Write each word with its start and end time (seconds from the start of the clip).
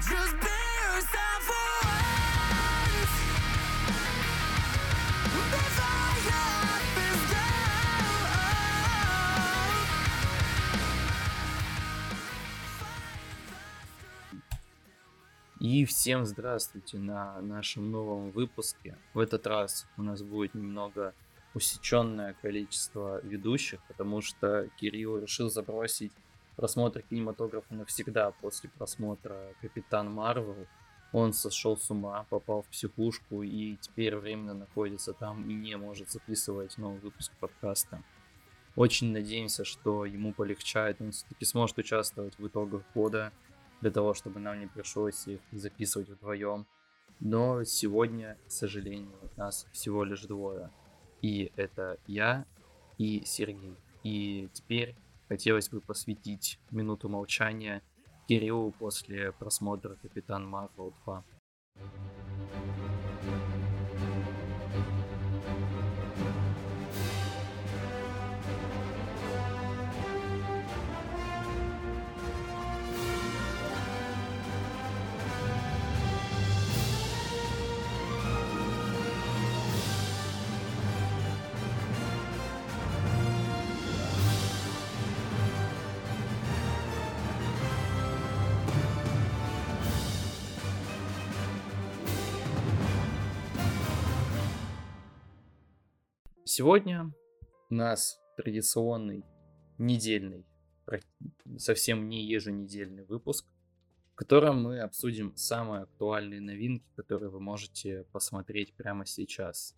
И 0.00 0.02
всем 15.84 16.24
здравствуйте 16.24 16.96
на 16.96 17.38
нашем 17.42 17.90
новом 17.90 18.30
выпуске. 18.30 18.96
В 19.12 19.18
этот 19.18 19.46
раз 19.46 19.86
у 19.98 20.02
нас 20.02 20.22
будет 20.22 20.54
немного 20.54 21.12
усеченное 21.52 22.34
количество 22.40 23.20
ведущих, 23.22 23.80
потому 23.86 24.22
что 24.22 24.66
Кирилл 24.78 25.18
решил 25.18 25.50
забросить 25.50 26.12
просмотр 26.56 27.02
кинематографа 27.02 27.74
навсегда 27.74 28.32
после 28.40 28.70
просмотра 28.70 29.54
Капитан 29.60 30.12
Марвел. 30.12 30.66
Он 31.12 31.32
сошел 31.32 31.76
с 31.76 31.90
ума, 31.90 32.24
попал 32.30 32.62
в 32.62 32.66
психушку 32.68 33.42
и 33.42 33.76
теперь 33.76 34.16
временно 34.16 34.54
находится 34.54 35.12
там 35.12 35.48
и 35.48 35.54
не 35.54 35.76
может 35.76 36.10
записывать 36.10 36.78
новый 36.78 37.00
выпуск 37.00 37.32
подкаста. 37.40 38.02
Очень 38.76 39.12
надеемся, 39.12 39.64
что 39.64 40.04
ему 40.04 40.32
полегчает, 40.32 41.00
он 41.00 41.10
все-таки 41.10 41.44
сможет 41.44 41.78
участвовать 41.78 42.38
в 42.38 42.46
итогах 42.46 42.82
года, 42.94 43.32
для 43.80 43.90
того, 43.90 44.14
чтобы 44.14 44.40
нам 44.40 44.60
не 44.60 44.66
пришлось 44.66 45.26
их 45.26 45.40
записывать 45.52 46.08
вдвоем. 46.08 46.66
Но 47.18 47.64
сегодня, 47.64 48.38
к 48.46 48.50
сожалению, 48.50 49.18
нас 49.36 49.66
всего 49.72 50.04
лишь 50.04 50.22
двое. 50.22 50.70
И 51.22 51.52
это 51.56 51.98
я 52.06 52.46
и 52.98 53.22
Сергей. 53.24 53.76
И 54.02 54.48
теперь 54.52 54.94
хотелось 55.30 55.68
бы 55.68 55.80
посвятить 55.80 56.58
минуту 56.72 57.08
молчания 57.08 57.82
Кириллу 58.26 58.72
после 58.72 59.30
просмотра 59.30 59.94
Капитан 59.94 60.44
Марвел 60.44 60.92
2. 61.04 61.24
Сегодня 96.60 97.10
у 97.70 97.74
нас 97.74 98.20
традиционный 98.36 99.24
недельный, 99.78 100.44
совсем 101.56 102.06
не 102.10 102.22
еженедельный 102.26 103.06
выпуск, 103.06 103.46
в 104.12 104.14
котором 104.14 104.64
мы 104.64 104.80
обсудим 104.80 105.34
самые 105.36 105.84
актуальные 105.84 106.42
новинки, 106.42 106.84
которые 106.96 107.30
вы 107.30 107.40
можете 107.40 108.04
посмотреть 108.12 108.74
прямо 108.74 109.06
сейчас. 109.06 109.74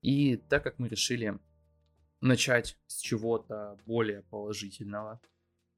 И 0.00 0.36
так 0.36 0.62
как 0.62 0.78
мы 0.78 0.88
решили 0.88 1.36
начать 2.20 2.78
с 2.86 3.00
чего-то 3.00 3.76
более 3.84 4.22
положительного, 4.22 5.20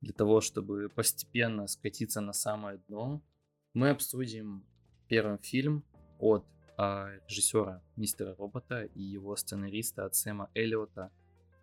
для 0.02 0.12
того, 0.12 0.42
чтобы 0.42 0.90
постепенно 0.90 1.66
скатиться 1.66 2.20
на 2.20 2.34
самое 2.34 2.77
дно, 2.88 3.22
мы 3.72 3.88
обсудим 3.88 4.66
первым 5.08 5.38
фильм 5.38 5.82
от 6.18 6.44
режиссера 7.28 7.83
Мистера 7.97 8.34
Робота 8.36 8.84
и 8.84 9.03
его 9.03 9.36
сценариста 9.36 10.05
от 10.05 10.14
Сэма 10.14 10.51
Эллиота, 10.55 11.11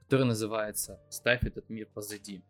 который 0.01 0.25
называется 0.25 0.99
«Ставь 1.09 1.43
этот 1.43 1.69
мир 1.69 1.87
позади». 1.93 2.43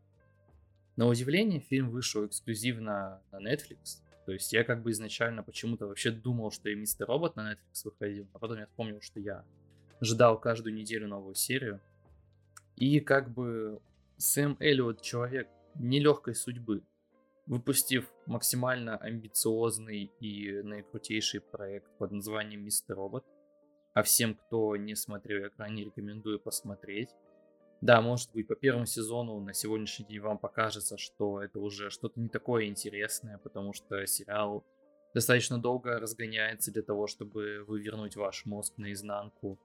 На 0.95 1.07
удивление, 1.07 1.59
фильм 1.59 1.89
вышел 1.89 2.25
эксклюзивно 2.25 3.22
на 3.31 3.38
Netflix. 3.38 4.01
То 4.25 4.33
есть 4.33 4.51
я 4.51 4.63
как 4.63 4.81
бы 4.81 4.91
изначально 4.91 5.44
почему-то 5.44 5.88
вообще 5.88 6.11
думал, 6.11 6.51
что 6.51 6.69
и 6.69 6.75
Мистер 6.75 7.07
Робот 7.07 7.35
на 7.35 7.53
Netflix 7.53 7.85
выходил, 7.85 8.27
а 8.33 8.39
потом 8.39 8.57
я 8.57 8.66
вспомнил, 8.66 9.00
что 9.01 9.19
я 9.19 9.45
ждал 10.01 10.39
каждую 10.39 10.73
неделю 10.73 11.07
новую 11.07 11.35
серию. 11.35 11.79
И 12.75 13.00
как 13.00 13.29
бы 13.29 13.79
Сэм 14.17 14.57
Эллиот 14.59 15.01
человек 15.01 15.47
нелегкой 15.75 16.35
судьбы 16.35 16.83
выпустив 17.47 18.11
максимально 18.25 18.97
амбициозный 18.97 20.11
и 20.19 20.61
наикрутейший 20.61 21.39
проект 21.39 21.89
под 21.97 22.11
названием 22.11 22.63
Мистер 22.63 22.97
Робот. 22.97 23.25
А 23.93 24.03
всем, 24.03 24.35
кто 24.35 24.75
не 24.75 24.95
смотрел, 24.95 25.43
я 25.43 25.49
крайне 25.49 25.85
рекомендую 25.85 26.39
посмотреть. 26.39 27.09
Да, 27.81 28.01
может 28.01 28.31
быть, 28.33 28.47
по 28.47 28.55
первому 28.55 28.85
сезону 28.85 29.39
на 29.39 29.53
сегодняшний 29.53 30.05
день 30.05 30.19
вам 30.19 30.37
покажется, 30.37 30.97
что 30.97 31.41
это 31.41 31.59
уже 31.59 31.89
что-то 31.89 32.19
не 32.19 32.27
такое 32.27 32.65
интересное, 32.65 33.37
потому 33.37 33.73
что 33.73 34.05
сериал 34.05 34.65
достаточно 35.13 35.57
долго 35.57 35.99
разгоняется 35.99 36.71
для 36.71 36.81
того, 36.81 37.07
чтобы 37.07 37.63
вывернуть 37.65 38.15
ваш 38.15 38.45
мозг 38.45 38.77
наизнанку. 38.77 39.57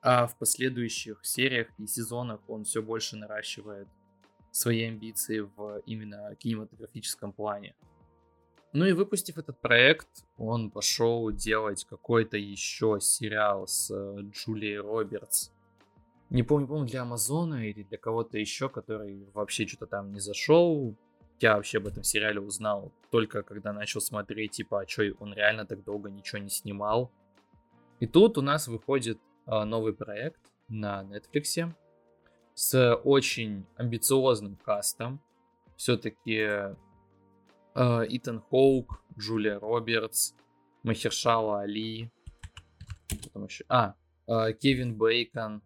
А 0.00 0.26
в 0.26 0.38
последующих 0.38 1.24
сериях 1.24 1.68
и 1.78 1.86
сезонах 1.86 2.40
он 2.48 2.64
все 2.64 2.82
больше 2.82 3.16
наращивает 3.16 3.88
свои 4.56 4.84
амбиции 4.84 5.40
в 5.40 5.82
именно 5.84 6.34
кинематографическом 6.36 7.32
плане. 7.32 7.74
Ну 8.72 8.86
и 8.86 8.92
выпустив 8.92 9.38
этот 9.38 9.60
проект, 9.60 10.08
он 10.38 10.70
пошел 10.70 11.30
делать 11.30 11.84
какой-то 11.84 12.36
еще 12.36 12.98
сериал 13.00 13.66
с 13.66 13.90
э, 13.90 14.20
Джулией 14.32 14.78
Робертс. 14.78 15.50
Не 16.30 16.42
помню, 16.42 16.66
помню, 16.66 16.88
для 16.88 17.02
Амазона 17.02 17.68
или 17.68 17.82
для 17.82 17.98
кого-то 17.98 18.38
еще, 18.38 18.68
который 18.68 19.28
вообще 19.34 19.66
что-то 19.66 19.86
там 19.86 20.12
не 20.12 20.20
зашел. 20.20 20.94
Я 21.38 21.56
вообще 21.56 21.78
об 21.78 21.86
этом 21.86 22.02
сериале 22.02 22.40
узнал 22.40 22.92
только 23.10 23.42
когда 23.42 23.72
начал 23.72 24.00
смотреть, 24.00 24.52
типа, 24.52 24.80
а 24.80 24.88
что, 24.88 25.02
он 25.20 25.34
реально 25.34 25.66
так 25.66 25.84
долго 25.84 26.10
ничего 26.10 26.38
не 26.38 26.50
снимал. 26.50 27.12
И 28.00 28.06
тут 28.06 28.38
у 28.38 28.42
нас 28.42 28.68
выходит 28.68 29.18
э, 29.46 29.64
новый 29.64 29.92
проект 29.92 30.40
на 30.68 31.02
Netflix, 31.04 31.72
с 32.56 32.94
очень 33.04 33.66
амбициозным 33.76 34.56
кастом. 34.56 35.20
Все-таки 35.76 36.38
э, 36.38 36.74
Итан 37.74 38.40
Хоук, 38.40 39.04
Джулия 39.18 39.60
Робертс, 39.60 40.32
Махершала 40.82 41.60
Али, 41.60 42.10
потом 43.08 43.44
еще, 43.44 43.64
а, 43.68 43.94
э, 44.26 44.54
Кевин 44.54 44.96
Бейкон. 44.96 45.62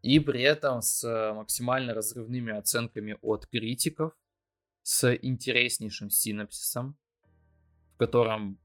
И 0.00 0.18
при 0.20 0.40
этом 0.40 0.80
с 0.80 1.34
максимально 1.34 1.92
разрывными 1.92 2.56
оценками 2.56 3.18
от 3.20 3.46
критиков, 3.46 4.14
с 4.82 5.14
интереснейшим 5.16 6.08
синапсисом, 6.08 6.96
в 7.94 7.98
котором 7.98 8.58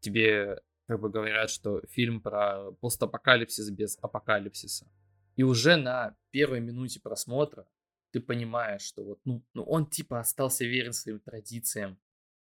тебе 0.00 0.60
как 0.86 1.00
бы 1.00 1.08
говорят, 1.08 1.48
что 1.48 1.80
фильм 1.86 2.20
про 2.20 2.72
постапокалипсис 2.82 3.70
без 3.70 3.96
апокалипсиса. 4.02 4.86
И 5.36 5.42
уже 5.42 5.76
на 5.76 6.16
первой 6.30 6.60
минуте 6.60 7.00
просмотра 7.00 7.66
ты 8.10 8.20
понимаешь, 8.20 8.82
что 8.82 9.04
вот, 9.04 9.20
ну, 9.24 9.44
ну 9.54 9.62
он 9.62 9.86
типа 9.86 10.20
остался 10.20 10.64
верен 10.64 10.92
своим 10.92 11.20
традициям. 11.20 11.98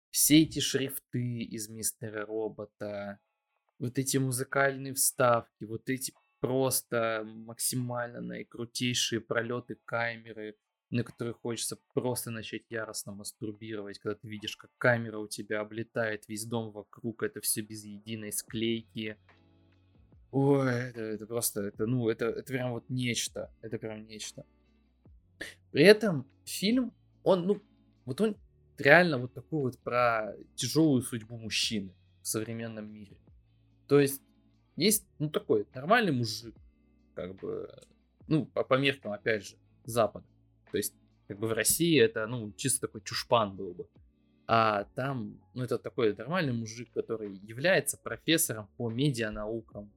Все 0.10 0.42
эти 0.42 0.60
шрифты 0.60 1.42
из 1.44 1.70
Мистера 1.70 2.26
Робота, 2.26 3.20
вот 3.80 3.98
эти 3.98 4.18
музыкальные 4.18 4.94
вставки, 4.94 5.64
вот 5.64 5.90
эти 5.90 6.14
просто 6.40 7.24
максимально 7.26 8.20
наикрутейшие 8.22 9.22
пролеты 9.22 9.78
камеры, 9.86 10.58
на 10.90 11.04
которые 11.04 11.34
хочется 11.34 11.78
просто 11.94 12.32
начать 12.32 12.64
яростно 12.70 13.14
мастурбировать, 13.14 14.00
когда 14.00 14.16
ты 14.16 14.28
видишь, 14.28 14.58
как 14.58 14.72
камера 14.78 15.20
у 15.20 15.28
тебя 15.28 15.62
облетает 15.62 16.28
весь 16.28 16.46
дом 16.46 16.72
вокруг, 16.72 17.24
это 17.24 17.40
все 17.40 17.62
без 17.62 17.86
единой 17.86 18.34
склейки, 18.34 19.18
Ой, 20.32 20.72
это, 20.72 21.02
это 21.02 21.26
просто, 21.28 21.62
это, 21.62 21.86
ну, 21.86 22.10
это, 22.10 22.26
это 22.26 22.44
прям 22.44 22.72
вот 22.72 22.90
нечто. 22.90 23.52
Это 23.62 23.78
прям 23.78 24.06
нечто. 24.06 24.46
При 25.72 25.84
этом 25.84 26.26
фильм, 26.46 26.94
он, 27.24 27.46
ну, 27.46 27.62
вот 28.06 28.22
он 28.22 28.38
реально 28.78 29.18
вот 29.18 29.34
такой 29.34 29.62
вот 29.62 29.80
про 29.80 30.34
тяжелую 30.56 31.02
судьбу 31.02 31.38
мужчины 31.38 31.94
в 32.22 32.28
современном 32.28 32.92
мире. 32.92 33.18
То 33.88 34.00
есть, 34.00 34.22
есть, 34.78 35.06
ну, 35.20 35.30
такой 35.30 35.68
нормальный 35.74 36.14
мужик, 36.14 36.56
как 37.14 37.36
бы, 37.36 37.70
ну, 38.28 38.46
по, 38.46 38.64
по 38.64 38.76
меркам, 38.76 39.12
опять 39.12 39.46
же, 39.46 39.56
Запада. 39.84 40.26
То 40.72 40.78
есть, 40.78 40.94
как 41.28 41.40
бы 41.40 41.48
в 41.48 41.54
России 41.54 42.00
это, 42.00 42.26
ну, 42.28 42.54
чисто 42.54 42.88
такой 42.88 43.02
чушпан 43.02 43.56
был 43.56 43.74
бы. 43.74 43.88
А 44.48 44.86
там, 44.96 45.40
ну, 45.54 45.64
это 45.64 45.78
такой 45.78 46.16
нормальный 46.16 46.54
мужик, 46.54 46.90
который 46.94 47.36
является 47.44 47.98
профессором 47.98 48.70
по 48.78 48.90
медианаукам, 48.90 49.92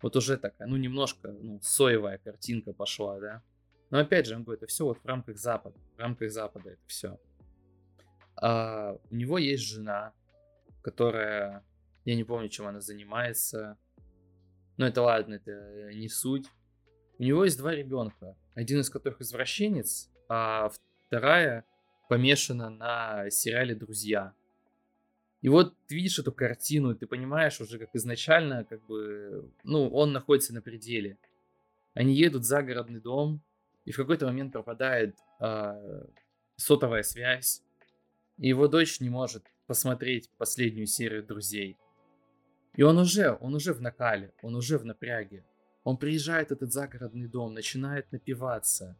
вот 0.00 0.16
уже 0.16 0.36
такая, 0.36 0.68
ну, 0.68 0.76
немножко, 0.76 1.32
ну, 1.32 1.60
соевая 1.62 2.18
картинка 2.18 2.72
пошла, 2.72 3.18
да. 3.18 3.42
Но 3.90 3.98
опять 3.98 4.26
же, 4.26 4.36
он 4.36 4.44
говорит, 4.44 4.62
это 4.62 4.70
все 4.70 4.84
вот 4.84 4.98
в 4.98 5.06
рамках 5.06 5.38
Запада, 5.38 5.78
в 5.96 5.98
рамках 5.98 6.30
Запада 6.30 6.70
это 6.70 6.82
все. 6.86 7.18
А, 8.36 8.96
у 9.10 9.14
него 9.14 9.38
есть 9.38 9.64
жена, 9.64 10.12
которая, 10.82 11.64
я 12.04 12.14
не 12.14 12.24
помню, 12.24 12.48
чем 12.48 12.66
она 12.66 12.80
занимается. 12.80 13.78
Но 14.76 14.86
это 14.86 15.02
ладно, 15.02 15.34
это 15.34 15.92
не 15.92 16.08
суть. 16.08 16.46
У 17.18 17.24
него 17.24 17.44
есть 17.44 17.58
два 17.58 17.74
ребенка, 17.74 18.36
один 18.54 18.80
из 18.80 18.90
которых 18.90 19.20
извращенец, 19.20 20.10
а 20.28 20.70
вторая 21.06 21.64
помешана 22.08 22.70
на 22.70 23.28
сериале 23.30 23.74
«Друзья». 23.74 24.34
И 25.40 25.48
вот 25.48 25.74
ты 25.86 25.94
видишь 25.94 26.18
эту 26.18 26.32
картину, 26.32 26.94
ты 26.94 27.06
понимаешь 27.06 27.60
уже, 27.60 27.78
как 27.78 27.94
изначально, 27.94 28.64
как 28.64 28.84
бы, 28.86 29.50
ну, 29.62 29.88
он 29.88 30.12
находится 30.12 30.52
на 30.52 30.60
пределе. 30.60 31.16
Они 31.94 32.14
едут 32.14 32.42
в 32.42 32.46
загородный 32.46 33.00
дом, 33.00 33.40
и 33.84 33.92
в 33.92 33.96
какой-то 33.96 34.26
момент 34.26 34.52
пропадает 34.52 35.16
э, 35.40 36.04
сотовая 36.56 37.02
связь, 37.02 37.62
и 38.36 38.48
его 38.48 38.68
дочь 38.68 39.00
не 39.00 39.10
может 39.10 39.44
посмотреть 39.66 40.30
последнюю 40.38 40.86
серию 40.86 41.24
«Друзей». 41.24 41.76
И 42.74 42.82
он 42.82 42.98
уже, 42.98 43.36
он 43.40 43.54
уже 43.54 43.72
в 43.72 43.80
накале, 43.80 44.32
он 44.42 44.54
уже 44.54 44.78
в 44.78 44.84
напряге. 44.84 45.44
Он 45.84 45.96
приезжает 45.96 46.48
в 46.48 46.52
этот 46.52 46.72
загородный 46.72 47.28
дом, 47.28 47.54
начинает 47.54 48.10
напиваться. 48.12 48.96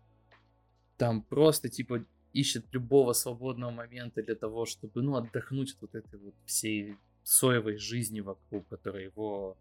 Там 0.97 1.23
просто, 1.23 1.69
типа, 1.69 2.05
ищет 2.33 2.67
любого 2.73 3.13
свободного 3.13 3.71
момента 3.71 4.23
для 4.23 4.35
того, 4.35 4.67
чтобы, 4.67 5.03
ну, 5.03 5.17
отдохнуть 5.17 5.75
от 5.75 5.83
вот 5.83 5.95
этой 5.95 6.19
вот 6.19 6.35
всей 6.45 6.97
соевой 7.23 7.77
жизни 7.77 8.21
вокруг, 8.21 8.67
которая 8.69 9.05
его 9.05 9.57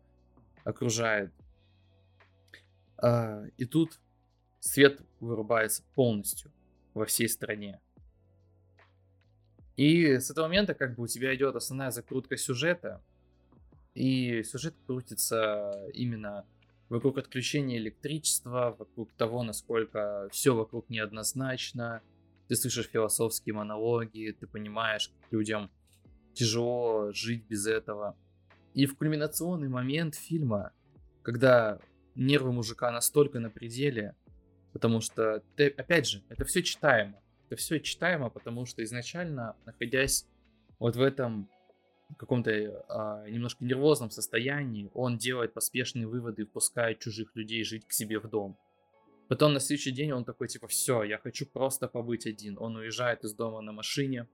окружает. 0.63 1.31
А, 2.97 3.43
и 3.57 3.65
тут 3.65 3.99
свет 4.59 5.01
вырубается 5.19 5.83
полностью 5.95 6.51
во 6.93 7.05
всей 7.05 7.29
стране. 7.29 7.79
И 9.75 10.17
с 10.17 10.31
этого 10.31 10.47
момента 10.47 10.73
как 10.73 10.95
бы 10.95 11.03
у 11.03 11.07
тебя 11.07 11.35
идет 11.35 11.55
основная 11.55 11.91
закрутка 11.91 12.35
сюжета, 12.35 13.03
и 13.93 14.43
сюжет 14.43 14.75
крутится 14.85 15.87
именно 15.93 16.45
вокруг 16.89 17.17
отключения 17.17 17.77
электричества, 17.77 18.75
вокруг 18.77 19.11
того, 19.13 19.43
насколько 19.43 20.29
все 20.31 20.55
вокруг 20.55 20.89
неоднозначно, 20.89 22.01
ты 22.47 22.55
слышишь 22.55 22.87
философские 22.87 23.55
монологи, 23.55 24.35
ты 24.39 24.47
понимаешь, 24.47 25.09
как 25.09 25.31
людям 25.31 25.69
тяжело 26.33 27.11
жить 27.11 27.45
без 27.47 27.67
этого. 27.67 28.17
И 28.73 28.85
в 28.85 28.95
кульминационный 28.95 29.69
момент 29.69 30.15
фильма, 30.15 30.71
когда 31.23 31.79
нервы 32.15 32.51
мужика 32.51 32.91
настолько 32.91 33.39
на 33.39 33.49
пределе, 33.49 34.15
потому 34.71 35.01
что, 35.01 35.43
ты, 35.55 35.69
опять 35.69 36.07
же, 36.07 36.23
это 36.29 36.45
все 36.45 36.61
читаемо. 36.61 37.19
Это 37.47 37.55
все 37.55 37.79
читаемо, 37.79 38.29
потому 38.29 38.65
что 38.65 38.83
изначально, 38.83 39.55
находясь 39.65 40.27
вот 40.79 40.95
в 40.95 41.01
этом 41.01 41.49
каком-то 42.17 42.51
а, 42.87 43.27
немножко 43.27 43.65
нервозном 43.65 44.11
состоянии, 44.11 44.89
он 44.93 45.17
делает 45.17 45.53
поспешные 45.53 46.07
выводы 46.07 46.43
и 46.43 46.45
впускает 46.45 46.99
чужих 46.99 47.35
людей 47.35 47.63
жить 47.63 47.85
к 47.85 47.91
себе 47.91 48.19
в 48.19 48.29
дом. 48.29 48.57
Потом 49.27 49.53
на 49.53 49.59
следующий 49.59 49.91
день 49.91 50.11
он 50.11 50.23
такой, 50.23 50.47
типа, 50.47 50.67
все, 50.67 51.03
я 51.03 51.17
хочу 51.17 51.45
просто 51.45 51.87
побыть 51.87 52.25
один. 52.25 52.57
Он 52.57 52.77
уезжает 52.77 53.23
из 53.23 53.33
дома 53.33 53.61
на 53.61 53.73
машине, 53.73 54.27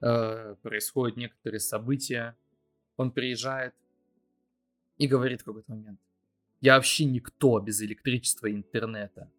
э, 0.00 0.54
происходят 0.62 1.16
некоторые 1.16 1.60
события, 1.60 2.36
он 2.96 3.10
приезжает 3.10 3.74
и 4.98 5.08
говорит 5.08 5.42
в 5.42 5.44
какой-то 5.44 5.70
момент, 5.72 6.00
я 6.60 6.76
вообще 6.76 7.04
никто 7.04 7.60
без 7.60 7.82
электричества 7.82 8.46
и 8.46 8.54
интернета. 8.54 9.30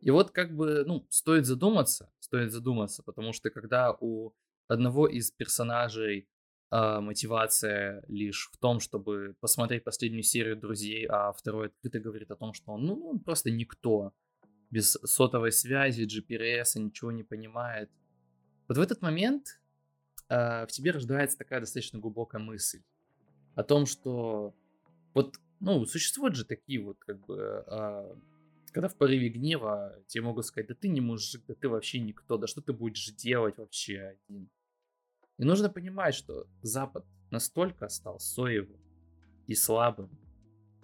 И 0.00 0.10
вот 0.10 0.30
как 0.30 0.56
бы, 0.56 0.84
ну, 0.84 1.06
стоит 1.08 1.46
задуматься, 1.46 2.10
стоит 2.18 2.50
задуматься, 2.50 3.02
потому 3.02 3.32
что 3.32 3.50
когда 3.50 3.96
у 4.00 4.32
одного 4.66 5.06
из 5.06 5.30
персонажей 5.30 6.26
э, 6.72 7.00
мотивация 7.00 8.02
лишь 8.08 8.50
в 8.52 8.56
том, 8.56 8.80
чтобы 8.80 9.36
посмотреть 9.40 9.84
последнюю 9.84 10.22
серию 10.22 10.56
друзей, 10.56 11.06
а 11.06 11.32
второй 11.32 11.66
открыто 11.66 12.00
говорит 12.00 12.30
о 12.30 12.36
том, 12.36 12.54
что 12.54 12.72
он, 12.72 12.86
ну, 12.86 13.08
он 13.10 13.20
просто 13.20 13.50
никто. 13.50 14.12
Без 14.70 14.92
сотовой 15.04 15.52
связи, 15.52 16.04
GPS, 16.04 16.80
ничего 16.80 17.12
не 17.12 17.22
понимает. 17.22 17.90
Вот 18.68 18.78
в 18.78 18.80
этот 18.80 19.02
момент 19.02 19.60
э, 20.30 20.66
в 20.66 20.68
тебе 20.68 20.92
рождается 20.92 21.36
такая 21.36 21.60
достаточно 21.60 21.98
глубокая 21.98 22.40
мысль 22.40 22.82
о 23.54 23.62
том, 23.62 23.84
что 23.84 24.54
вот, 25.12 25.36
ну, 25.60 25.84
существуют 25.84 26.36
же 26.36 26.46
такие 26.46 26.82
вот, 26.82 26.96
как 27.00 27.20
бы, 27.26 27.64
э, 27.66 28.14
когда 28.72 28.88
в 28.88 28.96
порыве 28.96 29.28
гнева 29.28 30.02
тебе 30.06 30.24
могут 30.24 30.46
сказать, 30.46 30.68
да 30.68 30.74
ты 30.74 30.88
не 30.88 31.02
мужик, 31.02 31.42
да 31.46 31.54
ты 31.54 31.68
вообще 31.68 32.00
никто, 32.00 32.38
да 32.38 32.46
что 32.46 32.62
ты 32.62 32.72
будешь 32.72 33.12
делать 33.12 33.58
вообще 33.58 34.16
один? 34.16 34.48
И 35.42 35.44
нужно 35.44 35.68
понимать, 35.68 36.14
что 36.14 36.46
Запад 36.62 37.04
настолько 37.32 37.88
стал 37.88 38.20
соевым 38.20 38.80
и 39.48 39.56
слабым, 39.56 40.08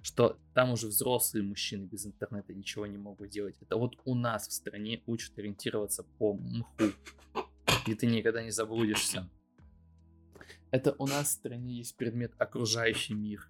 что 0.03 0.37
там 0.53 0.73
уже 0.73 0.89
взрослые 0.89 1.45
мужчины 1.45 1.85
без 1.85 2.07
интернета 2.07 2.53
ничего 2.53 2.85
не 2.85 2.99
могут 2.99 3.31
делать. 3.31 3.55
Это 3.61 3.77
вот 3.77 4.01
у 4.05 4.17
нас 4.17 4.49
в 4.49 4.53
стране 4.53 5.01
учат 5.07 5.39
ориентироваться 5.39 6.03
по 6.03 6.35
мху, 6.35 6.91
и 7.87 7.95
ты 7.95 8.07
никогда 8.07 8.43
не 8.43 8.51
заблудишься. 8.51 9.31
Это 10.73 10.93
у 10.99 11.07
нас 11.07 11.29
в 11.29 11.33
стране 11.35 11.77
есть 11.77 11.97
предмет 11.97 12.33
окружающий 12.37 13.15
мир, 13.15 13.49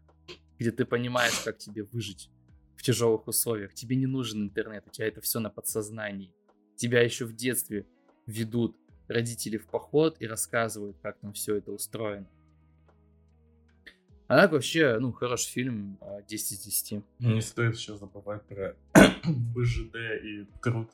где 0.59 0.73
ты 0.73 0.85
понимаешь, 0.85 1.41
как 1.43 1.57
тебе 1.57 1.85
выжить 1.85 2.29
в 2.77 2.83
тяжелых 2.83 3.27
условиях. 3.27 3.73
Тебе 3.73 3.97
не 3.97 4.07
нужен 4.07 4.43
интернет, 4.43 4.87
у 4.87 4.91
тебя 4.91 5.07
это 5.07 5.23
все 5.23 5.41
на 5.41 5.49
подсознании. 5.49 6.35
Тебя 6.77 7.01
еще 7.01 7.25
в 7.25 7.35
детстве 7.35 7.87
ведут 8.27 8.77
родители 9.09 9.57
в 9.57 9.67
поход 9.67 10.17
и 10.21 10.27
рассказывают, 10.27 10.99
как 11.03 11.19
там 11.19 11.33
все 11.33 11.57
это 11.57 11.73
устроено. 11.73 12.29
А 14.27 14.37
так 14.37 14.53
вообще, 14.53 14.99
ну, 14.99 15.13
хороший 15.13 15.51
фильм, 15.51 15.99
10 16.29 16.53
из 16.53 16.63
10. 16.63 17.05
Не 17.21 17.41
стоит 17.41 17.75
еще 17.75 17.97
забывать 17.97 18.43
про 18.45 18.77
БЖД 19.27 19.97
и 20.23 20.47
труд. 20.63 20.91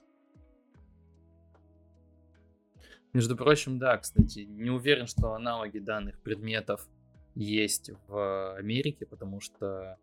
Между 3.13 3.37
прочим, 3.37 3.79
да, 3.79 3.99
кстати, 3.99 4.41
не 4.41 4.71
уверен, 4.71 5.07
что 5.07 5.35
аналоги 5.35 5.79
данных 5.79 6.21
предметов 6.21 6.89
есть 7.35 7.91
в 8.07 8.57
Америке, 8.57 9.07
потому 9.07 9.41
что 9.41 9.99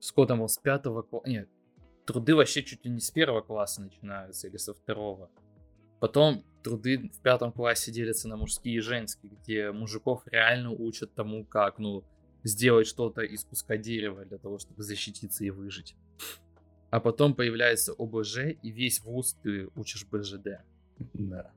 Скотта, 0.00 0.36
мол, 0.36 0.48
с 0.48 0.58
пятого 0.58 1.02
класса... 1.02 1.28
Нет, 1.28 1.48
труды 2.06 2.34
вообще 2.34 2.62
чуть 2.62 2.84
ли 2.84 2.90
не 2.90 3.00
с 3.00 3.10
первого 3.10 3.40
класса 3.40 3.82
начинаются 3.82 4.48
или 4.48 4.56
со 4.56 4.74
второго. 4.74 5.30
Потом 6.00 6.44
труды 6.66 7.08
в 7.14 7.20
пятом 7.22 7.52
классе 7.52 7.92
делятся 7.92 8.26
на 8.26 8.36
мужские 8.36 8.74
и 8.74 8.80
женские, 8.80 9.30
где 9.40 9.70
мужиков 9.70 10.26
реально 10.26 10.72
учат 10.72 11.14
тому, 11.14 11.44
как, 11.44 11.78
ну, 11.78 12.02
сделать 12.42 12.88
что-то 12.88 13.20
из 13.20 13.44
куска 13.44 13.76
дерева 13.76 14.24
для 14.24 14.36
того, 14.36 14.58
чтобы 14.58 14.82
защититься 14.82 15.44
и 15.44 15.50
выжить. 15.50 15.94
А 16.90 16.98
потом 16.98 17.34
появляется 17.34 17.92
ОБЖ, 17.96 18.38
и 18.60 18.70
весь 18.72 19.00
вуз 19.00 19.36
ты 19.44 19.68
учишь 19.76 20.06
БЖД. 20.10 20.64
Да. 21.14 21.52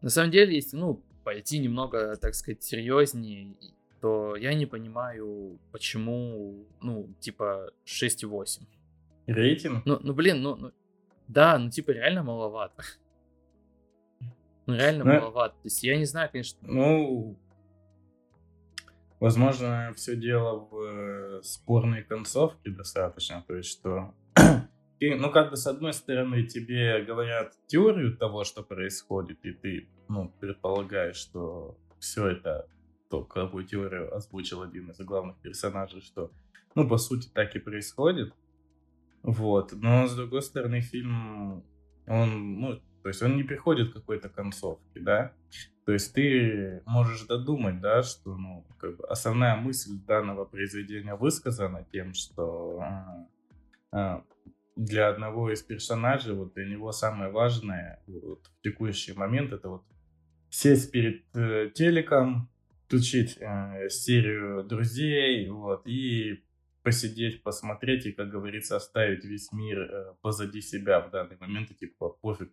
На 0.00 0.08
самом 0.08 0.30
деле, 0.30 0.54
если, 0.54 0.78
ну, 0.78 1.02
пойти 1.22 1.58
немного, 1.58 2.16
так 2.16 2.34
сказать, 2.34 2.62
серьезнее, 2.62 3.56
то 4.00 4.36
я 4.36 4.54
не 4.54 4.64
понимаю, 4.64 5.58
почему, 5.70 6.66
ну, 6.80 7.12
типа, 7.20 7.72
6,8. 7.84 8.62
Рейтинг? 9.26 9.84
Ну, 9.84 9.98
ну, 10.02 10.14
блин, 10.14 10.40
ну, 10.40 10.56
ну, 10.56 10.72
да, 11.28 11.58
ну, 11.58 11.70
типа, 11.70 11.90
реально 11.90 12.22
маловато. 12.22 12.82
Ну, 14.70 14.76
реально 14.76 15.04
Ну, 15.04 15.12
маловато. 15.12 15.54
То 15.54 15.66
есть 15.66 15.82
я 15.82 15.96
не 15.96 16.04
знаю, 16.04 16.28
конечно. 16.30 16.58
Ну, 16.62 17.38
возможно, 19.18 19.92
все 19.96 20.16
дело 20.16 20.68
в 20.70 20.80
э, 20.80 21.42
спорной 21.42 22.02
концовке 22.02 22.70
достаточно. 22.70 23.44
То 23.46 23.56
есть, 23.56 23.70
что... 23.70 24.14
ты, 25.00 25.16
ну, 25.16 25.30
как 25.30 25.50
бы, 25.50 25.56
с 25.56 25.66
одной 25.66 25.92
стороны, 25.92 26.44
тебе 26.44 27.02
говорят 27.02 27.54
теорию 27.66 28.16
того, 28.16 28.44
что 28.44 28.62
происходит, 28.62 29.44
и 29.44 29.52
ты, 29.52 29.88
ну, 30.08 30.32
предполагаешь, 30.40 31.16
что 31.16 31.76
все 31.98 32.28
это, 32.28 32.68
то, 33.08 33.24
какую 33.24 33.64
теорию 33.64 34.14
озвучил 34.14 34.62
один 34.62 34.90
из 34.90 34.98
главных 35.00 35.38
персонажей, 35.38 36.00
что, 36.00 36.30
ну, 36.74 36.88
по 36.88 36.98
сути, 36.98 37.28
так 37.28 37.56
и 37.56 37.58
происходит. 37.58 38.32
Вот. 39.22 39.72
Но, 39.72 40.06
с 40.06 40.14
другой 40.14 40.42
стороны, 40.42 40.80
фильм, 40.80 41.64
он, 42.06 42.60
ну, 42.60 42.80
то 43.02 43.08
есть 43.08 43.22
он 43.22 43.36
не 43.36 43.42
приходит 43.42 43.90
к 43.90 43.94
какой-то 43.94 44.28
концовке, 44.28 45.00
да? 45.00 45.32
То 45.86 45.92
есть 45.92 46.14
ты 46.14 46.82
можешь 46.86 47.26
додумать, 47.26 47.80
да, 47.80 48.02
что 48.02 48.36
ну, 48.36 48.66
как 48.78 48.96
бы 48.96 49.06
основная 49.06 49.56
мысль 49.56 49.98
данного 50.06 50.44
произведения 50.44 51.14
высказана 51.14 51.86
тем, 51.90 52.14
что 52.14 52.80
а, 52.80 53.26
а, 53.92 54.24
для 54.76 55.08
одного 55.08 55.52
из 55.52 55.62
персонажей, 55.62 56.34
вот 56.34 56.54
для 56.54 56.66
него 56.66 56.92
самое 56.92 57.30
важное 57.30 58.02
вот, 58.06 58.46
в 58.46 58.62
текущий 58.62 59.14
момент 59.14 59.52
это 59.52 59.68
вот 59.68 59.84
сесть 60.50 60.90
перед 60.92 61.24
э, 61.34 61.70
телеком, 61.74 62.50
включить 62.86 63.38
э, 63.40 63.88
серию 63.88 64.64
друзей, 64.64 65.48
вот, 65.48 65.86
и 65.86 66.42
посидеть, 66.82 67.42
посмотреть 67.42 68.06
и, 68.06 68.12
как 68.12 68.30
говорится, 68.30 68.76
оставить 68.76 69.24
весь 69.24 69.52
мир 69.52 69.80
э, 69.80 70.14
позади 70.22 70.60
себя 70.60 71.00
в 71.00 71.10
данный 71.10 71.36
момент, 71.38 71.70
и 71.70 71.74
типа 71.74 72.08
пофиг, 72.08 72.50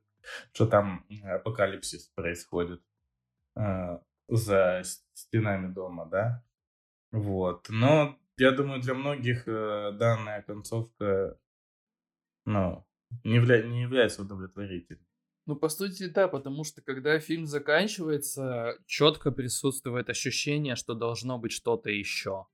что 0.53 0.67
там 0.67 1.05
апокалипсис 1.23 2.07
происходит 2.15 2.81
э, 3.55 3.99
за 4.27 4.81
стенами 5.13 5.71
дома, 5.71 6.05
да. 6.05 6.43
Вот. 7.11 7.67
Но 7.69 8.17
я 8.37 8.51
думаю, 8.51 8.81
для 8.81 8.93
многих 8.93 9.47
э, 9.47 9.91
данная 9.93 10.41
концовка, 10.41 11.39
ну, 12.45 12.85
не, 13.23 13.35
явля... 13.35 13.63
не 13.63 13.81
является 13.81 14.21
удовлетворительной. 14.21 15.07
Ну, 15.47 15.55
по 15.55 15.69
сути, 15.69 16.07
да, 16.09 16.27
потому 16.27 16.65
что 16.65 16.81
когда 16.81 17.19
фильм 17.19 17.45
заканчивается, 17.45 18.77
четко 18.85 19.31
присутствует 19.31 20.09
ощущение, 20.09 20.75
что 20.75 20.93
должно 20.93 21.39
быть 21.39 21.53
что-то 21.53 21.89
еще. 21.89 22.47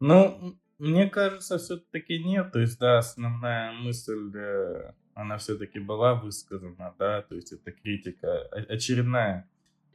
Ну, 0.00 0.58
мне 0.78 1.08
кажется, 1.08 1.58
все-таки 1.58 2.18
нет. 2.18 2.50
То 2.50 2.58
есть, 2.58 2.80
да, 2.80 2.98
основная 2.98 3.72
мысль, 3.72 4.36
э, 4.36 4.92
она 5.14 5.38
все-таки 5.38 5.78
была 5.78 6.14
высказана, 6.14 6.94
да, 6.98 7.22
то 7.22 7.34
есть 7.34 7.52
это 7.52 7.72
критика, 7.72 8.42
очередная 8.68 9.48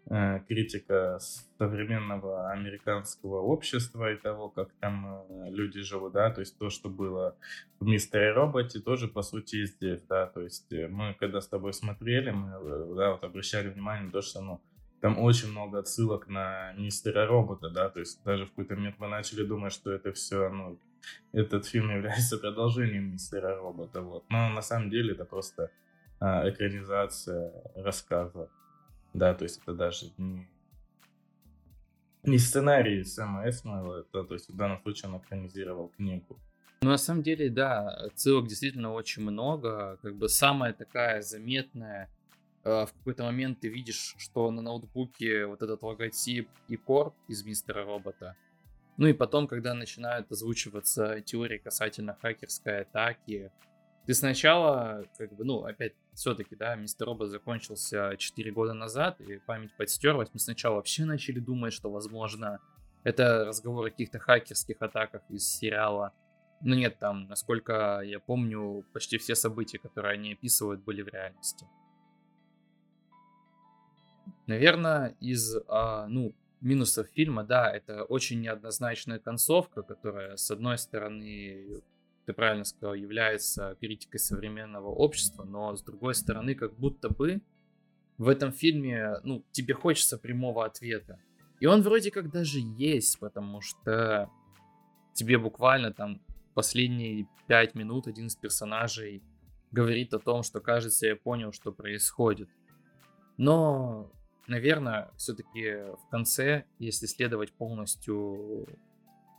э, 0.09 0.39
критика 0.47 1.19
современного 1.57 2.51
американского 2.51 3.41
общества 3.41 4.11
и 4.11 4.17
того, 4.17 4.49
как 4.49 4.71
там 4.79 5.25
э, 5.29 5.49
люди 5.49 5.81
живут, 5.81 6.13
да, 6.13 6.29
то 6.29 6.41
есть 6.41 6.57
то, 6.57 6.69
что 6.69 6.89
было 6.89 7.35
в 7.79 7.85
Мистере 7.85 8.31
Роботе, 8.31 8.79
тоже 8.79 9.07
по 9.07 9.21
сути 9.21 9.65
здесь, 9.65 10.01
да, 10.03 10.27
то 10.27 10.41
есть 10.41 10.71
мы 10.71 11.15
когда 11.19 11.41
с 11.41 11.47
тобой 11.47 11.73
смотрели, 11.73 12.31
мы, 12.31 12.95
да, 12.95 13.11
вот 13.11 13.23
обращали 13.23 13.69
внимание 13.69 14.05
на 14.05 14.11
то, 14.11 14.21
что, 14.21 14.41
ну, 14.41 14.61
там 15.01 15.19
очень 15.19 15.51
много 15.51 15.79
отсылок 15.79 16.27
на 16.27 16.73
мистера 16.73 17.27
робота, 17.27 17.69
да, 17.69 17.89
то 17.89 17.99
есть 17.99 18.23
даже 18.23 18.45
в 18.45 18.49
какой-то 18.49 18.75
момент 18.75 18.95
мы 18.99 19.07
начали 19.07 19.43
думать, 19.43 19.73
что 19.73 19.91
это 19.91 20.11
все, 20.11 20.49
ну, 20.49 20.79
этот 21.31 21.65
фильм 21.65 21.89
является 21.91 22.37
продолжением 22.37 23.13
мистера 23.13 23.55
робота, 23.55 24.01
вот. 24.01 24.25
Но 24.29 24.49
на 24.49 24.61
самом 24.61 24.89
деле 24.89 25.13
это 25.13 25.25
просто 25.25 25.71
а, 26.19 26.49
экранизация 26.49 27.51
рассказа, 27.75 28.49
да, 29.13 29.33
то 29.33 29.43
есть 29.43 29.61
это 29.61 29.73
даже 29.73 30.07
не, 30.17 30.47
не 32.23 32.37
сценарий 32.37 33.03
Сэма 33.03 33.49
Эсмайла, 33.49 34.01
это, 34.01 34.23
то 34.23 34.33
есть 34.33 34.49
в 34.49 34.55
данном 34.55 34.81
случае 34.81 35.11
он 35.11 35.17
экранизировал 35.19 35.89
книгу. 35.89 36.39
Ну, 36.81 36.89
на 36.89 36.97
самом 36.97 37.23
деле, 37.23 37.49
да, 37.49 37.89
отсылок 37.89 38.47
действительно 38.47 38.93
очень 38.93 39.23
много. 39.23 39.97
Как 40.03 40.15
бы 40.15 40.29
самая 40.29 40.73
такая 40.73 41.23
заметная 41.23 42.07
Э, 42.67 42.85
в 42.85 42.91
какой-то 42.91 43.23
момент 43.23 43.61
ты 43.61 43.69
видишь, 43.69 44.13
что 44.17 44.51
на 44.51 44.61
ноутбуке 44.61 45.45
вот 45.45 45.61
этот 45.61 45.81
логотип 45.81 46.49
и 46.67 46.75
корп 46.75 47.13
из 47.29 47.45
мистера 47.45 47.85
робота. 47.85 48.35
Ну 48.97 49.07
и 49.07 49.13
потом, 49.13 49.47
когда 49.47 49.73
начинают 49.75 50.31
озвучиваться 50.31 51.21
теории 51.21 51.59
касательно 51.59 52.17
хакерской 52.19 52.81
атаки, 52.81 53.51
ты 54.07 54.13
сначала, 54.13 55.03
как 55.17 55.35
бы, 55.35 55.43
ну, 55.43 55.65
опять, 55.65 55.93
все-таки, 56.13 56.55
да, 56.55 56.75
мистер 56.75 57.07
робот 57.07 57.29
закончился 57.29 58.15
4 58.17 58.51
года 58.51 58.73
назад, 58.73 59.19
и 59.21 59.37
память 59.37 59.75
подстерлась. 59.77 60.29
Мы 60.33 60.39
сначала 60.39 60.75
вообще 60.75 61.05
начали 61.05 61.39
думать, 61.39 61.73
что, 61.73 61.91
возможно, 61.91 62.59
это 63.03 63.45
разговор 63.45 63.85
о 63.85 63.89
каких-то 63.89 64.17
хакерских 64.17 64.81
атаках 64.81 65.21
из 65.29 65.47
сериала. 65.47 66.13
Но 66.61 66.73
нет, 66.73 66.97
там, 66.97 67.27
насколько 67.27 68.01
я 68.03 68.19
помню, 68.19 68.83
почти 68.93 69.17
все 69.17 69.35
события, 69.35 69.77
которые 69.77 70.13
они 70.13 70.33
описывают, 70.33 70.81
были 70.81 71.03
в 71.03 71.07
реальности. 71.09 71.67
Наверное, 74.47 75.15
из, 75.19 75.55
а, 75.67 76.07
ну, 76.07 76.33
минусов 76.61 77.07
фильма, 77.07 77.43
да, 77.43 77.71
это 77.71 78.03
очень 78.03 78.41
неоднозначная 78.41 79.19
концовка, 79.19 79.83
которая, 79.83 80.35
с 80.35 80.49
одной 80.51 80.77
стороны, 80.77 81.81
ты 82.25 82.33
правильно 82.33 82.65
сказал, 82.65 82.93
является 82.95 83.77
критикой 83.79 84.19
современного 84.19 84.87
общества, 84.87 85.43
но 85.43 85.75
с 85.75 85.83
другой 85.83 86.15
стороны, 86.15 86.55
как 86.55 86.77
будто 86.77 87.09
бы 87.09 87.41
в 88.17 88.27
этом 88.27 88.51
фильме, 88.51 89.15
ну, 89.23 89.45
тебе 89.51 89.73
хочется 89.73 90.17
прямого 90.17 90.65
ответа. 90.65 91.19
И 91.59 91.65
он 91.65 91.81
вроде 91.81 92.11
как 92.11 92.31
даже 92.31 92.59
есть, 92.59 93.19
потому 93.19 93.61
что 93.61 94.29
тебе 95.13 95.37
буквально 95.37 95.93
там 95.93 96.21
последние 96.53 97.27
пять 97.47 97.75
минут 97.75 98.07
один 98.07 98.27
из 98.27 98.35
персонажей 98.35 99.23
говорит 99.71 100.13
о 100.13 100.19
том, 100.19 100.43
что 100.43 100.59
кажется, 100.59 101.07
я 101.07 101.15
понял, 101.15 101.51
что 101.51 101.71
происходит. 101.71 102.49
Но 103.37 104.11
наверное, 104.47 105.11
все-таки 105.17 105.73
в 105.73 106.09
конце, 106.09 106.65
если 106.79 107.05
следовать 107.05 107.51
полностью 107.53 108.67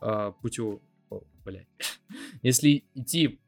э, 0.01 0.31
путю, 0.41 0.81
о, 1.09 1.21
блядь, 1.43 1.67
если 2.41 2.83
идти 2.93 3.39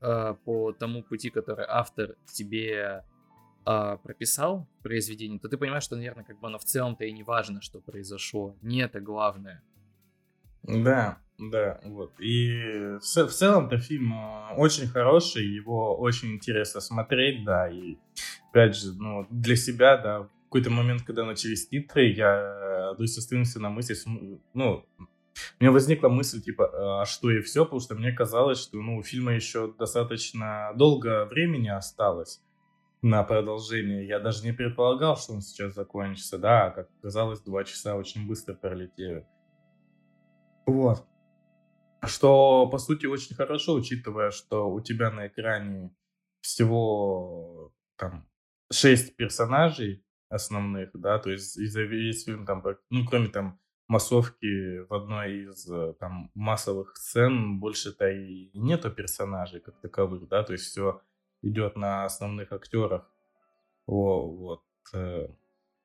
э, 0.00 0.34
по 0.44 0.72
тому 0.72 1.02
пути, 1.02 1.30
который 1.30 1.66
автор 1.68 2.16
тебе 2.26 3.04
э, 3.66 3.96
прописал 4.02 4.68
в 4.78 4.82
произведении, 4.82 5.38
то 5.38 5.48
ты 5.48 5.56
понимаешь, 5.56 5.84
что, 5.84 5.96
наверное, 5.96 6.24
как 6.24 6.38
бы 6.40 6.46
оно 6.46 6.58
в 6.58 6.64
целом-то 6.64 7.04
и 7.04 7.12
не 7.12 7.22
важно, 7.22 7.60
что 7.60 7.80
произошло. 7.80 8.56
Не 8.62 8.82
это 8.82 9.00
главное. 9.00 9.62
Да, 10.62 11.18
да, 11.38 11.80
вот. 11.84 12.12
И 12.20 12.98
в, 13.00 13.00
в 13.00 13.32
целом-то 13.32 13.78
фильм 13.78 14.14
очень 14.56 14.86
хороший, 14.86 15.44
его 15.44 15.96
очень 15.98 16.34
интересно 16.34 16.80
смотреть, 16.80 17.44
да, 17.44 17.68
и 17.68 17.96
опять 18.50 18.76
же, 18.76 18.92
ну, 18.94 19.26
для 19.28 19.56
себя, 19.56 19.96
да, 19.96 20.28
какой-то 20.52 20.68
момент, 20.70 21.02
когда 21.02 21.24
начались 21.24 21.66
титры, 21.66 22.12
я 22.12 22.94
то 22.94 23.02
есть 23.02 23.16
остановился 23.16 23.58
на 23.58 23.70
мысли, 23.70 23.96
ну, 24.52 24.84
у 24.98 25.04
меня 25.60 25.72
возникла 25.72 26.10
мысль, 26.10 26.42
типа, 26.42 27.00
а 27.00 27.06
что 27.06 27.30
и 27.30 27.40
все, 27.40 27.64
потому 27.64 27.80
что 27.80 27.94
мне 27.94 28.12
казалось, 28.12 28.60
что, 28.60 28.76
ну, 28.76 28.98
у 28.98 29.02
фильма 29.02 29.32
еще 29.32 29.72
достаточно 29.78 30.72
долго 30.76 31.24
времени 31.24 31.68
осталось 31.68 32.42
на 33.00 33.22
продолжение. 33.24 34.06
Я 34.06 34.20
даже 34.20 34.44
не 34.44 34.52
предполагал, 34.52 35.16
что 35.16 35.32
он 35.32 35.40
сейчас 35.40 35.72
закончится, 35.72 36.36
да, 36.36 36.66
а 36.66 36.70
как 36.70 36.90
казалось, 37.00 37.40
два 37.40 37.64
часа 37.64 37.96
очень 37.96 38.28
быстро 38.28 38.52
пролетели. 38.52 39.26
Вот. 40.66 41.02
Что, 42.04 42.66
по 42.66 42.76
сути, 42.76 43.06
очень 43.06 43.34
хорошо, 43.34 43.72
учитывая, 43.72 44.30
что 44.32 44.70
у 44.70 44.82
тебя 44.82 45.10
на 45.10 45.28
экране 45.28 45.94
всего 46.42 47.72
там 47.96 48.28
шесть 48.70 49.16
персонажей, 49.16 50.04
основных, 50.32 50.90
да, 50.94 51.18
то 51.18 51.30
есть 51.30 51.54
за 51.54 51.82
весь 51.82 52.24
фильм 52.24 52.46
там, 52.46 52.64
ну, 52.90 53.04
кроме 53.04 53.28
там 53.28 53.60
массовки 53.86 54.78
в 54.78 54.94
одной 54.94 55.42
из 55.42 55.70
э, 55.70 55.94
там 56.00 56.30
массовых 56.34 56.96
сцен 56.96 57.60
больше-то 57.60 58.08
и 58.10 58.50
нету 58.54 58.90
персонажей 58.90 59.60
как 59.60 59.78
таковых, 59.80 60.28
да, 60.28 60.42
то 60.42 60.54
есть 60.54 60.64
все 60.64 61.02
идет 61.42 61.76
на 61.76 62.04
основных 62.04 62.52
актерах, 62.52 63.10
О, 63.86 64.26
вот, 64.28 64.64
э, 64.94 65.28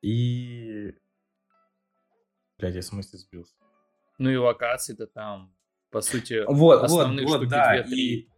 и, 0.02 0.94
блядь, 2.58 2.76
я 2.76 2.82
смысле 2.82 3.20
сбился. 3.20 3.56
Ну 4.18 4.30
и 4.30 4.38
локации-то 4.38 5.08
там, 5.08 5.54
по 5.92 6.02
сути, 6.02 6.44
вот, 6.48 6.84
основных 6.84 7.28
вот, 7.28 7.40
вот, 7.40 7.50
да, 7.50 7.82
2-3. 7.82 7.86
И 7.90 8.30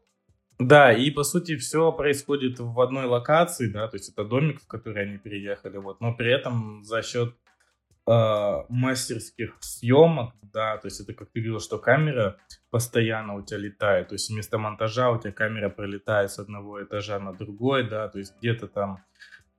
да, 0.59 0.91
и 0.91 1.09
по 1.09 1.23
сути 1.23 1.55
все 1.55 1.91
происходит 1.93 2.59
в 2.59 2.79
одной 2.81 3.05
локации, 3.05 3.69
да, 3.69 3.87
то 3.87 3.95
есть 3.95 4.09
это 4.09 4.25
домик, 4.25 4.61
в 4.61 4.67
который 4.67 5.03
они 5.03 5.17
переехали, 5.17 5.77
вот, 5.77 6.01
но 6.01 6.13
при 6.13 6.31
этом 6.31 6.83
за 6.83 7.01
счет 7.01 7.33
э, 8.05 8.65
мастерских 8.67 9.55
съемок, 9.61 10.33
да, 10.41 10.77
то 10.77 10.87
есть 10.87 10.99
это 10.99 11.13
как 11.13 11.29
ты 11.31 11.39
говорил, 11.39 11.61
что 11.61 11.79
камера 11.79 12.37
постоянно 12.71 13.35
у 13.35 13.41
тебя 13.41 13.59
летает, 13.59 14.09
то 14.09 14.15
есть 14.15 14.29
вместо 14.29 14.57
монтажа 14.57 15.11
у 15.11 15.17
тебя 15.17 15.31
камера 15.31 15.69
пролетает 15.69 16.29
с 16.29 16.39
одного 16.39 16.83
этажа 16.83 17.19
на 17.19 17.33
другой, 17.33 17.89
да, 17.89 18.09
то 18.09 18.19
есть 18.19 18.35
где-то 18.39 18.67
там 18.67 19.05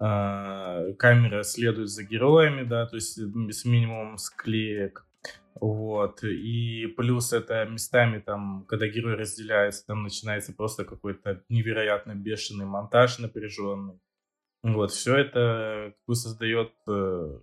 э, 0.00 0.92
камера 0.98 1.44
следует 1.44 1.88
за 1.88 2.02
героями, 2.02 2.64
да, 2.64 2.84
то 2.84 2.96
есть 2.96 3.18
с 3.18 3.64
минимумом 3.64 4.18
склеек, 4.18 5.06
вот. 5.54 6.22
И 6.24 6.86
плюс 6.96 7.32
это 7.32 7.64
местами 7.66 8.18
там, 8.18 8.64
когда 8.66 8.86
герой 8.88 9.14
разделяется, 9.14 9.86
там 9.86 10.02
начинается 10.02 10.54
просто 10.54 10.84
какой-то 10.84 11.44
невероятно 11.48 12.14
бешеный 12.14 12.66
монтаж 12.66 13.18
напряженный. 13.18 14.00
Вот. 14.62 14.90
Все 14.90 15.16
это 15.16 15.94
создает 16.12 16.72
э, 16.88 17.40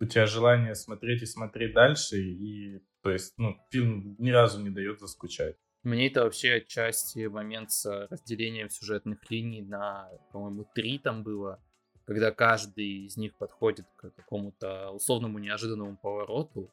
у 0.00 0.04
тебя 0.04 0.26
желание 0.26 0.74
смотреть 0.74 1.22
и 1.22 1.26
смотреть 1.26 1.74
дальше. 1.74 2.16
И 2.18 2.80
то 3.02 3.10
есть, 3.10 3.34
ну, 3.36 3.56
фильм 3.70 4.16
ни 4.18 4.30
разу 4.30 4.60
не 4.60 4.70
дает 4.70 4.98
заскучать. 4.98 5.56
Мне 5.82 6.08
это 6.08 6.22
вообще 6.22 6.54
отчасти 6.54 7.26
момент 7.26 7.70
с 7.70 8.08
разделением 8.10 8.70
сюжетных 8.70 9.30
линий 9.30 9.60
на, 9.60 10.08
по-моему, 10.32 10.66
три 10.74 10.98
там 10.98 11.22
было, 11.22 11.62
когда 12.06 12.30
каждый 12.30 13.04
из 13.04 13.18
них 13.18 13.36
подходит 13.36 13.86
к 13.96 14.10
какому-то 14.10 14.90
условному 14.90 15.38
неожиданному 15.38 15.98
повороту, 15.98 16.70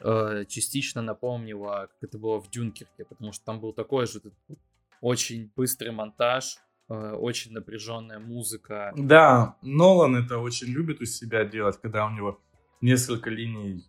э, 0.00 0.44
частично 0.48 1.02
напомнила, 1.02 1.88
как 1.90 2.08
это 2.08 2.18
было 2.18 2.40
в 2.40 2.50
Дюнкерке, 2.50 3.04
потому 3.04 3.32
что 3.32 3.44
там 3.44 3.60
был 3.60 3.72
такой 3.72 4.06
же 4.06 4.20
очень 5.00 5.50
быстрый 5.54 5.90
монтаж, 5.90 6.58
э, 6.88 7.12
очень 7.12 7.52
напряженная 7.52 8.18
музыка. 8.18 8.92
Да, 8.96 9.56
Нолан 9.62 10.16
это 10.16 10.38
очень 10.38 10.68
любит 10.68 11.00
у 11.00 11.04
себя 11.04 11.44
делать, 11.44 11.78
когда 11.80 12.06
у 12.06 12.10
него 12.10 12.40
несколько 12.80 13.30
линий 13.30 13.84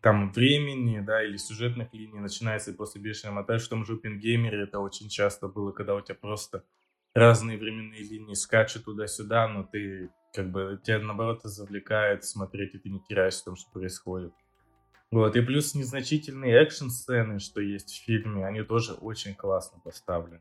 там 0.00 0.32
времени, 0.32 1.00
да, 1.00 1.24
или 1.24 1.36
сюжетных 1.36 1.94
линий 1.94 2.18
начинается 2.18 2.72
после 2.72 3.00
бешеный 3.00 3.34
монтаж. 3.34 3.64
В 3.64 3.68
том 3.68 3.84
же 3.86 3.96
Пингеймере 3.96 4.64
это 4.64 4.80
очень 4.80 5.08
часто 5.08 5.46
было, 5.46 5.70
когда 5.70 5.94
у 5.94 6.00
тебя 6.00 6.16
просто 6.16 6.64
разные 7.14 7.56
временные 7.56 8.02
линии 8.02 8.34
скачут 8.34 8.84
туда-сюда, 8.84 9.46
но 9.48 9.62
ты 9.62 10.10
как 10.34 10.50
бы 10.50 10.80
тебя 10.82 10.98
наоборот 10.98 11.42
завлекает 11.44 12.24
смотреть, 12.24 12.74
и 12.74 12.78
ты 12.78 12.90
не 12.90 13.00
теряешься 13.00 13.42
в 13.42 13.44
том, 13.44 13.56
что 13.56 13.70
происходит. 13.70 14.32
Вот, 15.12 15.36
и 15.36 15.42
плюс 15.42 15.74
незначительные 15.74 16.62
экшн-сцены, 16.62 17.38
что 17.38 17.60
есть 17.60 17.90
в 17.90 18.02
фильме, 18.02 18.46
они 18.46 18.62
тоже 18.62 18.94
очень 18.94 19.34
классно 19.34 19.78
поставлены. 19.78 20.40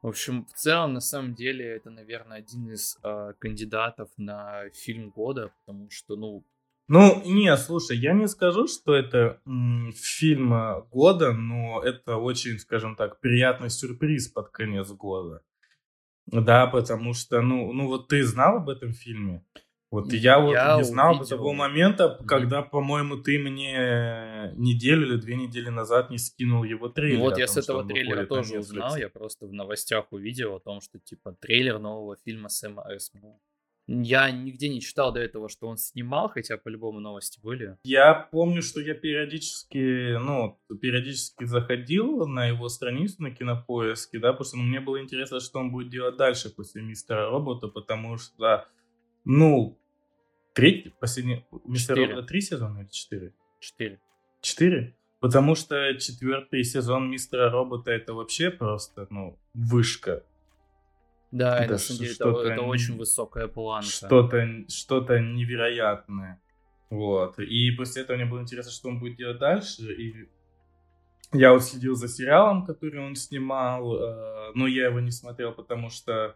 В 0.00 0.06
общем, 0.06 0.46
в 0.46 0.52
целом, 0.54 0.94
на 0.94 1.00
самом 1.00 1.34
деле, 1.34 1.66
это, 1.66 1.90
наверное, 1.90 2.38
один 2.38 2.70
из 2.70 2.98
э, 3.02 3.34
кандидатов 3.38 4.08
на 4.16 4.70
фильм 4.70 5.10
года, 5.10 5.52
потому 5.60 5.90
что, 5.90 6.16
ну, 6.16 6.42
Ну, 6.88 7.22
не, 7.26 7.54
слушай, 7.58 7.98
я 7.98 8.14
не 8.14 8.26
скажу, 8.26 8.66
что 8.66 8.94
это 8.94 9.42
м, 9.44 9.92
фильм 9.94 10.54
э, 10.54 10.82
года, 10.90 11.32
но 11.34 11.82
это 11.82 12.16
очень, 12.16 12.58
скажем 12.58 12.96
так, 12.96 13.20
приятный 13.20 13.68
сюрприз 13.68 14.28
под 14.28 14.48
конец 14.48 14.88
года. 14.92 15.42
Да, 16.26 16.66
потому 16.66 17.12
что, 17.12 17.42
ну, 17.42 17.72
ну 17.74 17.88
вот 17.88 18.08
ты 18.08 18.24
знал 18.24 18.56
об 18.56 18.70
этом 18.70 18.92
фильме? 18.92 19.44
Вот 19.90 20.12
я 20.12 20.38
вот 20.38 20.52
Я 20.52 20.76
не 20.76 20.84
знал 20.84 21.14
до 21.14 21.20
увидел. 21.20 21.36
того 21.38 21.52
момента, 21.54 22.18
когда, 22.26 22.62
по-моему, 22.62 23.16
ты 23.16 23.38
мне 23.38 24.52
неделю 24.54 25.06
или 25.06 25.16
две 25.16 25.36
недели 25.36 25.70
назад 25.70 26.10
не 26.10 26.18
скинул 26.18 26.62
его 26.62 26.88
трейлер. 26.88 27.18
ну 27.18 27.24
вот 27.24 27.38
я 27.38 27.46
том, 27.46 27.54
с 27.54 27.56
этого 27.58 27.86
трейлера 27.86 28.26
тоже 28.26 28.58
узнал, 28.58 28.96
я 28.96 29.08
просто 29.08 29.46
в 29.46 29.52
новостях 29.52 30.12
увидел 30.12 30.54
о 30.54 30.60
том, 30.60 30.82
что, 30.82 30.98
типа, 30.98 31.34
трейлер 31.40 31.78
нового 31.78 32.16
фильма 32.22 32.50
Сэма 32.50 32.84
Эсма. 32.94 33.38
Я 33.90 34.30
нигде 34.30 34.68
не 34.68 34.82
читал 34.82 35.14
до 35.14 35.20
этого, 35.20 35.48
что 35.48 35.66
он 35.66 35.78
снимал, 35.78 36.28
хотя 36.28 36.58
по-любому 36.58 37.00
новости 37.00 37.40
были. 37.42 37.78
Я 37.84 38.12
помню, 38.30 38.60
что 38.60 38.82
я 38.82 38.92
периодически, 38.92 40.18
ну, 40.18 40.58
периодически 40.82 41.44
заходил 41.44 42.26
на 42.26 42.48
его 42.48 42.68
страницу 42.68 43.22
на 43.22 43.30
кинопоиске, 43.30 44.18
да, 44.18 44.32
потому 44.32 44.44
что 44.44 44.56
ну, 44.58 44.64
мне 44.64 44.80
было 44.80 45.00
интересно, 45.00 45.40
что 45.40 45.60
он 45.60 45.72
будет 45.72 45.88
делать 45.88 46.18
дальше 46.18 46.54
после 46.54 46.82
Мистера 46.82 47.30
Робота, 47.30 47.68
потому 47.68 48.18
что, 48.18 48.68
ну, 49.24 49.77
третий, 50.58 50.94
последний, 51.00 51.46
Мистер. 51.64 51.96
Робота 51.96 52.22
три 52.22 52.40
сезона 52.40 52.80
или 52.80 52.88
четыре? 52.88 53.32
Четыре. 53.60 54.00
Четыре? 54.40 54.96
Потому 55.20 55.54
что 55.54 55.94
четвертый 55.98 56.62
сезон 56.64 57.10
Мистера 57.10 57.50
Робота 57.50 57.90
это 57.90 58.14
вообще 58.14 58.50
просто, 58.50 59.06
ну, 59.10 59.38
вышка. 59.54 60.24
Да, 61.30 61.58
Это 61.58 61.72
на 61.72 61.78
самом 61.78 62.00
деле 62.00 62.12
это, 62.12 62.42
это 62.42 62.62
очень 62.62 62.96
высокая 62.96 63.48
планка. 63.48 63.88
Что-то, 63.88 64.64
что-то 64.68 65.20
невероятное. 65.20 66.40
Вот. 66.90 67.38
И 67.38 67.70
после 67.72 68.02
этого 68.02 68.16
мне 68.16 68.26
было 68.26 68.40
интересно, 68.40 68.72
что 68.72 68.88
он 68.88 68.98
будет 68.98 69.16
делать 69.16 69.38
дальше. 69.38 69.92
И 69.92 70.28
я 71.32 71.52
вот 71.52 71.64
следил 71.64 71.94
за 71.94 72.08
сериалом, 72.08 72.64
который 72.64 73.00
он 73.00 73.14
снимал, 73.14 73.94
э, 73.94 74.52
но 74.54 74.66
я 74.66 74.86
его 74.86 75.00
не 75.00 75.10
смотрел, 75.10 75.52
потому 75.52 75.90
что 75.90 76.34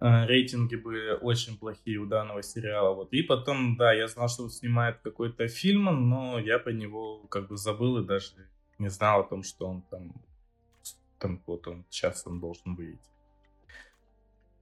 рейтинги 0.00 0.76
были 0.76 1.12
очень 1.12 1.58
плохие 1.58 1.98
у 1.98 2.06
данного 2.06 2.42
сериала. 2.42 2.94
Вот. 2.94 3.12
И 3.12 3.22
потом, 3.22 3.76
да, 3.76 3.92
я 3.92 4.08
знал, 4.08 4.28
что 4.28 4.44
он 4.44 4.50
снимает 4.50 4.98
какой-то 5.02 5.48
фильм, 5.48 5.84
но 6.08 6.38
я 6.38 6.58
по 6.58 6.70
него 6.70 7.18
как 7.28 7.48
бы 7.48 7.56
забыл 7.56 7.98
и 7.98 8.06
даже 8.06 8.32
не 8.78 8.88
знал 8.88 9.20
о 9.20 9.24
том, 9.24 9.42
что 9.42 9.66
он 9.66 9.82
там, 9.82 10.12
там 11.18 11.40
вот 11.46 11.66
он, 11.68 11.84
сейчас 11.88 12.26
он 12.26 12.40
должен 12.40 12.74
выйти. 12.74 12.98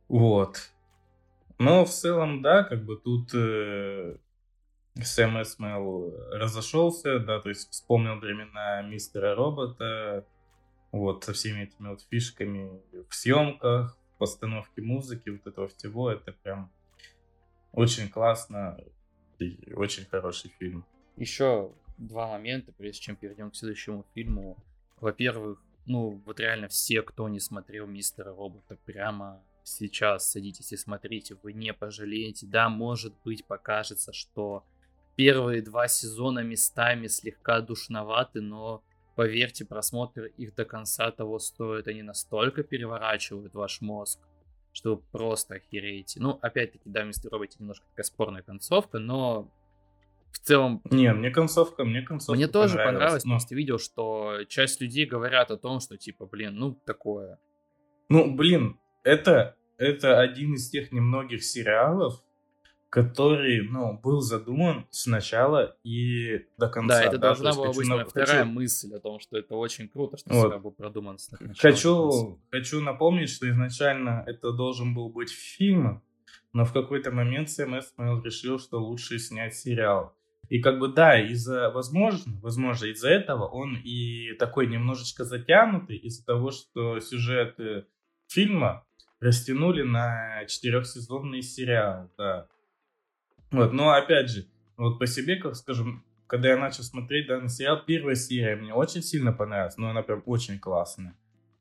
Вот. 0.08 0.70
Но 1.58 1.84
в 1.84 1.90
целом, 1.90 2.42
да, 2.42 2.64
как 2.64 2.84
бы 2.84 2.96
тут 2.96 3.30
э, 3.34 4.16
Сэм 4.94 5.42
Эсмел 5.42 6.14
разошелся, 6.32 7.18
да, 7.18 7.40
то 7.40 7.48
есть 7.48 7.70
вспомнил 7.70 8.18
времена 8.18 8.82
мистера 8.82 9.34
робота, 9.34 10.26
вот, 10.90 11.24
со 11.24 11.32
всеми 11.32 11.64
этими 11.64 11.88
вот 11.88 12.02
фишками 12.10 12.80
в 13.08 13.14
съемках, 13.14 13.96
в 14.20 14.22
постановке 14.22 14.82
музыки, 14.82 15.30
вот 15.30 15.46
этого 15.46 15.68
всего, 15.68 16.10
это 16.10 16.32
прям 16.32 16.70
очень 17.72 18.10
классно 18.10 18.78
и 19.38 19.72
очень 19.74 20.04
хороший 20.04 20.52
фильм. 20.58 20.84
Еще 21.16 21.72
два 21.96 22.28
момента, 22.28 22.70
прежде 22.72 23.00
чем 23.00 23.16
перейдем 23.16 23.50
к 23.50 23.56
следующему 23.56 24.04
фильму. 24.14 24.62
Во-первых, 25.00 25.62
ну 25.86 26.20
вот 26.26 26.38
реально 26.38 26.68
все, 26.68 27.00
кто 27.00 27.30
не 27.30 27.40
смотрел 27.40 27.86
Мистера 27.86 28.34
Робота, 28.34 28.76
прямо 28.84 29.42
сейчас 29.64 30.30
садитесь 30.30 30.70
и 30.72 30.76
смотрите, 30.76 31.36
вы 31.42 31.54
не 31.54 31.72
пожалеете. 31.72 32.46
Да, 32.46 32.68
может 32.68 33.14
быть, 33.24 33.46
покажется, 33.46 34.12
что 34.12 34.66
первые 35.16 35.62
два 35.62 35.88
сезона 35.88 36.40
местами 36.40 37.06
слегка 37.06 37.62
душноваты, 37.62 38.42
но 38.42 38.82
поверьте, 39.14 39.64
просмотр 39.64 40.24
их 40.36 40.54
до 40.54 40.64
конца 40.64 41.10
того 41.10 41.38
стоит. 41.38 41.88
Они 41.88 42.02
настолько 42.02 42.62
переворачивают 42.62 43.54
ваш 43.54 43.80
мозг, 43.80 44.20
что 44.72 44.96
вы 44.96 45.02
просто 45.12 45.56
охереете. 45.56 46.20
Ну, 46.20 46.38
опять-таки, 46.42 46.84
да, 46.86 47.02
Мистер 47.04 47.30
Робот 47.32 47.58
немножко 47.58 47.86
такая 47.90 48.04
спорная 48.04 48.42
концовка, 48.42 48.98
но 48.98 49.50
в 50.32 50.38
целом 50.38 50.80
Не, 50.90 51.12
мне 51.12 51.30
концовка, 51.30 51.84
мне 51.84 52.02
концовка 52.02 52.36
мне 52.36 52.46
тоже 52.46 52.76
понравилось, 52.76 53.24
но- 53.24 53.32
просто 53.32 53.54
видел, 53.54 53.78
что 53.78 54.44
часть 54.48 54.80
людей 54.80 55.06
говорят 55.06 55.50
о 55.50 55.56
том, 55.56 55.80
что 55.80 55.96
типа, 55.96 56.26
блин, 56.26 56.54
ну 56.56 56.74
такое. 56.84 57.38
Ну, 58.08 58.34
блин, 58.34 58.78
это, 59.02 59.56
это 59.76 60.20
один 60.20 60.54
из 60.54 60.68
тех 60.70 60.92
немногих 60.92 61.44
сериалов, 61.44 62.22
который, 62.90 63.62
ну, 63.62 63.98
был 64.02 64.20
задуман 64.20 64.86
сначала 64.90 65.76
и 65.84 66.46
до 66.58 66.68
конца. 66.68 66.98
да, 66.98 67.02
это 67.04 67.12
то 67.12 67.18
должна 67.18 67.52
была 67.54 67.72
быть 67.72 67.88
на- 67.88 67.94
моя 67.94 68.04
вторая 68.06 68.40
хочу- 68.42 68.50
мысль 68.50 68.94
о 68.94 68.98
том, 69.00 69.20
что 69.20 69.38
это 69.38 69.54
очень 69.54 69.88
круто, 69.88 70.16
что 70.16 70.34
Вот. 70.34 70.60
был 70.60 70.72
продуман 70.72 71.16
с 71.18 71.30
начала 71.30 71.48
до 71.48 71.54
конца. 71.54 71.68
Хочу, 71.70 72.40
хочу 72.50 72.80
напомнить, 72.80 73.30
что 73.30 73.48
изначально 73.48 74.24
это 74.26 74.52
должен 74.52 74.92
был 74.94 75.08
быть 75.08 75.30
фильм, 75.30 76.02
но 76.52 76.64
в 76.64 76.72
какой-то 76.72 77.12
момент 77.12 77.48
Эсмейл 77.48 78.22
решил, 78.22 78.58
что 78.58 78.78
лучше 78.80 79.18
снять 79.20 79.54
сериал. 79.54 80.16
И 80.48 80.58
как 80.60 80.80
бы 80.80 80.88
да, 80.88 81.16
из-за, 81.20 81.70
возможно, 81.70 82.40
возможно, 82.42 82.86
из-за 82.86 83.08
этого 83.08 83.44
он 83.46 83.76
и 83.76 84.32
такой 84.32 84.66
немножечко 84.66 85.24
затянутый, 85.24 85.96
из-за 85.96 86.26
того, 86.26 86.50
что 86.50 86.98
сюжет 86.98 87.56
фильма 88.26 88.84
растянули 89.20 89.82
на 89.82 90.44
четырехсезонный 90.46 91.42
сериал, 91.42 92.10
да. 92.18 92.48
Вот, 93.50 93.72
но 93.72 93.90
опять 93.90 94.30
же, 94.30 94.46
вот 94.76 94.98
по 94.98 95.06
себе, 95.06 95.36
как 95.36 95.56
скажем, 95.56 96.04
когда 96.26 96.50
я 96.50 96.56
начал 96.56 96.84
смотреть 96.84 97.26
данный 97.26 97.48
сериал, 97.48 97.82
первая 97.84 98.14
серия 98.14 98.54
мне 98.56 98.72
очень 98.72 99.02
сильно 99.02 99.32
понравилась, 99.32 99.76
но 99.76 99.90
она 99.90 100.02
прям 100.02 100.22
очень 100.26 100.58
классная. 100.58 101.16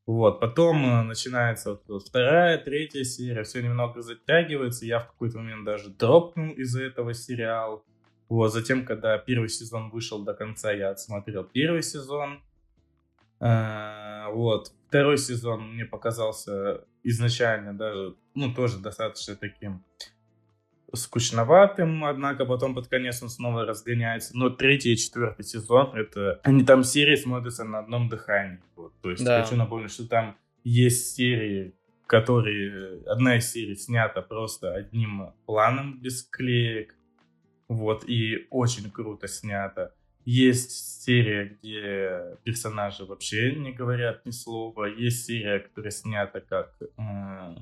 Вот, 0.06 0.40
потом 0.40 0.86
э, 0.86 1.04
начинается 1.04 1.72
вот, 1.72 1.84
вот 1.88 2.08
вторая, 2.08 2.58
третья 2.58 3.04
серия, 3.04 3.44
все 3.44 3.62
немного 3.62 4.02
затягивается, 4.02 4.86
я 4.86 5.00
в 5.00 5.08
какой-то 5.08 5.38
момент 5.38 5.66
даже 5.66 5.90
дропнул 5.90 6.52
из-за 6.54 6.84
этого 6.84 7.14
сериала. 7.14 7.84
Вот, 8.28 8.54
затем, 8.54 8.86
когда 8.86 9.18
первый 9.18 9.50
сезон 9.50 9.90
вышел 9.90 10.24
до 10.24 10.34
конца, 10.34 10.72
я 10.72 10.90
отсмотрел 10.90 11.44
первый 11.44 11.84
сезон. 11.84 12.42
А, 13.40 14.30
вот, 14.32 14.72
второй 14.88 15.18
сезон 15.18 15.74
мне 15.74 15.86
показался 15.86 16.86
изначально 17.04 17.76
даже, 17.76 18.16
ну, 18.36 18.54
тоже 18.54 18.80
достаточно 18.80 19.36
таким 19.36 19.84
скучноватым, 20.94 22.06
однако 22.06 22.46
потом 22.46 22.76
под 22.76 22.88
конец 22.88 23.22
он 23.22 23.30
снова 23.30 23.66
разгоняется. 23.66 24.38
Но 24.38 24.50
третий 24.50 24.94
и 24.94 24.98
четвертый 24.98 25.44
сезон, 25.44 25.96
это 25.96 26.40
они 26.44 26.64
там 26.64 26.84
серии 26.84 27.16
смотрятся 27.16 27.64
на 27.64 27.80
одном 27.80 28.10
дыхании. 28.10 28.60
Вот. 28.76 28.94
То 29.02 29.12
есть 29.12 29.24
Да. 29.24 29.44
хочу 29.44 29.56
напомнить, 29.56 29.92
что 29.92 30.08
там 30.08 30.38
есть 30.64 31.16
серии, 31.16 31.74
которые... 32.08 33.02
Одна 33.06 33.38
из 33.38 33.52
серий 33.52 33.76
снята 33.76 34.22
просто 34.22 34.74
одним 34.74 35.34
планом 35.46 36.00
без 36.02 36.24
клеек. 36.24 36.96
Вот, 37.68 38.04
и 38.08 38.48
очень 38.50 38.90
круто 38.90 39.28
снято. 39.28 39.94
Есть 40.26 41.04
серия, 41.04 41.46
где 41.46 42.38
персонажи 42.44 43.06
вообще 43.06 43.56
не 43.56 43.72
говорят 43.72 44.26
ни 44.26 44.32
слова. 44.32 44.86
Есть 44.86 45.26
серия, 45.26 45.60
которая 45.60 45.92
снята 45.92 46.40
как... 46.40 46.76
э, 46.82 47.56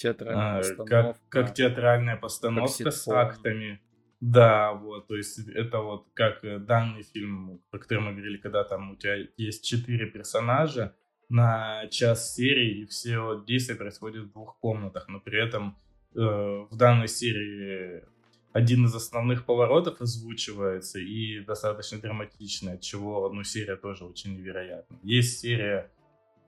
Театральная 0.00 0.54
а, 0.54 0.58
постановка. 0.58 0.86
Как, 0.88 1.18
как 1.28 1.54
театральная 1.54 2.16
постановка 2.16 2.90
с 2.90 2.96
ситком. 3.02 3.18
актами. 3.18 3.80
Да, 4.20 4.72
вот, 4.72 5.08
то 5.08 5.16
есть 5.16 5.38
это 5.48 5.78
вот 5.78 6.06
как 6.14 6.44
э, 6.44 6.58
данный 6.58 7.02
фильм, 7.02 7.62
про 7.70 7.78
который 7.78 8.00
мы 8.00 8.12
говорили, 8.12 8.36
когда 8.36 8.64
там 8.64 8.92
у 8.92 8.96
тебя 8.96 9.16
есть 9.36 9.64
четыре 9.64 10.06
персонажа 10.06 10.94
на 11.30 11.86
час 11.88 12.34
серии, 12.34 12.82
и 12.82 12.86
все 12.86 13.18
вот 13.20 13.46
действия 13.46 13.76
происходят 13.76 14.24
в 14.24 14.32
двух 14.32 14.58
комнатах, 14.58 15.08
но 15.08 15.20
при 15.20 15.42
этом 15.42 15.78
э, 16.14 16.18
в 16.18 16.76
данной 16.76 17.08
серии 17.08 18.04
один 18.52 18.86
из 18.86 18.94
основных 18.94 19.46
поворотов 19.46 20.00
озвучивается 20.00 20.98
и 20.98 21.40
достаточно 21.40 21.98
драматичный, 21.98 22.74
от 22.74 22.80
чего, 22.80 23.30
ну, 23.32 23.44
серия 23.44 23.76
тоже 23.76 24.04
очень 24.04 24.36
невероятная. 24.36 24.98
Есть 25.02 25.40
серия, 25.40 25.90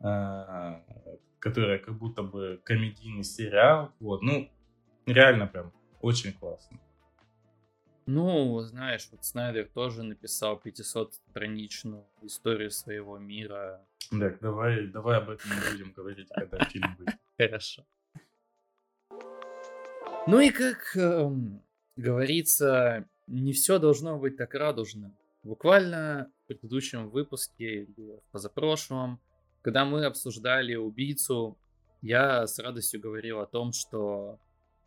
э, 0.00 0.74
которая 1.42 1.78
как 1.78 1.98
будто 1.98 2.22
бы 2.22 2.60
комедийный 2.62 3.24
сериал, 3.24 3.92
вот, 3.98 4.22
ну, 4.22 4.48
реально 5.06 5.48
прям 5.48 5.72
очень 6.00 6.32
классно. 6.32 6.78
Ну, 8.06 8.60
знаешь, 8.60 9.08
вот 9.10 9.24
Снайдер 9.24 9.66
тоже 9.66 10.04
написал 10.04 10.60
500-страничную 10.64 12.04
историю 12.22 12.70
своего 12.70 13.18
мира. 13.18 13.84
Так, 14.10 14.38
давай, 14.40 14.86
давай 14.86 15.18
об 15.18 15.30
этом 15.30 15.50
не 15.50 15.72
будем 15.72 15.92
говорить, 15.92 16.28
когда 16.32 16.64
фильм 16.64 16.94
выйдет. 16.96 17.18
Хорошо. 17.38 17.84
Ну 20.28 20.38
и 20.38 20.50
как 20.50 20.96
эм, 20.96 21.60
говорится, 21.96 23.08
не 23.26 23.52
все 23.52 23.80
должно 23.80 24.16
быть 24.16 24.36
так 24.36 24.54
радужно. 24.54 25.12
Буквально 25.42 26.30
в 26.44 26.46
предыдущем 26.46 27.10
выпуске, 27.10 27.82
или 27.82 28.20
в 28.20 28.30
позапрошлом, 28.30 29.20
когда 29.62 29.84
мы 29.84 30.04
обсуждали 30.04 30.74
убийцу, 30.74 31.56
я 32.02 32.46
с 32.46 32.58
радостью 32.58 33.00
говорил 33.00 33.40
о 33.40 33.46
том, 33.46 33.72
что 33.72 34.38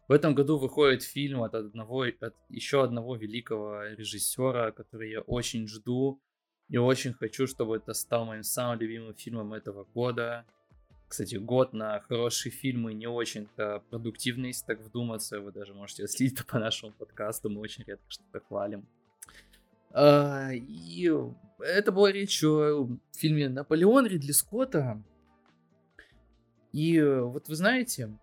в 0.07 0.11
этом 0.11 0.35
году 0.35 0.57
выходит 0.57 1.01
фильм 1.01 1.41
от 1.41 1.55
одного, 1.55 2.03
от 2.03 2.35
еще 2.49 2.83
одного 2.83 3.15
великого 3.15 3.83
режиссера, 3.85 4.71
который 4.71 5.11
я 5.11 5.21
очень 5.21 5.67
жду 5.67 6.21
и 6.69 6.77
очень 6.77 7.13
хочу, 7.13 7.47
чтобы 7.47 7.77
это 7.77 7.93
стал 7.93 8.25
моим 8.25 8.43
самым 8.43 8.79
любимым 8.79 9.15
фильмом 9.15 9.53
этого 9.53 9.85
года. 9.85 10.45
Кстати, 11.07 11.35
год 11.35 11.73
на 11.73 11.99
хорошие 12.01 12.51
фильмы 12.51 12.93
не 12.93 13.07
очень-то 13.07 13.83
продуктивный, 13.89 14.49
если 14.49 14.65
так 14.65 14.81
вдуматься. 14.81 15.39
Вы 15.39 15.51
даже 15.51 15.73
можете 15.73 16.07
следить 16.07 16.45
по 16.45 16.59
нашему 16.59 16.91
подкасту, 16.91 17.49
мы 17.49 17.61
очень 17.61 17.83
редко 17.85 18.05
что-то 18.09 18.39
хвалим. 18.41 18.88
А, 19.91 20.49
и 20.51 21.11
это 21.65 21.91
была 21.91 22.12
речь 22.12 22.43
о 22.43 22.88
фильме 23.13 23.49
«Наполеон» 23.49 24.06
Ридли 24.06 24.32
Скотта. 24.32 25.04
И 26.71 27.01
вот 27.01 27.47
вы 27.47 27.56
знаете, 27.56 28.17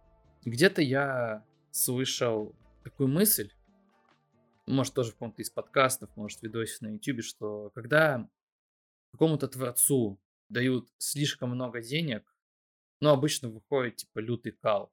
где-то 0.44 0.82
я 0.82 1.44
слышал 1.70 2.54
такую 2.84 3.08
мысль, 3.08 3.50
может 4.66 4.94
тоже 4.94 5.10
в 5.10 5.14
каком-то 5.14 5.42
из 5.42 5.50
подкастов, 5.50 6.14
может 6.16 6.40
в 6.40 6.42
видосе 6.42 6.76
на 6.80 6.92
YouTube, 6.94 7.24
что 7.24 7.70
когда 7.74 8.28
какому-то 9.10 9.48
творцу 9.48 10.20
дают 10.48 10.88
слишком 10.98 11.50
много 11.50 11.80
денег, 11.80 12.24
ну, 13.00 13.08
обычно 13.10 13.48
выходит, 13.48 13.96
типа, 13.96 14.20
лютый 14.20 14.52
кал. 14.52 14.92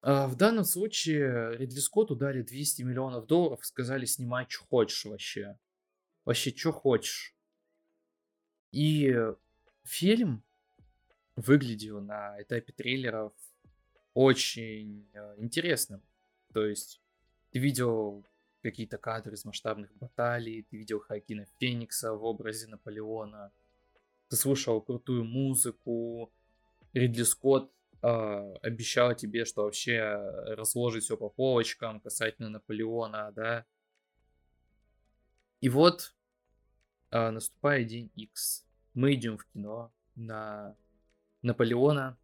А 0.00 0.26
в 0.26 0.36
данном 0.36 0.64
случае 0.64 1.56
Ридли 1.58 1.78
Скотту 1.78 2.16
дали 2.16 2.42
200 2.42 2.82
миллионов 2.82 3.26
долларов, 3.26 3.64
сказали, 3.64 4.04
снимай, 4.04 4.46
что 4.48 4.64
хочешь 4.64 5.04
вообще. 5.04 5.58
Вообще, 6.24 6.54
что 6.54 6.72
хочешь. 6.72 7.34
И 8.70 9.14
фильм 9.84 10.42
выглядел 11.36 12.00
на 12.00 12.40
этапе 12.40 12.72
трейлеров 12.72 13.32
очень 14.14 15.08
э, 15.12 15.34
интересным. 15.38 16.02
То 16.52 16.66
есть 16.66 17.00
ты 17.50 17.58
видел 17.58 18.24
какие-то 18.62 18.98
кадры 18.98 19.34
из 19.34 19.44
масштабных 19.44 19.92
баталий, 19.96 20.62
ты 20.62 20.76
видел 20.76 21.00
Хакина 21.00 21.46
Феникса 21.58 22.14
в 22.14 22.24
образе 22.24 22.68
Наполеона, 22.68 23.52
ты 24.28 24.36
слушал 24.36 24.80
крутую 24.80 25.24
музыку, 25.24 26.30
Ридли 26.92 27.22
Скотт 27.22 27.70
э, 28.02 28.54
обещал 28.62 29.14
тебе, 29.14 29.44
что 29.44 29.64
вообще 29.64 30.00
разложить 30.54 31.04
все 31.04 31.16
по 31.16 31.28
полочкам 31.28 32.00
касательно 32.00 32.50
Наполеона, 32.50 33.32
да. 33.34 33.64
И 35.62 35.68
вот 35.68 36.12
э, 37.12 37.30
наступает 37.30 37.86
день 37.86 38.10
X. 38.16 38.66
Мы 38.94 39.14
идем 39.14 39.38
в 39.38 39.46
кино 39.46 39.92
на 40.16 40.76
Наполеона. 41.40 42.18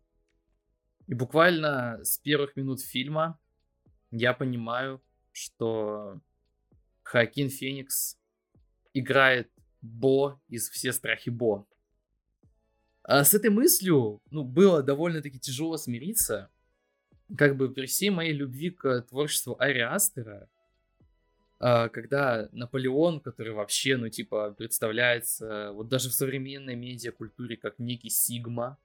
И 1.07 1.15
буквально 1.15 2.01
с 2.03 2.19
первых 2.19 2.57
минут 2.57 2.81
фильма 2.81 3.39
я 4.11 4.35
понимаю, 4.35 5.01
что 5.31 6.21
Хакин 7.05 7.49
Феникс 7.49 8.19
играет 8.93 9.49
Бо 9.83 10.41
из 10.49 10.69
«Все 10.69 10.93
страхи 10.93 11.31
Бо». 11.31 11.65
А 13.05 13.23
с 13.23 13.35
этой 13.35 13.51
мыслью, 13.51 14.21
ну, 14.31 14.43
было 14.43 14.83
довольно-таки 14.83 15.39
тяжело 15.39 15.77
смириться. 15.77 16.51
Как 17.37 17.57
бы 17.57 17.73
при 17.73 17.87
всей 17.87 18.11
моей 18.11 18.33
любви 18.33 18.71
к 18.71 19.03
творчеству 19.03 19.55
Ари 19.61 19.79
Астера, 19.79 20.49
когда 21.59 22.49
Наполеон, 22.53 23.21
который 23.21 23.53
вообще, 23.53 23.97
ну, 23.97 24.09
типа, 24.09 24.55
представляется 24.57 25.73
вот 25.73 25.89
даже 25.89 26.09
в 26.09 26.13
современной 26.13 26.77
медиакультуре 26.77 27.57
как 27.57 27.79
некий 27.79 28.11
Сигма, 28.11 28.79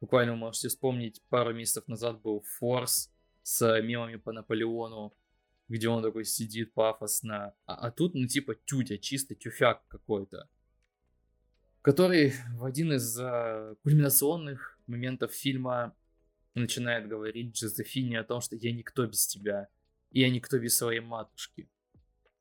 буквально 0.00 0.32
вы 0.32 0.38
можете 0.38 0.68
вспомнить, 0.68 1.22
пару 1.28 1.54
месяцев 1.54 1.88
назад 1.88 2.20
был 2.20 2.44
Форс 2.58 3.10
с 3.42 3.80
мемами 3.80 4.16
по 4.16 4.32
Наполеону, 4.32 5.14
где 5.68 5.88
он 5.88 6.02
такой 6.02 6.24
сидит 6.24 6.74
пафосно, 6.74 7.54
а, 7.64 7.74
а 7.74 7.90
тут, 7.90 8.14
ну, 8.14 8.26
типа, 8.26 8.54
тютя, 8.54 8.98
чисто 8.98 9.34
тюфяк 9.34 9.82
какой-то 9.88 10.48
который 11.82 12.32
в 12.54 12.64
один 12.64 12.92
из 12.92 13.18
uh, 13.20 13.76
кульминационных 13.82 14.78
моментов 14.86 15.32
фильма 15.32 15.94
начинает 16.54 17.08
говорить 17.08 17.56
Джозефине 17.56 18.20
о 18.20 18.24
том, 18.24 18.40
что 18.40 18.56
я 18.56 18.72
никто 18.72 19.06
без 19.06 19.26
тебя, 19.26 19.68
и 20.10 20.20
я 20.20 20.30
никто 20.30 20.58
без 20.58 20.76
своей 20.76 21.00
матушки. 21.00 21.68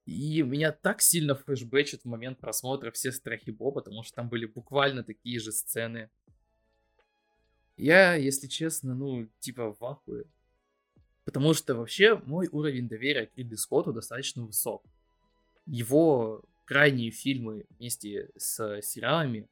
И 0.05 0.41
меня 0.41 0.71
так 0.71 1.01
сильно 1.01 1.35
флешбэчит 1.35 2.01
в 2.01 2.07
момент 2.07 2.39
просмотра 2.39 2.91
все 2.91 3.11
страхи 3.11 3.51
Бо, 3.51 3.71
потому 3.71 4.03
что 4.03 4.15
там 4.15 4.29
были 4.29 4.45
буквально 4.45 5.03
такие 5.03 5.39
же 5.39 5.51
сцены. 5.51 6.09
Я, 7.77 8.15
если 8.15 8.47
честно, 8.47 8.95
ну, 8.95 9.27
типа 9.39 9.73
в 9.73 9.83
ахуе. 9.83 10.25
Потому 11.23 11.53
что 11.53 11.75
вообще 11.75 12.15
мой 12.15 12.47
уровень 12.51 12.87
доверия 12.87 13.27
к 13.27 13.37
Ридли 13.37 13.55
Скотту 13.55 13.93
достаточно 13.93 14.43
высок. 14.43 14.83
Его 15.65 16.43
крайние 16.65 17.11
фильмы 17.11 17.65
вместе 17.69 18.29
с 18.35 18.81
сериалами 18.81 19.47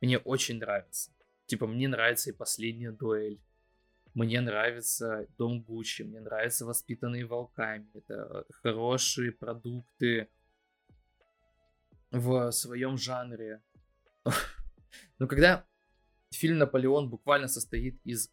мне 0.00 0.18
очень 0.18 0.58
нравятся. 0.58 1.12
Типа, 1.46 1.66
мне 1.66 1.88
нравится 1.88 2.30
и 2.30 2.32
«Последняя 2.32 2.90
дуэль», 2.90 3.40
мне 4.14 4.40
нравится 4.40 5.26
«Дом 5.36 5.62
Гуччи», 5.62 6.02
мне 6.02 6.20
нравятся 6.20 6.64
«Воспитанные 6.64 7.26
волками». 7.26 7.90
Это 7.94 8.46
хорошие 8.62 9.32
продукты 9.32 10.28
в 12.12 12.52
своем 12.52 12.96
жанре. 12.96 13.60
Но 15.18 15.26
когда 15.26 15.66
фильм 16.30 16.58
«Наполеон» 16.58 17.10
буквально 17.10 17.48
состоит 17.48 18.00
из 18.04 18.30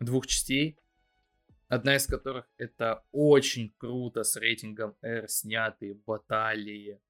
двух 0.00 0.26
частей, 0.26 0.78
одна 1.68 1.94
из 1.94 2.06
которых 2.06 2.48
это 2.56 3.04
очень 3.12 3.72
круто 3.78 4.24
с 4.24 4.36
рейтингом 4.36 4.96
R 5.00 5.28
снятые 5.28 5.94
баталии, 5.94 7.00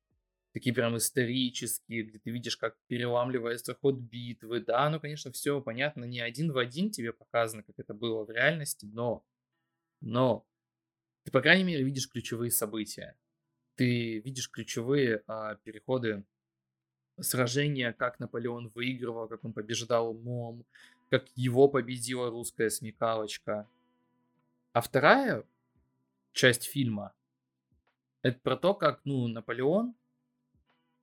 такие 0.55 0.73
прям 0.73 0.97
исторические, 0.97 2.05
где 2.05 2.19
ты 2.19 2.31
видишь, 2.31 2.57
как 2.57 2.77
переламливается 2.87 3.75
ход 3.75 3.97
битвы. 3.97 4.61
Да, 4.61 4.89
ну, 4.89 5.01
конечно, 5.01 5.33
все 5.33 5.61
понятно, 5.61 6.05
не 6.05 6.21
один 6.21 6.53
в 6.53 6.59
один 6.59 6.91
тебе 6.91 7.13
показано, 7.13 7.65
как 7.65 7.75
это 7.79 7.93
было 7.93 8.25
в 8.25 8.31
реальности, 8.31 8.87
но, 8.87 9.25
но 10.01 10.47
ты, 11.25 11.33
по 11.33 11.43
крайней 11.43 11.65
мере, 11.65 11.83
видишь 11.83 12.09
ключевые 12.09 12.53
события. 12.53 13.17
Ты 13.75 14.21
видишь 14.21 14.49
ключевые 14.49 15.25
а, 15.27 15.57
переходы 15.57 16.25
сражения, 17.21 17.93
как 17.93 18.21
Наполеон 18.21 18.69
выигрывал, 18.69 19.27
как 19.27 19.45
он 19.45 19.53
побеждал 19.53 20.11
умом, 20.11 20.65
как 21.11 21.27
его 21.35 21.69
победила 21.69 22.31
русская 22.31 22.71
смекалочка. 22.71 23.69
А 24.73 24.81
вторая 24.81 25.45
часть 26.33 26.65
фильма 26.65 27.13
это 28.23 28.39
про 28.39 28.57
то, 28.57 28.75
как, 28.75 29.01
ну, 29.05 29.27
Наполеон 29.27 29.97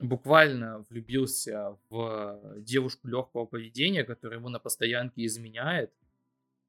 буквально 0.02 0.86
влюбился 0.90 1.78
в 1.90 2.40
девушку 2.58 3.08
легкого 3.08 3.46
поведения, 3.46 4.04
которая 4.04 4.40
ему 4.40 4.50
на 4.50 4.60
постоянке 4.60 5.26
изменяет. 5.26 5.92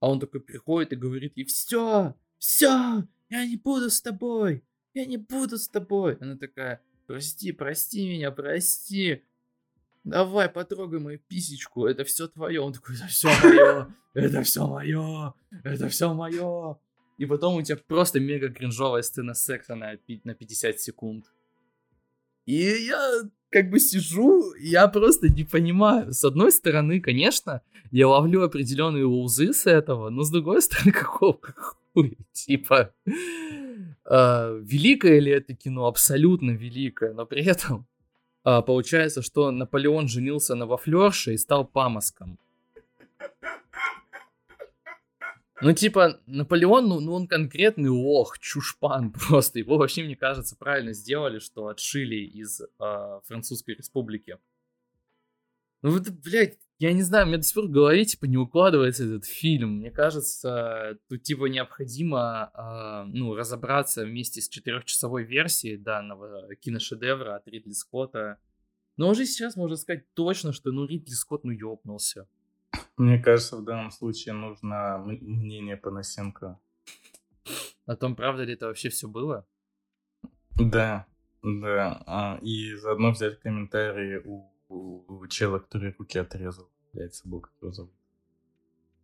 А 0.00 0.10
он 0.10 0.20
такой 0.20 0.40
приходит 0.40 0.92
и 0.92 0.96
говорит 0.96 1.36
ей, 1.36 1.44
все, 1.44 2.14
все, 2.38 3.04
я 3.28 3.46
не 3.46 3.56
буду 3.56 3.88
с 3.90 4.00
тобой, 4.00 4.64
я 4.94 5.06
не 5.06 5.16
буду 5.16 5.58
с 5.58 5.68
тобой. 5.68 6.18
Она 6.20 6.36
такая, 6.36 6.82
прости, 7.06 7.52
прости 7.52 8.08
меня, 8.08 8.30
прости. 8.30 9.22
Давай, 10.04 10.48
потрогай 10.48 10.98
мою 10.98 11.18
писечку, 11.20 11.86
это 11.86 12.04
все 12.04 12.26
твое. 12.26 12.60
Он 12.60 12.72
такой, 12.72 12.96
это 12.96 13.06
все 13.06 13.28
мое, 13.28 13.94
это 14.14 14.42
все 14.42 14.66
мое, 14.66 15.34
это 15.62 15.88
все 15.88 16.12
мое. 16.12 16.78
И 17.18 17.26
потом 17.26 17.54
у 17.54 17.62
тебя 17.62 17.76
просто 17.76 18.18
мега 18.18 18.48
кринжовая 18.48 19.02
сцена 19.02 19.34
секса 19.34 19.76
на, 19.76 19.96
на 20.24 20.34
50 20.34 20.80
секунд. 20.80 21.26
И 22.46 22.54
я 22.54 23.22
как 23.50 23.70
бы 23.70 23.78
сижу, 23.78 24.54
я 24.58 24.88
просто 24.88 25.28
не 25.28 25.44
понимаю. 25.44 26.12
С 26.12 26.24
одной 26.24 26.50
стороны, 26.50 27.00
конечно, 27.00 27.60
я 27.90 28.08
ловлю 28.08 28.42
определенные 28.42 29.04
лузы 29.04 29.52
с 29.52 29.66
этого, 29.66 30.10
но 30.10 30.22
с 30.22 30.30
другой 30.30 30.62
стороны, 30.62 30.92
какого 30.92 31.38
хуя? 31.94 32.10
Типа, 32.32 32.94
э, 33.06 34.60
великое 34.62 35.20
ли 35.20 35.30
это 35.30 35.54
кино? 35.54 35.86
Абсолютно 35.86 36.52
великое, 36.52 37.12
но 37.12 37.26
при 37.26 37.44
этом 37.44 37.86
э, 38.44 38.62
получается, 38.62 39.22
что 39.22 39.50
Наполеон 39.50 40.08
женился 40.08 40.54
на 40.54 40.66
Вафлерше 40.66 41.34
и 41.34 41.38
стал 41.38 41.66
памоском. 41.66 42.38
Ну, 45.62 45.72
типа, 45.72 46.20
Наполеон, 46.26 46.88
ну, 46.88 47.00
ну 47.00 47.12
он 47.14 47.28
конкретный 47.28 47.88
лох, 47.88 48.38
чушпан 48.38 49.12
просто. 49.28 49.60
Его 49.60 49.78
вообще, 49.78 50.02
мне 50.02 50.16
кажется, 50.16 50.56
правильно 50.56 50.92
сделали, 50.92 51.38
что 51.38 51.68
отшили 51.68 52.16
из 52.16 52.60
э, 52.60 52.66
Французской 53.24 53.76
Республики. 53.76 54.38
Ну 55.82 55.90
вот, 55.90 56.08
блядь, 56.08 56.58
я 56.78 56.92
не 56.92 57.02
знаю, 57.02 57.26
меня 57.26 57.38
до 57.38 57.44
сих 57.44 57.54
пор 57.54 57.66
в 57.66 57.70
голове, 57.70 58.04
типа, 58.04 58.24
не 58.24 58.36
укладывается 58.36 59.04
этот 59.04 59.24
фильм. 59.24 59.78
Мне 59.78 59.92
кажется, 59.92 60.98
тут, 61.08 61.22
типа, 61.22 61.46
необходимо, 61.46 62.50
а, 62.54 63.04
ну, 63.04 63.34
разобраться 63.36 64.04
вместе 64.04 64.40
с 64.40 64.48
четырехчасовой 64.48 65.22
версией 65.22 65.76
данного 65.76 66.54
киношедевра 66.56 67.36
от 67.36 67.46
Ридли 67.46 67.72
Скотта. 67.72 68.38
Но 68.96 69.10
уже 69.10 69.26
сейчас 69.26 69.54
можно 69.54 69.76
сказать 69.76 70.12
точно, 70.14 70.52
что, 70.52 70.72
ну, 70.72 70.84
Ридли 70.84 71.12
Скотт, 71.12 71.44
ну, 71.44 71.52
ёбнулся. 71.52 72.26
Мне 72.96 73.18
кажется, 73.18 73.56
в 73.56 73.64
данном 73.64 73.90
случае 73.90 74.34
нужно 74.34 74.98
мнение 74.98 75.76
Панасенко. 75.76 76.58
О 77.86 77.96
том, 77.96 78.14
правда 78.14 78.44
ли 78.44 78.54
это 78.54 78.66
вообще 78.66 78.90
все 78.90 79.08
было? 79.08 79.46
Да, 80.56 81.06
да. 81.42 82.02
а, 82.06 82.38
и 82.42 82.74
заодно 82.76 83.10
взять 83.12 83.40
комментарии 83.40 84.20
у, 84.24 84.52
у- 84.68 85.04
у 85.20 85.26
чела, 85.26 85.58
который 85.58 85.94
руки 85.98 86.18
отрезал. 86.18 86.68
Блять, 86.92 87.16
забыл, 87.16 87.40
как 87.40 87.52
его 87.60 87.72
зовут. 87.72 87.92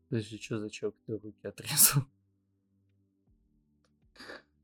Подожди, 0.08 0.38
что 0.40 0.58
за 0.58 0.70
человек, 0.70 0.98
который 1.00 1.20
руки 1.20 1.46
отрезал? 1.46 2.02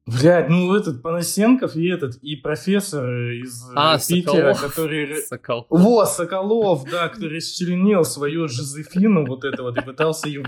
Блять, 0.07 0.51
ну 0.51 0.75
этот 0.75 1.03
Панасенков 1.03 1.77
и 1.77 1.89
этот, 1.89 2.17
и 2.17 2.37
профессор 2.37 3.09
из 3.31 3.63
э, 3.71 3.73
А, 3.75 3.99
Питера, 3.99 4.53
Соколов. 4.55 4.61
который... 4.61 5.17
Сокол. 5.23 5.67
Во, 5.71 6.05
Соколов, 6.05 6.85
да, 6.91 7.09
который 7.09 7.37
расчленил 7.39 8.05
свою 8.05 8.47
Жозефину, 8.47 9.25
вот 9.25 9.45
это 9.45 9.63
вот, 9.63 9.79
и 9.79 9.81
пытался 9.81 10.29
ее 10.29 10.45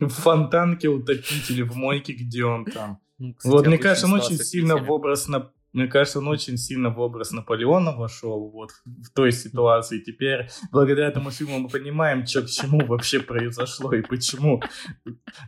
в- 0.00 0.08
фонтанке 0.08 0.88
утопить 0.88 1.50
или 1.50 1.60
в 1.62 1.76
мойке, 1.76 2.14
где 2.14 2.44
он 2.44 2.64
там. 2.64 2.98
Ну, 3.18 3.34
кстати, 3.34 3.52
Вот, 3.52 3.66
мне 3.66 3.76
кажется, 3.78 4.06
он 4.06 4.14
очень 4.14 4.38
сильно 4.38 4.76
в 4.78 4.90
образ 4.90 5.28
на... 5.28 5.50
Мне 5.76 5.88
кажется, 5.88 6.20
он 6.20 6.28
очень 6.28 6.56
сильно 6.56 6.88
в 6.88 6.98
образ 7.00 7.32
Наполеона 7.32 7.92
вошел 7.92 8.48
вот 8.48 8.70
в 8.86 9.10
той 9.14 9.30
ситуации. 9.30 9.98
Теперь, 10.00 10.48
благодаря 10.72 11.08
этому 11.08 11.30
фильму, 11.30 11.58
мы 11.58 11.68
понимаем, 11.68 12.26
что 12.26 12.40
к 12.40 12.48
чему 12.48 12.80
вообще 12.86 13.20
произошло 13.20 13.92
и 13.92 14.00
почему, 14.00 14.62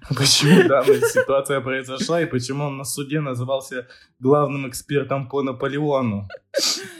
почему 0.08 0.68
данная 0.68 1.00
ситуация 1.00 1.62
произошла 1.62 2.20
и 2.20 2.26
почему 2.26 2.64
он 2.64 2.76
на 2.76 2.84
суде 2.84 3.20
назывался 3.20 3.88
главным 4.18 4.68
экспертом 4.68 5.30
по 5.30 5.40
Наполеону. 5.42 6.28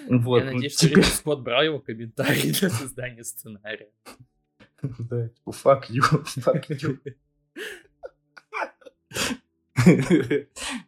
Вот. 0.08 0.44
Я 0.44 0.50
надеюсь, 0.52 0.72
что 0.72 0.86
теперь- 0.88 1.04
Ридли 1.04 1.10
Скотт 1.10 1.40
брал 1.42 1.62
его 1.62 1.80
комментарий 1.80 2.50
для 2.58 2.70
создания 2.70 3.24
сценария. 3.24 3.90
Да, 4.80 5.28
типа, 5.28 5.50
fuck 5.50 5.82
you, 5.90 6.02
fuck 6.38 6.66
you. 6.70 6.98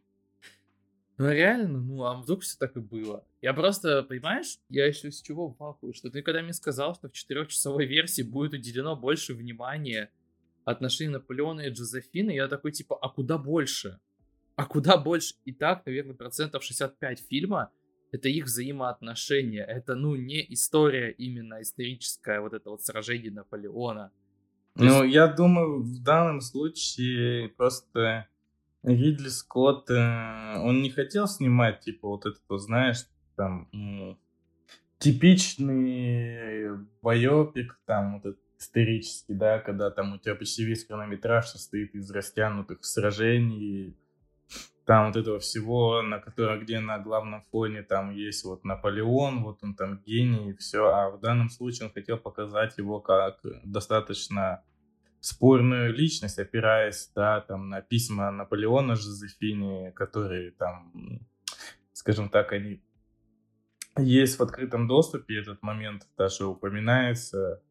Ну 1.20 1.30
реально, 1.30 1.82
ну 1.82 2.04
а 2.04 2.14
вдруг 2.14 2.40
все 2.40 2.56
так 2.58 2.74
и 2.78 2.80
было? 2.80 3.26
Я 3.42 3.52
просто, 3.52 4.02
понимаешь, 4.04 4.56
я 4.70 4.86
еще 4.86 5.12
с 5.12 5.20
чего 5.20 5.48
в 5.50 5.62
ахуе, 5.62 5.92
что 5.92 6.08
ты 6.08 6.22
когда 6.22 6.40
мне 6.40 6.54
сказал, 6.54 6.94
что 6.94 7.10
в 7.10 7.12
четырехчасовой 7.12 7.84
версии 7.84 8.22
будет 8.22 8.54
уделено 8.54 8.96
больше 8.96 9.34
внимания 9.34 10.10
отношению 10.64 11.12
Наполеона 11.12 11.60
и 11.60 11.68
Джозефины, 11.68 12.30
я 12.30 12.48
такой 12.48 12.72
типа, 12.72 12.96
а 12.98 13.10
куда 13.10 13.36
больше? 13.36 14.00
А 14.56 14.64
куда 14.64 14.96
больше? 14.96 15.34
И 15.44 15.52
так, 15.52 15.84
наверное, 15.84 16.14
процентов 16.14 16.64
65 16.64 17.20
фильма 17.28 17.70
это 18.12 18.30
их 18.30 18.46
взаимоотношения. 18.46 19.62
Это, 19.62 19.96
ну, 19.96 20.16
не 20.16 20.42
история 20.54 21.10
именно 21.10 21.60
историческая, 21.60 22.40
вот 22.40 22.54
это 22.54 22.70
вот 22.70 22.82
сражение 22.82 23.30
Наполеона. 23.30 24.10
Ну, 24.74 25.04
я 25.04 25.26
думаю, 25.26 25.82
в 25.82 26.02
данном 26.02 26.40
случае 26.40 27.50
просто 27.50 28.29
Ридли 28.82 29.28
Скотт, 29.28 29.90
э, 29.90 30.56
он 30.58 30.82
не 30.82 30.90
хотел 30.90 31.26
снимать, 31.26 31.80
типа, 31.80 32.08
вот 32.08 32.24
вот, 32.48 32.58
знаешь, 32.58 33.06
там, 33.36 33.68
м, 33.72 34.18
типичный 34.98 36.78
байопик, 37.02 37.78
там, 37.86 38.14
вот 38.14 38.26
этот 38.26 38.40
исторический, 38.58 39.34
да, 39.34 39.58
когда 39.58 39.90
там 39.90 40.14
у 40.14 40.18
тебя 40.18 40.34
почти 40.34 40.64
весь 40.64 40.86
хронометраж 40.86 41.48
состоит 41.48 41.94
из 41.94 42.10
растянутых 42.10 42.84
сражений, 42.84 43.96
там 44.84 45.06
вот 45.06 45.16
этого 45.16 45.38
всего, 45.38 46.02
на 46.02 46.18
котором, 46.18 46.60
где 46.60 46.80
на 46.80 46.98
главном 46.98 47.42
фоне 47.50 47.82
там 47.82 48.10
есть 48.10 48.44
вот 48.44 48.64
Наполеон, 48.64 49.44
вот 49.44 49.62
он 49.62 49.74
там 49.74 49.98
гений 49.98 50.50
и 50.50 50.56
все, 50.56 50.88
а 50.88 51.10
в 51.10 51.20
данном 51.20 51.48
случае 51.48 51.86
он 51.86 51.92
хотел 51.92 52.18
показать 52.18 52.76
его 52.76 53.00
как 53.00 53.40
достаточно 53.64 54.62
спорную 55.20 55.92
личность, 55.94 56.38
опираясь, 56.38 57.10
да, 57.14 57.40
там, 57.40 57.68
на 57.68 57.82
письма 57.82 58.30
Наполеона 58.30 58.96
Жозефине, 58.96 59.92
которые 59.92 60.52
там, 60.52 61.26
скажем 61.92 62.28
так, 62.28 62.52
они 62.52 62.82
есть 63.98 64.38
в 64.38 64.42
открытом 64.42 64.88
доступе, 64.88 65.40
этот 65.40 65.62
момент 65.62 66.06
даже 66.16 66.46
упоминается 66.46 67.62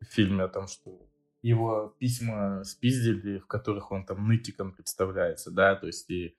в 0.00 0.04
фильме 0.06 0.44
о 0.44 0.48
том, 0.48 0.66
что 0.68 1.06
его 1.42 1.94
письма 1.98 2.64
спиздили, 2.64 3.38
в 3.38 3.46
которых 3.46 3.92
он 3.92 4.04
там 4.04 4.26
нытиком 4.26 4.72
представляется, 4.72 5.50
да, 5.50 5.76
то 5.76 5.86
есть 5.86 6.10
и, 6.10 6.36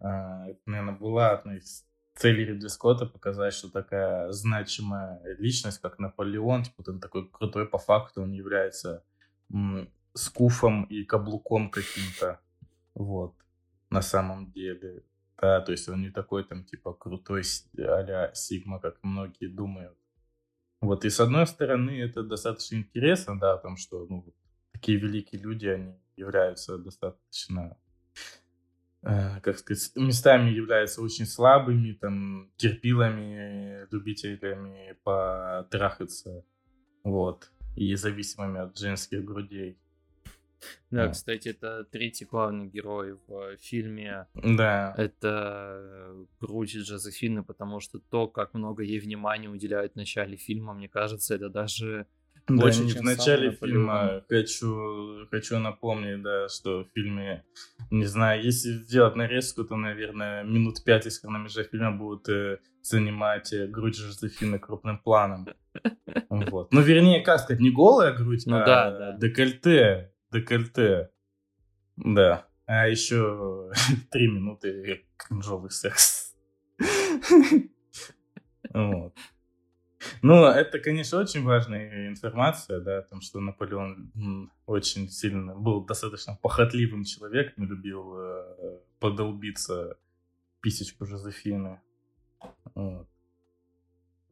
а, 0.00 0.48
это, 0.48 0.60
наверное, 0.66 0.96
была 0.96 1.30
одна 1.30 1.56
из 1.56 1.86
целей 2.14 2.44
Ридли 2.44 2.68
Скотта 2.68 3.06
показать, 3.06 3.54
что 3.54 3.70
такая 3.70 4.30
значимая 4.32 5.20
личность, 5.38 5.80
как 5.80 5.98
Наполеон, 5.98 6.64
типа, 6.64 6.82
он 6.86 7.00
такой 7.00 7.30
крутой 7.30 7.66
по 7.66 7.78
факту, 7.78 8.22
он 8.22 8.32
является 8.32 9.04
м, 10.14 10.16
скуфом 10.16 10.84
и 10.84 11.04
каблуком 11.04 11.70
каким-то, 11.70 12.40
вот, 12.94 13.34
на 13.90 14.02
самом 14.02 14.52
деле, 14.52 15.04
да, 15.40 15.60
то 15.60 15.72
есть 15.72 15.88
он 15.88 16.02
не 16.02 16.10
такой 16.10 16.44
там, 16.44 16.64
типа, 16.64 16.94
крутой 16.94 17.44
с- 17.44 17.68
а-ля 17.78 18.32
Сигма, 18.34 18.80
как 18.80 18.98
многие 19.02 19.48
думают. 19.48 19.96
Вот, 20.80 21.04
и 21.04 21.10
с 21.10 21.20
одной 21.20 21.46
стороны, 21.46 21.92
это 22.00 22.22
достаточно 22.22 22.76
интересно, 22.76 23.38
да, 23.38 23.54
о 23.54 23.58
том, 23.58 23.76
что, 23.76 24.06
ну, 24.08 24.24
такие 24.72 24.98
великие 24.98 25.40
люди, 25.42 25.66
они 25.68 25.94
являются 26.16 26.78
достаточно, 26.78 27.76
э, 29.02 29.40
как 29.40 29.58
сказать, 29.58 29.92
местами 29.96 30.50
являются 30.50 31.02
очень 31.02 31.26
слабыми, 31.26 31.92
там, 31.92 32.50
терпилами, 32.56 33.86
любителями 33.90 34.96
потрахаться, 35.02 36.44
вот, 37.04 37.50
и 37.76 37.94
зависимыми 37.96 38.60
от 38.60 38.78
женских 38.78 39.24
грудей. 39.24 39.78
Да, 40.90 41.06
Да. 41.06 41.08
кстати, 41.12 41.48
это 41.48 41.84
третий 41.84 42.24
главный 42.24 42.66
герой 42.66 43.14
в 43.26 43.32
э, 43.32 43.56
фильме 43.58 44.26
Да, 44.34 44.94
это 44.96 46.14
грудь 46.40 46.76
Джозефины, 46.76 47.42
потому 47.44 47.80
что 47.80 47.98
то, 47.98 48.28
как 48.28 48.54
много 48.54 48.82
ей 48.82 48.98
внимания 49.00 49.48
уделяют 49.48 49.92
в 49.92 49.96
начале 49.96 50.36
фильма, 50.36 50.74
мне 50.74 50.88
кажется, 50.88 51.34
это 51.34 51.48
даже 51.48 52.06
Да, 52.48 52.54
больше, 52.56 52.88
чем 52.88 53.02
в 53.02 53.04
начале 53.04 53.52
фильма 53.52 54.22
хочу, 54.28 55.26
хочу 55.30 55.58
напомнить, 55.58 56.22
да, 56.22 56.48
что 56.48 56.84
в 56.84 56.88
фильме, 56.94 57.44
не 57.90 58.04
знаю, 58.04 58.42
если 58.44 58.72
сделать 58.72 59.16
нарезку, 59.16 59.64
то, 59.64 59.76
наверное, 59.76 60.42
минут 60.44 60.84
пять 60.84 61.06
из 61.06 61.20
хронометража 61.20 61.64
фильма 61.68 61.92
будут 61.96 62.28
э, 62.28 62.58
занимать 62.82 63.52
э, 63.52 63.66
грудь 63.66 63.96
Жозефины 63.96 64.58
крупным 64.58 64.98
планом. 64.98 65.46
Вот. 66.28 66.72
Ну, 66.72 66.80
вернее, 66.80 67.22
как 67.22 67.40
сказать, 67.40 67.60
не 67.60 67.70
голая 67.70 68.12
грудь, 68.12 68.42
Ну 68.46 68.56
а 68.56 68.64
да, 68.66 68.90
да. 68.98 69.12
декольте, 69.18 70.12
декольте. 70.32 71.10
Да. 71.96 72.46
А 72.66 72.88
еще 72.88 73.72
три 74.10 74.28
минуты 74.28 75.04
кринжовый 75.16 75.70
секс. 75.70 76.34
Вот. 78.72 79.14
Ну, 80.22 80.44
это, 80.44 80.78
конечно, 80.78 81.18
очень 81.18 81.42
важная 81.42 82.08
информация, 82.08 82.80
да, 82.80 82.98
о 82.98 83.02
том, 83.02 83.20
что 83.20 83.40
Наполеон 83.40 84.50
очень 84.66 85.10
сильно 85.10 85.54
был 85.54 85.84
достаточно 85.84 86.38
похотливым 86.40 87.04
человеком, 87.04 87.64
любил 87.64 88.14
э, 88.16 88.78
подолбиться 88.98 89.98
писечку 90.62 91.04
Жозефины. 91.04 91.80
Вот. 92.74 93.08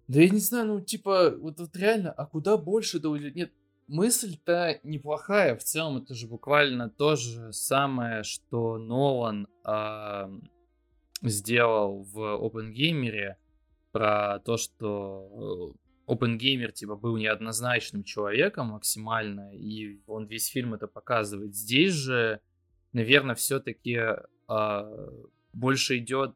Да 0.09 0.21
я 0.21 0.31
не 0.31 0.41
знаю, 0.41 0.69
ну 0.69 0.81
типа, 0.81 1.37
вот, 1.37 1.61
вот 1.61 1.77
реально, 1.77 2.13
а 2.13 2.25
куда 2.25 2.57
больше 2.57 2.99
да? 2.99 3.11
Нет, 3.11 3.53
мысль-то 3.89 4.81
неплохая. 4.83 5.57
В 5.57 5.65
целом, 5.65 5.99
это 5.99 6.15
же 6.15 6.29
буквально 6.29 6.89
то 6.89 7.17
же 7.17 7.53
самое, 7.53 8.23
что 8.23 8.79
Нолан 8.79 9.49
ам, 9.65 10.49
сделал 11.23 12.05
в 12.05 12.19
OpenGamer 12.19 13.35
про 13.91 14.39
то, 14.41 14.57
что 14.57 15.75
э, 16.07 16.13
OpenGamer 16.13 16.73
типа 16.73 16.97
был 16.97 17.17
неоднозначным 17.17 18.05
человеком 18.05 18.69
максимально, 18.69 19.55
и 19.57 20.01
он 20.07 20.27
весь 20.27 20.47
фильм 20.47 20.75
это 20.75 20.87
показывает. 20.87 21.57
Здесь 21.57 21.93
же, 21.93 22.41
наверное, 22.93 23.35
все-таки 23.35 23.99
больше 25.53 25.99
идет 25.99 26.35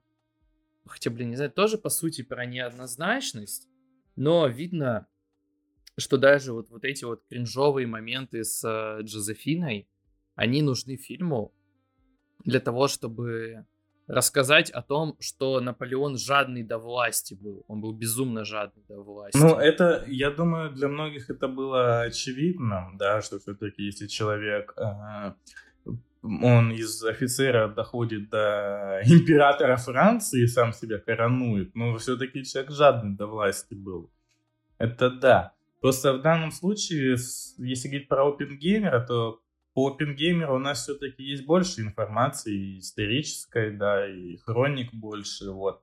хотя, 0.86 1.10
блин, 1.10 1.30
не 1.30 1.36
знаю, 1.36 1.50
тоже 1.50 1.78
по 1.78 1.88
сути 1.88 2.22
про 2.22 2.44
неоднозначность, 2.46 3.68
но 4.16 4.46
видно, 4.46 5.06
что 5.98 6.16
даже 6.16 6.52
вот, 6.52 6.70
вот 6.70 6.84
эти 6.84 7.04
вот 7.04 7.22
кринжовые 7.28 7.86
моменты 7.86 8.44
с 8.44 8.64
э, 8.64 9.02
Джозефиной, 9.02 9.88
они 10.34 10.62
нужны 10.62 10.96
фильму 10.96 11.52
для 12.44 12.60
того, 12.60 12.88
чтобы 12.88 13.66
рассказать 14.06 14.70
о 14.70 14.82
том, 14.82 15.16
что 15.20 15.60
Наполеон 15.60 16.18
жадный 16.18 16.62
до 16.62 16.78
власти 16.78 17.34
был. 17.34 17.64
Он 17.68 17.80
был 17.80 17.92
безумно 17.92 18.44
жадный 18.44 18.82
до 18.88 19.00
власти. 19.00 19.38
Ну, 19.38 19.56
это, 19.56 20.04
я 20.06 20.30
думаю, 20.30 20.70
для 20.72 20.88
многих 20.88 21.30
это 21.30 21.48
было 21.48 22.02
очевидно, 22.02 22.90
да, 22.94 23.22
что 23.22 23.38
все-таки 23.38 23.82
если 23.82 24.06
человек, 24.06 24.74
э, 24.76 25.32
он 26.22 26.72
из 26.72 27.02
офицера 27.04 27.68
доходит 27.68 28.28
до 28.30 29.00
императора 29.06 29.76
Франции 29.76 30.44
и 30.44 30.48
сам 30.48 30.72
себя 30.72 30.98
коронует, 30.98 31.74
но 31.74 31.96
все-таки 31.98 32.44
человек 32.44 32.72
жадный 32.72 33.16
до 33.16 33.26
власти 33.26 33.74
был. 33.74 34.10
Это 34.78 35.10
да. 35.10 35.52
Просто 35.82 36.12
в 36.12 36.22
данном 36.22 36.52
случае, 36.52 37.16
если 37.58 37.88
говорить 37.88 38.08
про 38.08 38.28
Опенгеймера, 38.28 39.04
то 39.04 39.40
по 39.74 39.88
Опенгеймеру 39.88 40.54
у 40.54 40.58
нас 40.60 40.84
все-таки 40.84 41.24
есть 41.24 41.44
больше 41.44 41.80
информации 41.80 42.54
и 42.54 42.78
исторической, 42.78 43.76
да, 43.76 44.08
и 44.08 44.36
хроник 44.36 44.94
больше, 44.94 45.50
вот. 45.50 45.82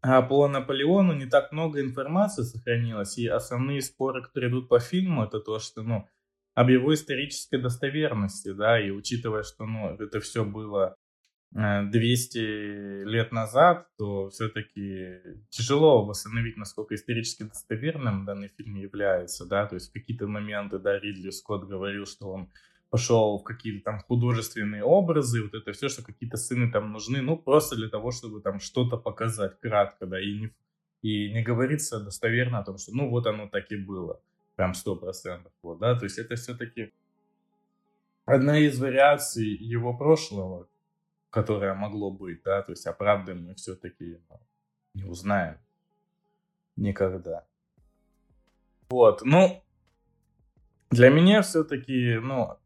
А 0.00 0.20
по 0.20 0.48
Наполеону 0.48 1.14
не 1.14 1.26
так 1.26 1.52
много 1.52 1.80
информации 1.80 2.42
сохранилось, 2.42 3.18
и 3.18 3.28
основные 3.28 3.80
споры, 3.80 4.20
которые 4.20 4.50
идут 4.50 4.68
по 4.68 4.80
фильму, 4.80 5.22
это 5.22 5.38
то, 5.38 5.60
что, 5.60 5.82
ну, 5.82 6.08
об 6.54 6.70
его 6.70 6.92
исторической 6.92 7.58
достоверности, 7.58 8.52
да, 8.52 8.80
и 8.80 8.90
учитывая, 8.90 9.44
что, 9.44 9.64
ну, 9.64 9.94
это 9.94 10.18
все 10.18 10.44
было 10.44 10.96
200 11.54 13.04
лет 13.04 13.30
назад, 13.30 13.86
то 13.96 14.28
все-таки 14.30 15.20
тяжело 15.50 16.04
восстановить, 16.04 16.56
насколько 16.56 16.96
исторически 16.96 17.44
достоверным 17.44 18.24
данный 18.24 18.48
фильм 18.48 18.74
является, 18.74 19.46
да, 19.46 19.64
то 19.66 19.76
есть 19.76 19.90
в 19.90 19.92
какие-то 19.92 20.26
моменты, 20.26 20.80
да, 20.80 20.98
Ридли 20.98 21.30
Скотт 21.30 21.68
говорил, 21.68 22.06
что 22.06 22.28
он 22.28 22.50
пошел 22.90 23.38
в 23.38 23.44
какие-то 23.44 23.84
там 23.84 24.00
художественные 24.00 24.82
образы, 24.82 25.44
вот 25.44 25.54
это 25.54 25.72
все, 25.72 25.88
что 25.88 26.04
какие-то 26.04 26.36
сцены 26.36 26.72
там 26.72 26.90
нужны, 26.90 27.22
ну, 27.22 27.36
просто 27.36 27.76
для 27.76 27.88
того, 27.88 28.10
чтобы 28.10 28.40
там 28.40 28.58
что-то 28.58 28.96
показать 28.96 29.60
кратко, 29.60 30.06
да, 30.06 30.20
и 30.20 30.36
не, 30.36 30.50
и 31.02 31.32
не 31.32 31.44
говорится 31.44 32.00
достоверно 32.00 32.58
о 32.58 32.64
том, 32.64 32.78
что, 32.78 32.90
ну, 32.96 33.08
вот 33.08 33.28
оно 33.28 33.48
так 33.48 33.70
и 33.70 33.76
было, 33.76 34.20
прям 34.56 34.74
сто 34.74 34.96
процентов, 34.96 35.52
вот, 35.62 35.78
да, 35.78 35.94
то 35.96 36.04
есть 36.04 36.18
это 36.18 36.34
все-таки 36.34 36.92
одна 38.24 38.58
из 38.58 38.76
вариаций 38.80 39.54
его 39.54 39.96
прошлого, 39.96 40.66
которое 41.34 41.74
могло 41.74 42.12
быть, 42.12 42.44
да, 42.44 42.62
то 42.62 42.70
есть, 42.70 42.86
правды 42.96 43.34
мы 43.34 43.56
все-таки 43.56 44.20
не 44.94 45.02
узнаем 45.02 45.58
никогда. 46.76 47.44
Вот, 48.88 49.22
ну, 49.24 49.64
для 50.90 51.10
меня 51.10 51.42
все-таки, 51.42 52.18
ну, 52.22 52.56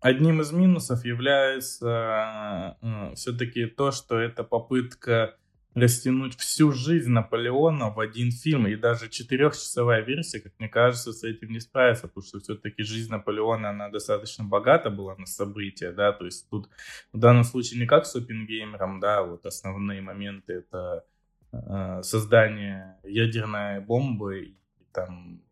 одним 0.00 0.42
из 0.42 0.52
минусов 0.52 1.06
является 1.06 2.76
все-таки 3.14 3.64
то, 3.64 3.92
что 3.92 4.18
это 4.18 4.44
попытка 4.44 5.38
растянуть 5.74 6.36
всю 6.36 6.72
жизнь 6.72 7.10
Наполеона 7.10 7.90
в 7.90 8.00
один 8.00 8.30
фильм. 8.30 8.66
И 8.66 8.76
даже 8.76 9.08
четырехчасовая 9.08 10.02
версия, 10.02 10.40
как 10.40 10.52
мне 10.58 10.68
кажется, 10.68 11.12
с 11.12 11.24
этим 11.24 11.50
не 11.50 11.60
справится, 11.60 12.08
потому 12.08 12.24
что 12.24 12.40
все-таки 12.40 12.82
жизнь 12.82 13.10
Наполеона, 13.10 13.70
она 13.70 13.88
достаточно 13.88 14.44
богата 14.44 14.90
была 14.90 15.16
на 15.16 15.26
события, 15.26 15.92
да, 15.92 16.12
то 16.12 16.24
есть 16.24 16.48
тут 16.50 16.68
в 17.12 17.18
данном 17.18 17.44
случае 17.44 17.80
не 17.80 17.86
как 17.86 18.06
с 18.06 18.14
Оппенгеймером, 18.14 19.00
да, 19.00 19.22
вот 19.22 19.46
основные 19.46 20.02
моменты 20.02 20.52
это 20.54 21.04
э, 21.52 22.02
создание 22.02 22.98
ядерной 23.04 23.80
бомбы 23.80 24.40
и 24.40 24.56
там 24.92 25.42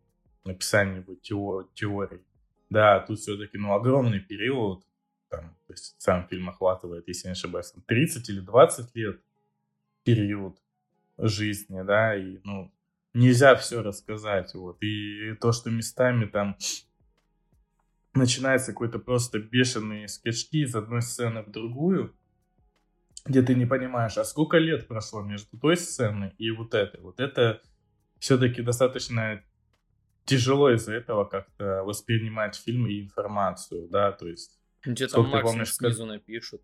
написание 0.45 0.99
его 0.99 1.15
тео- 1.15 1.69
теорий. 1.75 2.23
Да, 2.69 3.01
тут 3.01 3.19
все-таки, 3.19 3.59
ну, 3.59 3.73
огромный 3.75 4.21
период, 4.21 4.85
там, 5.29 5.57
то 5.67 5.73
есть 5.73 5.95
сам 5.99 6.29
фильм 6.29 6.49
охватывает, 6.51 7.09
если 7.09 7.29
не 7.29 7.33
ошибаюсь, 7.33 7.71
там 7.73 7.83
30 7.87 8.29
или 8.29 8.41
20 8.41 8.95
лет 8.95 9.21
период 10.15 10.57
жизни, 11.19 11.83
да, 11.83 12.17
и, 12.17 12.39
ну, 12.45 12.73
нельзя 13.15 13.55
все 13.57 13.83
рассказать, 13.83 14.55
вот, 14.55 14.83
и 14.83 15.35
то, 15.41 15.53
что 15.53 15.71
местами 15.71 16.27
там 16.27 16.57
начинается 18.15 18.73
какой-то 18.73 18.99
просто 18.99 19.39
бешеные 19.39 20.09
скачки 20.09 20.65
из 20.65 20.75
одной 20.75 21.03
сцены 21.03 21.43
в 21.43 21.51
другую, 21.51 22.15
где 23.25 23.43
ты 23.43 23.55
не 23.55 23.67
понимаешь, 23.67 24.17
а 24.17 24.25
сколько 24.25 24.59
лет 24.59 24.89
прошло 24.89 25.23
между 25.23 25.59
той 25.59 25.77
сценой 25.77 26.33
и 26.39 26.51
вот 26.51 26.75
этой, 26.75 27.01
вот 27.01 27.21
это 27.21 27.61
все-таки 28.19 28.63
достаточно 28.63 29.43
тяжело 30.25 30.71
из-за 30.71 30.95
этого 30.95 31.25
как-то 31.25 31.83
воспринимать 31.85 32.57
фильм 32.57 32.87
и 32.87 33.01
информацию, 33.01 33.89
да, 33.89 34.13
то 34.13 34.29
есть 34.29 34.61
ты 34.83 34.91
максимум 34.91 35.43
помнишь, 35.43 35.75
снизу 35.75 36.07
напишут. 36.07 36.63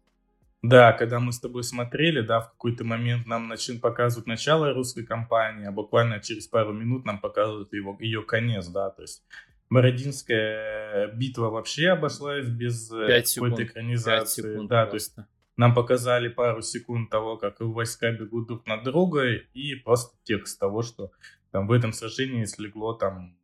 Да, 0.69 0.93
когда 0.93 1.21
мы 1.21 1.33
с 1.33 1.41
тобой 1.41 1.63
смотрели, 1.63 2.21
да, 2.21 2.41
в 2.41 2.51
какой-то 2.51 2.85
момент 2.85 3.27
нам 3.27 3.49
начин 3.49 3.81
показывают 3.81 4.27
начало 4.27 4.73
русской 4.73 5.05
кампании, 5.05 5.67
а 5.67 5.73
буквально 5.73 6.21
через 6.21 6.47
пару 6.47 6.73
минут 6.73 7.05
нам 7.05 7.21
показывают 7.21 7.73
его, 7.73 7.97
ее 8.01 8.23
конец, 8.23 8.69
да, 8.69 8.91
то 8.91 9.03
есть 9.03 9.25
Бородинская 9.69 11.09
битва 11.09 11.51
вообще 11.51 11.89
обошлась 11.89 12.47
без 12.47 12.91
э, 12.93 13.23
какой-то 13.35 13.65
экранизации, 13.65 14.43
секунд 14.43 14.71
да, 14.71 14.87
то 14.87 14.95
есть 14.95 15.15
просто. 15.15 15.31
нам 15.57 15.75
показали 15.75 16.29
пару 16.29 16.63
секунд 16.63 17.11
того, 17.11 17.37
как 17.37 17.61
войска 17.61 18.13
бегут 18.13 18.47
друг 18.47 18.67
на 18.67 18.77
друга, 18.77 19.33
и 19.33 19.75
просто 19.75 20.17
текст 20.23 20.61
того, 20.61 20.83
что 20.83 21.11
там 21.51 21.67
в 21.67 21.73
этом 21.73 21.93
сражении 21.93 22.45
слегло 22.45 22.95
там 22.97 23.37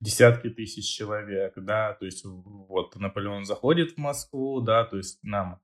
десятки 0.00 0.50
тысяч 0.50 0.84
человек, 0.84 1.54
да, 1.56 1.94
то 1.94 2.04
есть 2.04 2.24
вот 2.24 2.96
Наполеон 2.96 3.44
заходит 3.44 3.92
в 3.92 3.98
Москву, 3.98 4.60
да, 4.60 4.84
то 4.84 4.96
есть 4.96 5.20
нам 5.22 5.60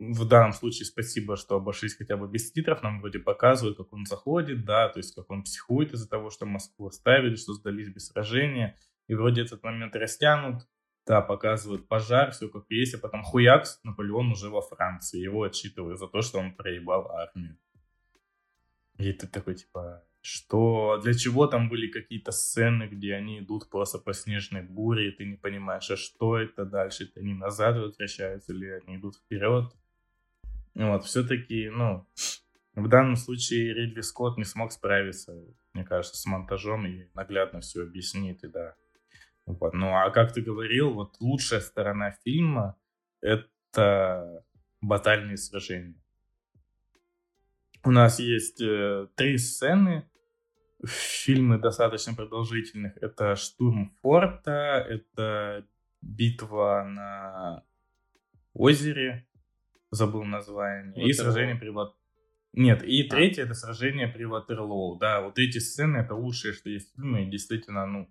в 0.00 0.26
данном 0.26 0.54
случае 0.54 0.86
спасибо, 0.86 1.36
что 1.36 1.56
обошлись 1.56 1.94
хотя 1.94 2.16
бы 2.16 2.26
без 2.26 2.50
титров, 2.50 2.82
нам 2.82 3.00
вроде 3.00 3.18
показывают, 3.18 3.76
как 3.76 3.92
он 3.92 4.06
заходит, 4.06 4.64
да, 4.64 4.88
то 4.88 4.98
есть 4.98 5.14
как 5.14 5.30
он 5.30 5.42
психует 5.42 5.92
из-за 5.92 6.08
того, 6.08 6.30
что 6.30 6.46
Москву 6.46 6.86
оставили, 6.86 7.36
что 7.36 7.52
сдались 7.52 7.90
без 7.90 8.06
сражения, 8.06 8.78
и 9.08 9.14
вроде 9.14 9.42
этот 9.42 9.62
момент 9.62 9.94
растянут, 9.94 10.66
да, 11.06 11.20
показывают 11.20 11.86
пожар, 11.86 12.30
все 12.30 12.48
как 12.48 12.64
есть, 12.70 12.94
а 12.94 12.98
потом 12.98 13.22
хуякс, 13.22 13.80
Наполеон 13.84 14.32
уже 14.32 14.48
во 14.48 14.62
Франции, 14.62 15.20
его 15.20 15.42
отчитывают 15.42 15.98
за 15.98 16.08
то, 16.08 16.22
что 16.22 16.38
он 16.38 16.54
проебал 16.54 17.10
армию. 17.10 17.58
И 18.96 19.12
ты 19.12 19.26
такой, 19.26 19.56
типа, 19.56 20.02
что, 20.22 20.98
для 21.02 21.12
чего 21.12 21.46
там 21.46 21.68
были 21.68 21.88
какие-то 21.88 22.32
сцены, 22.32 22.84
где 22.84 23.14
они 23.14 23.40
идут 23.40 23.68
просто 23.68 23.98
по 23.98 24.14
снежной 24.14 24.62
буре, 24.62 25.08
и 25.08 25.12
ты 25.12 25.26
не 25.26 25.36
понимаешь, 25.36 25.90
а 25.90 25.96
что 25.96 26.38
это 26.38 26.64
дальше, 26.64 27.04
это 27.04 27.20
они 27.20 27.34
назад 27.34 27.76
возвращаются 27.76 28.52
или 28.52 28.66
они 28.68 28.96
идут 28.96 29.16
вперед. 29.16 29.74
Вот, 30.74 31.04
все-таки, 31.04 31.68
ну, 31.68 32.06
в 32.74 32.88
данном 32.88 33.16
случае 33.16 33.74
Ридли 33.74 34.00
Скотт 34.00 34.38
не 34.38 34.44
смог 34.44 34.72
справиться, 34.72 35.34
мне 35.72 35.84
кажется, 35.84 36.16
с 36.16 36.26
монтажом 36.26 36.86
и 36.86 37.08
наглядно 37.14 37.60
все 37.60 37.82
объяснит, 37.82 38.42
и 38.44 38.48
да. 38.48 38.74
Вот. 39.46 39.74
Ну, 39.74 39.94
а 39.94 40.10
как 40.10 40.32
ты 40.32 40.42
говорил, 40.42 40.94
вот 40.94 41.16
лучшая 41.20 41.60
сторона 41.60 42.12
фильма— 42.24 42.76
это 43.20 44.44
батальные 44.80 45.36
сражения. 45.36 46.00
У 47.82 47.90
нас 47.90 48.20
есть 48.20 48.60
э, 48.60 49.08
три 49.16 49.38
сцены, 49.38 50.08
фильмы 50.84 51.58
достаточно 51.58 52.14
продолжительных. 52.14 52.96
Это 53.00 53.36
штурм 53.36 53.96
форта, 54.02 54.84
это 54.88 55.66
битва 56.02 56.84
на 56.86 57.64
озере, 58.52 59.26
забыл 59.90 60.24
название, 60.24 60.92
и 60.94 61.08
Ватерлоо. 61.08 61.32
сражение 61.32 61.56
при 61.56 61.68
Ват- 61.68 61.94
Нет, 62.52 62.82
и 62.82 63.04
третье 63.04 63.42
это 63.44 63.54
сражение 63.54 64.08
при 64.08 64.24
Ватерлоу. 64.24 64.98
Да, 64.98 65.20
вот 65.22 65.38
эти 65.38 65.58
сцены 65.58 65.98
это 65.98 66.14
лучшее, 66.14 66.52
что 66.52 66.70
есть 66.70 66.92
в 66.92 66.96
фильме. 66.96 67.26
И 67.26 67.30
действительно, 67.30 67.86
ну, 67.86 68.10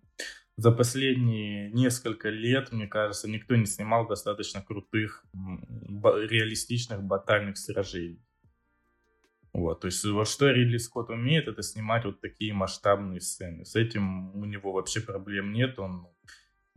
за 0.58 0.72
последние 0.72 1.72
несколько 1.72 2.30
лет, 2.30 2.72
мне 2.72 2.88
кажется, 2.88 3.30
никто 3.30 3.56
не 3.56 3.66
снимал 3.66 4.08
достаточно 4.08 4.62
крутых, 4.62 5.26
реалистичных 5.34 7.02
батальных 7.04 7.58
сражений. 7.58 8.22
Вот, 9.52 9.82
то 9.82 9.88
есть 9.88 10.06
вот 10.06 10.28
что 10.28 10.50
Ридли 10.52 10.78
Скотт 10.78 11.10
умеет, 11.10 11.48
это 11.48 11.64
снимать 11.64 12.06
вот 12.06 12.22
такие 12.22 12.54
масштабные 12.54 13.20
сцены. 13.20 13.66
С 13.66 13.76
этим 13.76 14.36
у 14.36 14.46
него 14.46 14.72
вообще 14.72 15.02
проблем 15.02 15.54
нет, 15.54 15.80
он 15.80 16.08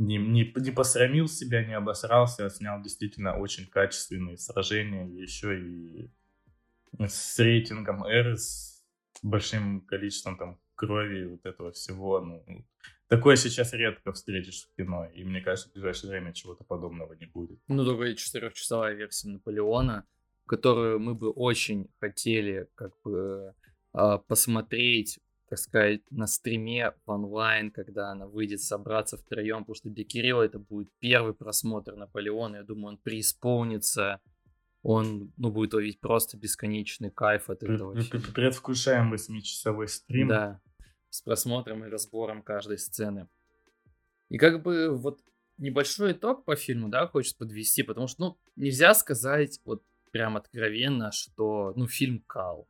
не, 0.03 0.18
не, 0.18 0.53
не 0.55 0.70
посрамил 0.70 1.28
себя, 1.28 1.64
не 1.64 1.74
обосрался, 1.74 2.46
а 2.46 2.50
снял 2.50 2.82
действительно 2.82 3.36
очень 3.38 3.66
качественные 3.66 4.36
сражения, 4.36 5.07
еще 5.07 5.61
и 5.61 6.11
с 6.98 7.38
рейтингом 7.38 8.05
R, 8.05 8.36
с 8.36 8.84
большим 9.22 9.80
количеством 9.82 10.36
там 10.36 10.61
крови 10.74 11.22
и 11.22 11.26
вот 11.26 11.46
этого 11.46 11.70
всего. 11.70 12.20
Ну, 12.20 12.44
такое 13.09 13.36
сейчас 13.36 13.72
редко 13.72 14.12
встретишь 14.12 14.66
в 14.66 14.76
кино, 14.76 15.07
и 15.07 15.22
мне 15.24 15.40
кажется, 15.40 15.70
в 15.70 15.72
ближайшее 15.72 16.11
время 16.11 16.32
чего-то 16.32 16.64
подобного 16.64 17.12
не 17.14 17.26
будет. 17.26 17.61
Ну, 17.68 17.84
только 17.84 18.14
четырехчасовая 18.16 18.94
версия 18.94 19.28
Наполеона, 19.28 20.05
которую 20.46 20.98
мы 20.98 21.14
бы 21.14 21.30
очень 21.30 21.88
хотели 22.00 22.68
как 22.74 22.92
бы 23.05 23.55
а, 23.92 24.18
посмотреть, 24.18 25.20
так 25.53 25.59
сказать, 25.59 26.00
на 26.11 26.26
стриме 26.26 26.94
в 27.05 27.11
онлайн, 27.11 27.70
когда 27.70 28.11
она 28.11 28.26
выйдет, 28.26 28.62
собраться 28.62 29.18
втроем, 29.18 29.59
потому 29.59 29.74
что 29.74 29.90
для 29.90 30.03
Кирилла 30.03 30.44
это 30.44 30.59
будет 30.59 30.88
первый 30.98 31.34
просмотр 31.34 31.94
Наполеона. 31.94 32.57
Я 32.57 32.62
думаю, 32.62 32.94
он 32.94 32.96
преисполнится 32.96 34.22
он, 34.82 35.30
ну, 35.36 35.50
будет 35.53 35.74
ловить 35.74 36.00
просто 36.00 36.38
бесконечный 36.38 37.11
кайф 37.11 37.50
от 37.50 37.62
этого. 37.62 37.92
пред- 37.92 38.32
Предвкушаем 38.34 39.11
восьмичасовой 39.11 39.88
стрим. 39.88 40.28
Да, 40.28 40.61
с 41.11 41.20
просмотром 41.20 41.84
и 41.84 41.88
разбором 41.90 42.42
каждой 42.42 42.78
сцены. 42.78 43.28
И 44.30 44.38
как 44.38 44.62
бы 44.62 44.88
вот 44.96 45.20
небольшой 45.59 46.12
итог 46.12 46.46
по 46.46 46.57
фильму, 46.57 46.88
да, 46.88 47.07
хочется 47.07 47.36
подвести, 47.36 47.82
потому 47.82 48.07
что, 48.07 48.22
ну, 48.22 48.38
нельзя 48.57 48.94
сказать 48.94 49.61
вот 49.66 49.84
прям 50.12 50.38
откровенно, 50.38 51.12
что, 51.12 51.74
ну, 51.76 51.86
фильм 51.86 52.20
кал. 52.26 52.66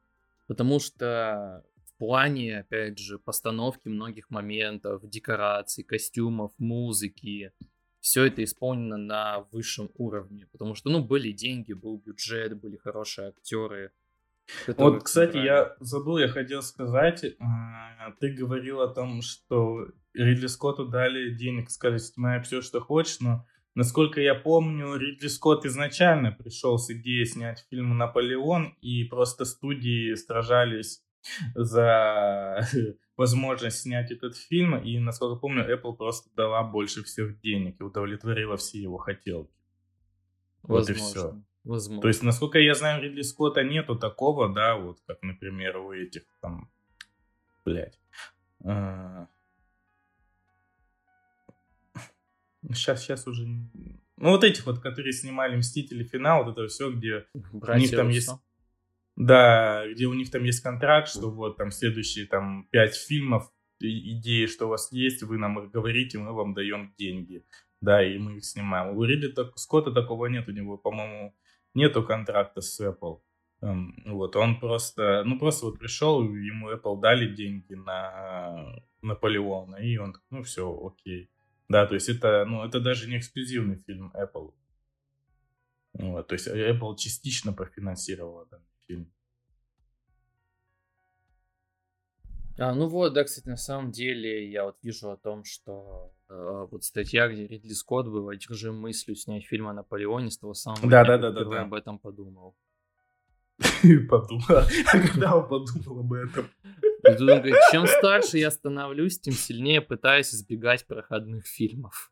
Потому 0.48 0.80
что 0.80 1.64
плане, 2.02 2.58
опять 2.58 2.98
же, 2.98 3.16
постановки 3.16 3.86
многих 3.86 4.28
моментов, 4.28 5.08
декораций, 5.08 5.84
костюмов, 5.84 6.50
музыки, 6.58 7.52
все 8.00 8.24
это 8.24 8.42
исполнено 8.42 8.96
на 8.96 9.46
высшем 9.52 9.88
уровне. 9.94 10.48
Потому 10.50 10.74
что, 10.74 10.90
ну, 10.90 11.04
были 11.04 11.30
деньги, 11.30 11.72
был 11.72 11.98
бюджет, 11.98 12.60
были 12.60 12.76
хорошие 12.76 13.28
актеры. 13.28 13.92
Вот, 14.66 15.04
кстати, 15.04 15.36
я 15.36 15.76
забыл, 15.78 16.18
я 16.18 16.26
хотел 16.26 16.62
сказать, 16.62 17.24
а, 17.38 18.10
ты 18.18 18.32
говорил 18.32 18.80
о 18.80 18.92
том, 18.92 19.22
что 19.22 19.86
Ридли 20.12 20.48
Скотту 20.48 20.88
дали 20.88 21.32
денег, 21.32 21.70
сказали, 21.70 21.98
снимай 21.98 22.42
все, 22.42 22.62
что 22.62 22.80
хочешь, 22.80 23.20
но, 23.20 23.46
насколько 23.76 24.20
я 24.20 24.34
помню, 24.34 24.96
Ридли 24.96 25.28
Скотт 25.28 25.64
изначально 25.66 26.32
пришел 26.32 26.78
с 26.78 26.90
идеей 26.90 27.26
снять 27.26 27.64
фильм 27.70 27.96
«Наполеон», 27.96 28.74
и 28.80 29.04
просто 29.04 29.44
студии 29.44 30.16
сражались 30.16 31.00
за 31.54 32.66
возможность 33.16 33.80
снять 33.80 34.10
этот 34.10 34.36
фильм, 34.36 34.76
и, 34.76 34.98
насколько 34.98 35.36
помню, 35.36 35.64
Apple 35.72 35.96
просто 35.96 36.30
дала 36.34 36.62
больше 36.62 37.02
всех 37.04 37.40
денег 37.40 37.80
и 37.80 37.84
удовлетворила 37.84 38.56
все 38.56 38.80
его 38.80 38.98
хотелки. 38.98 39.52
Вот 40.62 40.88
и 40.88 40.92
Возможно. 40.92 41.20
всё. 41.20 41.42
Возможно. 41.64 42.02
То 42.02 42.08
есть, 42.08 42.22
насколько 42.22 42.58
я 42.58 42.74
знаю, 42.74 43.00
у 43.00 43.02
Ридли 43.04 43.22
Скотта 43.22 43.62
нету 43.62 43.96
такого, 43.96 44.52
да, 44.52 44.76
вот, 44.76 44.98
как, 45.06 45.22
например, 45.22 45.76
у 45.78 45.92
этих 45.92 46.22
там, 46.40 46.70
блядь. 47.64 47.98
Сейчас, 52.68 53.02
сейчас 53.02 53.26
уже... 53.26 53.44
Ну, 53.44 54.30
вот 54.30 54.44
этих 54.44 54.66
вот, 54.66 54.78
которые 54.78 55.12
снимали 55.12 55.56
«Мстители. 55.56 56.04
Финал», 56.04 56.44
вот 56.44 56.52
это 56.52 56.68
все, 56.68 56.92
где... 56.92 57.26
Братья 57.52 57.96
там 57.96 58.06
Руссо. 58.06 58.14
есть 58.14 58.30
Да, 59.16 59.84
где 59.88 60.06
у 60.06 60.14
них 60.14 60.30
там 60.30 60.44
есть 60.44 60.62
контракт, 60.62 61.08
что 61.08 61.30
вот 61.30 61.56
там 61.58 61.70
следующие 61.70 62.26
там 62.26 62.66
пять 62.70 62.96
фильмов, 62.96 63.52
идеи, 63.78 64.46
что 64.46 64.66
у 64.66 64.68
вас 64.70 64.90
есть, 64.92 65.22
вы 65.22 65.38
нам 65.38 65.58
их 65.58 65.70
говорите, 65.70 66.18
мы 66.18 66.32
вам 66.32 66.54
даем 66.54 66.94
деньги. 66.98 67.44
Да, 67.80 68.02
и 68.02 68.16
мы 68.18 68.36
их 68.36 68.44
снимаем. 68.44 68.96
У 68.96 69.04
Ридли 69.04 69.28
так, 69.28 69.58
Скотта 69.58 69.90
такого 69.90 70.26
нет, 70.26 70.48
у 70.48 70.52
него, 70.52 70.78
по-моему, 70.78 71.34
нету 71.74 72.04
контракта 72.04 72.60
с 72.60 72.80
Apple. 72.80 73.20
Эм, 73.60 73.94
вот, 74.06 74.36
он 74.36 74.60
просто, 74.60 75.24
ну 75.24 75.38
просто 75.38 75.66
вот 75.66 75.78
пришел, 75.78 76.22
ему 76.22 76.70
Apple 76.70 77.00
дали 77.00 77.34
деньги 77.34 77.74
на 77.74 78.82
Наполеона, 79.02 79.76
и 79.76 79.96
он, 79.96 80.16
ну 80.30 80.42
все, 80.42 80.64
окей. 80.84 81.28
Да, 81.68 81.86
то 81.86 81.94
есть 81.94 82.08
это, 82.08 82.44
ну, 82.44 82.64
это 82.64 82.80
даже 82.80 83.08
не 83.08 83.18
эксклюзивный 83.18 83.76
фильм 83.76 84.12
Apple. 84.14 84.52
Вот, 85.94 86.28
то 86.28 86.34
есть 86.34 86.48
Apple 86.48 86.96
частично 86.96 87.52
профинансировала 87.52 88.46
данный 88.46 88.71
фильм. 88.92 89.12
А, 92.58 92.74
ну 92.74 92.86
вот, 92.86 93.14
да, 93.14 93.24
кстати, 93.24 93.48
на 93.48 93.56
самом 93.56 93.90
деле 93.92 94.50
я 94.50 94.64
вот 94.64 94.76
вижу 94.82 95.10
о 95.10 95.16
том, 95.16 95.42
что 95.44 96.12
э, 96.28 96.66
вот 96.70 96.84
статья, 96.84 97.28
где 97.28 97.46
Ридли 97.46 97.72
Скотт 97.72 98.06
был 98.06 98.28
одержим 98.28 98.78
мыслью 98.78 99.16
снять 99.16 99.44
фильм 99.46 99.68
о 99.68 99.72
Наполеоне 99.72 100.30
с 100.30 100.38
того 100.38 100.52
самого 100.52 100.82
Да, 100.82 101.04
дня, 101.04 101.16
да, 101.16 101.30
да, 101.30 101.44
да, 101.44 101.50
да. 101.50 101.62
об 101.62 101.74
этом 101.74 101.98
подумал. 101.98 102.54
Подумал. 104.08 104.44
А 104.48 104.98
когда 104.98 105.36
он 105.36 105.48
подумал 105.48 106.00
об 106.00 106.12
этом? 106.12 106.50
И 107.04 107.12
тут 107.12 107.20
он 107.20 107.26
говорит, 107.38 107.56
чем 107.70 107.86
старше 107.86 108.38
я 108.38 108.50
становлюсь, 108.50 109.18
тем 109.18 109.32
сильнее 109.32 109.80
пытаюсь 109.80 110.34
избегать 110.34 110.86
проходных 110.86 111.46
фильмов. 111.46 112.11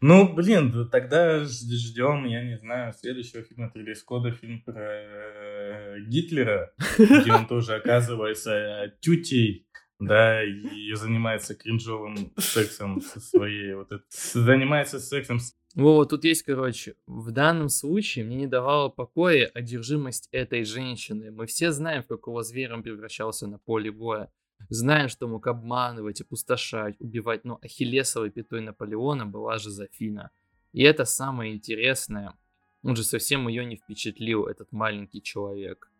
Ну, 0.00 0.32
блин, 0.32 0.70
да 0.70 0.84
тогда 0.84 1.44
ждем, 1.44 2.24
я 2.24 2.42
не 2.42 2.56
знаю, 2.58 2.92
следующего 2.92 3.42
фильма 3.42 3.70
Ридли 3.74 3.94
Скотта, 3.94 4.32
фильм 4.32 4.62
про 4.62 4.80
э, 4.80 6.00
Гитлера, 6.06 6.72
где 6.98 7.32
он 7.32 7.46
тоже 7.46 7.74
оказывается 7.74 8.94
тютей, 9.00 9.66
да, 9.98 10.42
и 10.42 10.92
занимается 10.94 11.54
кринжовым 11.54 12.32
сексом 12.38 13.00
со 13.00 13.20
своей, 13.20 13.74
вот 13.74 13.92
это, 13.92 14.04
занимается 14.10 15.00
сексом 15.00 15.40
с 15.40 15.54
Вот, 15.74 16.10
тут 16.10 16.24
есть, 16.24 16.42
короче, 16.42 16.96
в 17.06 17.30
данном 17.30 17.68
случае 17.68 18.24
мне 18.24 18.36
не 18.36 18.46
давала 18.46 18.88
покоя 18.88 19.50
одержимость 19.54 20.28
этой 20.32 20.64
женщины. 20.64 21.30
Мы 21.30 21.46
все 21.46 21.72
знаем, 21.72 22.02
в 22.02 22.06
какого 22.06 22.42
зверя 22.42 22.74
он 22.74 22.82
превращался 22.82 23.46
на 23.46 23.58
поле 23.58 23.90
боя. 23.90 24.30
Знаем, 24.68 25.08
что 25.08 25.28
мог 25.28 25.46
обманывать, 25.46 26.20
опустошать, 26.20 26.96
убивать, 27.00 27.44
но 27.44 27.58
ахиллесовой 27.62 28.30
пятой 28.30 28.60
Наполеона 28.60 29.26
была 29.26 29.58
Жозефина. 29.58 30.30
И 30.72 30.82
это 30.82 31.04
самое 31.04 31.54
интересное. 31.54 32.34
Он 32.82 32.96
же 32.96 33.04
совсем 33.04 33.48
ее 33.48 33.64
не 33.64 33.76
впечатлил, 33.76 34.46
этот 34.46 34.72
маленький 34.72 35.22
человек. 35.22 35.90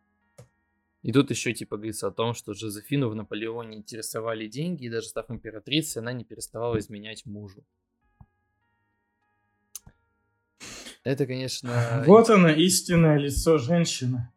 И 1.02 1.12
тут 1.12 1.30
еще 1.30 1.52
типа 1.52 1.76
говорится 1.76 2.08
о 2.08 2.10
том, 2.10 2.34
что 2.34 2.52
Жозефину 2.52 3.08
в 3.08 3.14
Наполеоне 3.14 3.76
интересовали 3.76 4.48
деньги, 4.48 4.86
и 4.86 4.90
даже 4.90 5.06
став 5.06 5.30
императрицей, 5.30 6.02
она 6.02 6.12
не 6.12 6.24
переставала 6.24 6.78
изменять 6.78 7.24
мужу. 7.26 7.64
Это, 11.04 11.26
конечно, 11.26 12.02
Вот 12.06 12.28
оно, 12.30 12.48
истинное 12.48 13.18
лицо 13.18 13.58
женщины. 13.58 14.28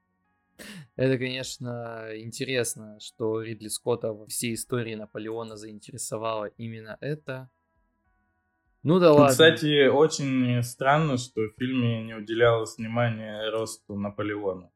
это, 0.95 1.17
конечно, 1.17 2.09
интересно, 2.15 2.99
что 2.99 3.41
Ридли 3.41 3.67
Скотта 3.67 4.13
во 4.13 4.25
всей 4.27 4.53
истории 4.53 4.95
Наполеона 4.95 5.55
заинтересовало 5.55 6.45
именно 6.57 6.97
это. 7.01 7.49
Ну 8.83 8.99
да 8.99 9.11
ладно. 9.11 9.29
Кстати, 9.31 9.87
очень 9.87 10.63
странно, 10.63 11.17
что 11.17 11.41
в 11.41 11.53
фильме 11.57 12.03
не 12.03 12.13
уделялось 12.13 12.77
внимания 12.77 13.49
росту 13.49 13.95
Наполеона. 13.95 14.71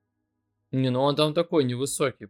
Не, 0.71 0.89
ну 0.89 1.01
он 1.01 1.15
там 1.15 1.34
такой 1.34 1.63
невысокий. 1.63 2.27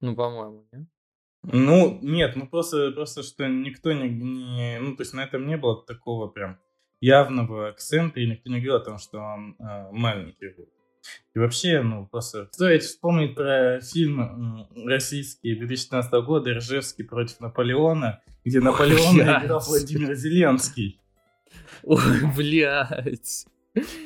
Ну, 0.00 0.16
по-моему, 0.16 0.66
не? 0.72 0.86
Ну, 1.42 1.98
нет, 2.02 2.36
ну 2.36 2.46
просто, 2.46 2.90
просто 2.92 3.22
что 3.22 3.46
никто 3.48 3.92
не, 3.92 4.08
не- 4.08 4.78
Ну, 4.80 4.96
то 4.96 5.02
есть 5.02 5.14
на 5.14 5.24
этом 5.24 5.46
не 5.46 5.56
было 5.56 5.84
такого 5.84 6.26
прям 6.28 6.58
явного 7.00 7.68
акцента, 7.68 8.20
и 8.20 8.26
никто 8.26 8.50
не 8.50 8.56
говорил 8.60 8.76
о 8.76 8.84
том, 8.84 8.98
что 8.98 9.18
он 9.18 9.56
э, 9.58 9.90
маленький 9.92 10.48
был. 10.48 10.68
И 11.34 11.38
вообще, 11.38 11.82
ну, 11.82 12.06
просто 12.06 12.48
стоит 12.52 12.82
вспомнить 12.82 13.34
про 13.34 13.80
фильм 13.80 14.68
российский 14.84 15.54
2015 15.54 16.12
года 16.24 16.54
«Ржевский 16.54 17.04
против 17.04 17.40
Наполеона», 17.40 18.20
где 18.44 18.60
Наполеона 18.60 19.12
блядь. 19.12 19.44
играл 19.44 19.60
Владимир 19.60 20.14
Зеленский. 20.14 21.00
Ой, 21.82 22.34
блядь. 22.36 23.46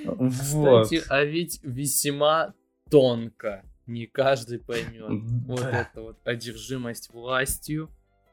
Вот. 0.04 0.84
Кстати, 0.84 1.02
а 1.08 1.24
ведь 1.24 1.60
весьма 1.62 2.52
тонко. 2.90 3.64
Не 3.86 4.06
каждый 4.06 4.58
поймет. 4.58 5.22
Вот 5.46 5.60
это 5.60 6.00
вот 6.00 6.18
одержимость 6.24 7.10
властью, 7.12 7.90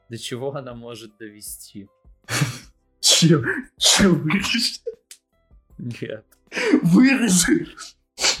до 0.08 0.18
чего 0.18 0.54
она 0.54 0.74
может 0.74 1.16
довести. 1.18 1.88
Че? 3.00 3.42
Че 3.78 4.08
вырежь? 4.08 4.80
Нет. 5.78 6.24
Вырежи! 6.82 7.66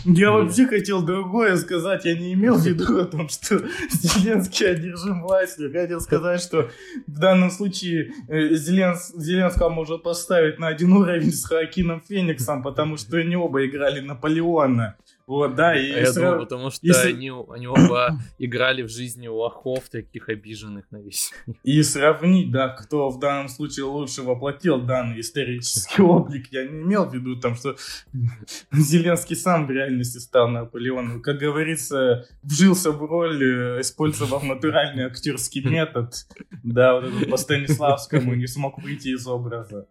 Я 0.04 0.32
вообще 0.32 0.66
хотел 0.66 1.02
другое 1.02 1.56
сказать. 1.56 2.04
Я 2.04 2.16
не 2.18 2.34
имел 2.34 2.56
в 2.56 2.64
виду 2.64 3.00
о 3.00 3.04
том, 3.04 3.28
что 3.28 3.58
Зеленский 3.90 4.70
одержим 4.70 5.22
властью. 5.22 5.70
Я 5.72 5.82
хотел 5.82 6.00
сказать, 6.00 6.40
что 6.40 6.70
в 7.06 7.18
данном 7.18 7.50
случае 7.50 8.12
э, 8.28 8.50
Зеленс- 8.54 9.12
Зеленского 9.14 9.68
может 9.68 10.02
поставить 10.02 10.58
на 10.58 10.68
один 10.68 10.92
уровень 10.92 11.32
с 11.32 11.44
Хоакином 11.44 12.02
Фениксом, 12.08 12.62
потому 12.62 12.96
что 12.96 13.16
они 13.18 13.36
оба 13.36 13.64
играли 13.64 14.00
Наполеона. 14.00 14.96
Вот, 15.26 15.54
да, 15.54 15.78
и 15.78 15.88
я 15.88 16.06
сразу- 16.06 16.20
думал, 16.20 16.38
потому 16.40 16.70
что 16.70 16.86
если- 16.86 17.12
они, 17.12 17.30
они 17.50 17.66
оба 17.66 18.18
играли 18.38 18.82
в 18.82 18.88
жизни 18.88 19.28
лохов, 19.28 19.88
таких 19.88 20.28
обиженных 20.28 20.90
на 20.90 20.98
весь 21.00 21.32
мир. 21.46 21.56
И 21.62 21.82
сравнить, 21.82 22.50
да, 22.50 22.68
кто 22.68 23.08
в 23.08 23.18
данном 23.18 23.48
случае 23.48 23.84
лучше 23.86 24.22
воплотил 24.22 24.80
данный 24.82 25.20
исторический 25.20 26.02
облик. 26.02 26.48
Я 26.50 26.64
не 26.66 26.80
имел 26.82 27.04
в 27.04 27.14
виду 27.14 27.36
там, 27.40 27.54
что 27.54 27.76
Зеленский 28.72 29.36
сам 29.36 29.66
в 29.66 29.70
реальности 29.70 30.18
стал 30.18 30.48
Наполеоном. 30.48 31.22
Как 31.22 31.38
говорится, 31.38 32.26
вжился 32.42 32.90
в 32.92 33.02
роль, 33.02 33.42
э, 33.42 33.80
использовав 33.80 34.42
натуральный 34.42 35.04
актерский 35.04 35.62
метод. 35.68 36.14
Да, 36.62 36.94
вот 37.00 37.04
это 37.04 37.30
по 37.30 37.36
Станиславскому 37.36 38.34
не 38.34 38.46
смог 38.46 38.82
выйти 38.82 39.08
из 39.08 39.26
образа. 39.26 39.86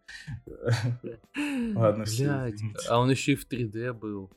Ладно, 1.76 2.04
извините. 2.04 2.66
а 2.90 3.00
он 3.00 3.10
еще 3.10 3.34
и 3.34 3.36
в 3.36 3.48
3D 3.50 3.94
был. 3.94 4.32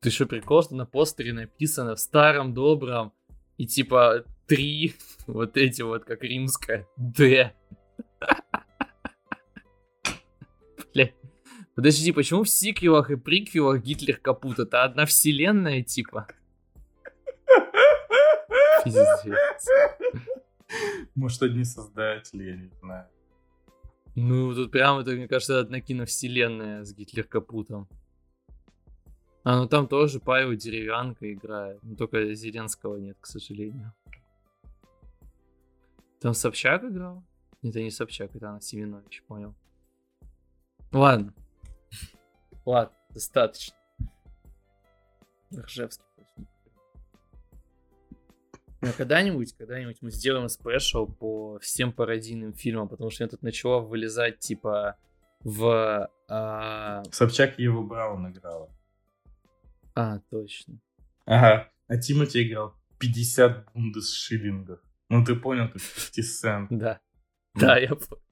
Ты 0.00 0.10
что, 0.10 0.26
прикол, 0.26 0.62
что 0.62 0.74
на 0.74 0.86
постере 0.86 1.32
написано 1.32 1.94
в 1.94 2.00
старом 2.00 2.54
добром 2.54 3.12
и 3.56 3.66
типа 3.66 4.24
три 4.46 4.94
вот 5.26 5.56
эти 5.56 5.82
вот, 5.82 6.04
как 6.04 6.22
римская, 6.22 6.86
Д. 6.96 7.54
Подожди, 11.76 12.10
почему 12.10 12.42
в 12.42 12.48
сиквелах 12.48 13.10
и 13.10 13.16
приквелах 13.16 13.82
Гитлер 13.82 14.16
капут? 14.16 14.58
Это 14.58 14.82
одна 14.82 15.04
вселенная, 15.04 15.82
типа? 15.82 16.26
Пиздец. 18.82 19.68
Может, 21.14 21.42
одни 21.42 21.64
создатели, 21.64 22.44
я 22.44 22.56
не 22.56 22.70
знаю. 22.80 23.06
Ну, 24.14 24.54
тут 24.54 24.70
прямо, 24.70 25.02
это, 25.02 25.10
мне 25.10 25.28
кажется, 25.28 25.60
одна 25.60 25.82
киновселенная 25.82 26.82
с 26.82 26.94
Гитлер 26.94 27.24
капутом. 27.24 27.86
А, 29.48 29.58
ну 29.58 29.68
там 29.68 29.86
тоже 29.86 30.18
Павел 30.18 30.56
Деревянка 30.56 31.32
играет. 31.32 31.78
Ну, 31.84 31.94
только 31.94 32.34
Зеленского 32.34 32.96
нет, 32.96 33.16
к 33.20 33.26
сожалению. 33.26 33.94
Там 36.18 36.34
Собчак 36.34 36.82
играл? 36.82 37.22
Нет, 37.62 37.76
это 37.76 37.84
не 37.84 37.92
Собчак, 37.92 38.34
это 38.34 38.48
Анна 38.48 38.60
Семенович, 38.60 39.22
понял. 39.22 39.54
Ладно. 40.90 41.32
Ладно, 42.66 42.96
достаточно. 43.10 43.76
Ржевский 45.56 46.04
просто. 46.16 46.42
Ну, 48.80 48.88
когда-нибудь, 48.96 49.52
когда-нибудь 49.56 49.98
мы 50.00 50.10
сделаем 50.10 50.48
спешл 50.48 51.06
по 51.06 51.60
всем 51.60 51.92
пародийным 51.92 52.52
фильмам, 52.52 52.88
потому 52.88 53.10
что 53.10 53.22
я 53.22 53.28
тут 53.28 53.42
начала 53.42 53.78
вылезать, 53.78 54.40
типа, 54.40 54.96
в... 55.44 56.10
А, 56.28 57.04
Собчак 57.12 57.60
Еву 57.60 57.84
Браун 57.84 58.28
играла. 58.28 58.75
А, 59.96 60.20
точно. 60.30 60.78
Ага. 61.24 61.72
А 61.88 61.96
Тимати 61.96 62.42
играл 62.42 62.74
50 62.98 63.72
бундесшиллингов. 63.72 64.80
Ну 65.08 65.24
ты 65.24 65.34
понял, 65.34 65.68
как 65.68 65.80
50 65.80 66.24
цент. 66.24 66.68
Да. 66.70 67.00
Да, 67.54 67.78
я 67.78 67.88
понял. 67.88 68.22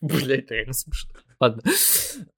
Блять, 0.00 0.50
реально 0.50 0.72
смешно. 0.72 1.12
Ладно. 1.40 1.62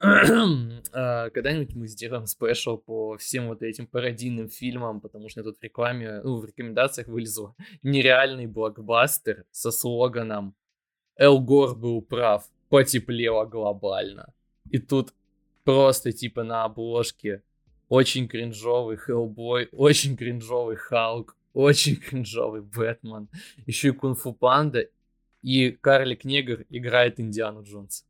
А, 0.96 1.30
Когда-нибудь 1.30 1.74
мы 1.74 1.88
сделаем 1.88 2.26
спешл 2.26 2.78
по 2.78 3.16
всем 3.16 3.48
вот 3.48 3.62
этим 3.62 3.86
пародийным 3.86 4.48
фильмам, 4.48 5.00
потому 5.00 5.28
что 5.28 5.42
тут 5.42 5.58
в 5.58 5.62
рекламе, 5.62 6.20
ну, 6.22 6.36
в 6.36 6.44
рекомендациях 6.44 7.08
вылезло 7.08 7.56
нереальный 7.82 8.46
блокбастер 8.46 9.44
со 9.50 9.72
слоганом 9.72 10.54
«Эл 11.16 11.40
Гор 11.40 11.76
был 11.76 12.00
прав, 12.00 12.44
потеплело 12.68 13.44
глобально». 13.44 14.32
И 14.70 14.78
тут 14.78 15.12
просто 15.64 16.12
типа 16.12 16.44
на 16.44 16.64
обложке 16.64 17.42
очень 17.88 18.28
кринжовый 18.28 18.96
Хеллбой, 18.96 19.68
очень 19.72 20.16
кринжовый 20.16 20.76
Халк, 20.76 21.36
очень 21.52 21.96
кринжовый 21.96 22.62
Бэтмен, 22.62 23.28
еще 23.66 23.88
и 23.88 23.92
Кунг-фу 23.92 24.32
Панда, 24.32 24.88
и 25.42 25.70
Карлик 25.70 26.24
Негр 26.24 26.64
играет 26.70 27.20
Индиану 27.20 27.62
Джонс. 27.62 28.06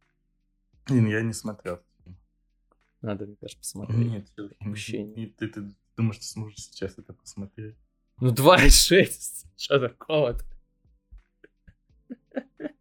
Блин, 0.86 1.06
я 1.08 1.22
не 1.22 1.32
смотрел. 1.32 1.80
Надо, 3.00 3.26
мне 3.26 3.36
кажется, 3.36 3.58
посмотреть. 3.58 3.98
Нет, 3.98 4.26
Упущение. 4.60 5.14
не- 5.14 5.26
ты, 5.26 5.48
ты 5.48 5.70
думаешь, 5.96 6.18
ты 6.18 6.24
сможешь 6.24 6.58
сейчас 6.58 6.96
это 6.98 7.12
посмотреть? 7.12 7.74
Ну 8.20 8.32
2,6. 8.32 9.46
Что 9.56 9.80
такого-то? 9.80 10.44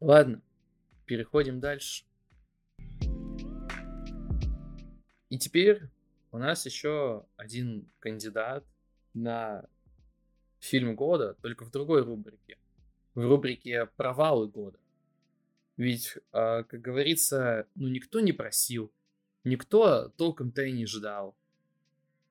Ладно, 0.00 0.40
переходим 1.04 1.60
дальше. 1.60 2.04
И 5.30 5.38
теперь 5.38 5.82
у 6.30 6.38
нас 6.38 6.64
еще 6.66 7.26
один 7.36 7.88
кандидат 7.98 8.64
на 9.14 9.68
фильм 10.60 10.96
года, 10.96 11.34
только 11.42 11.64
в 11.64 11.70
другой 11.70 12.02
рубрике. 12.02 12.58
В 13.14 13.26
рубрике 13.26 13.86
«Провалы 13.96 14.48
года». 14.48 14.78
Ведь, 15.76 16.18
а, 16.32 16.64
как 16.64 16.80
говорится, 16.80 17.66
ну 17.74 17.88
никто 17.88 18.20
не 18.20 18.32
просил, 18.32 18.92
никто 19.44 20.08
толком-то 20.16 20.62
и 20.62 20.72
не 20.72 20.86
ждал. 20.86 21.36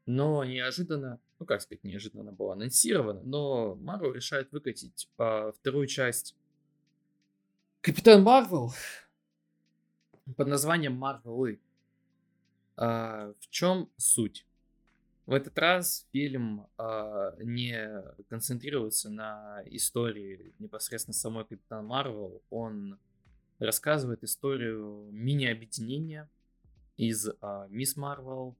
Но 0.05 0.43
неожиданно, 0.43 1.19
ну 1.39 1.45
как 1.45 1.61
сказать, 1.61 1.83
неожиданно 1.83 2.31
было 2.31 2.53
анонсировано, 2.53 3.21
но 3.23 3.75
Марвел 3.75 4.13
решает 4.13 4.51
выкатить 4.51 5.09
а, 5.17 5.51
вторую 5.53 5.87
часть 5.87 6.35
Капитан 7.81 8.21
Марвел 8.21 8.73
под 10.35 10.47
названием 10.47 10.93
Марвелы. 10.93 11.61
А, 12.77 13.33
в 13.39 13.49
чем 13.49 13.89
суть? 13.97 14.45
В 15.25 15.33
этот 15.33 15.57
раз 15.57 16.07
фильм 16.13 16.67
а, 16.77 17.35
не 17.41 18.03
концентрируется 18.29 19.09
на 19.09 19.61
истории 19.65 20.53
непосредственно 20.59 21.13
самой 21.13 21.43
Капитан 21.43 21.85
Марвел. 21.85 22.41
Он 22.49 22.97
рассказывает 23.59 24.23
историю 24.23 25.09
мини-объединения 25.11 26.29
из 26.95 27.27
а, 27.41 27.67
Мисс 27.69 27.97
Марвел, 27.97 28.55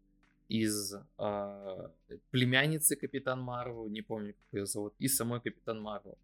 из 0.49 0.95
а, 1.17 1.91
племянницы 2.31 2.95
Капитан 2.95 3.41
Марвел, 3.41 3.87
не 3.87 4.01
помню, 4.01 4.33
как 4.33 4.59
ее 4.59 4.65
зовут, 4.65 4.95
и 4.97 5.07
самой 5.07 5.41
Капитан 5.41 5.79
Марвел. 5.79 6.17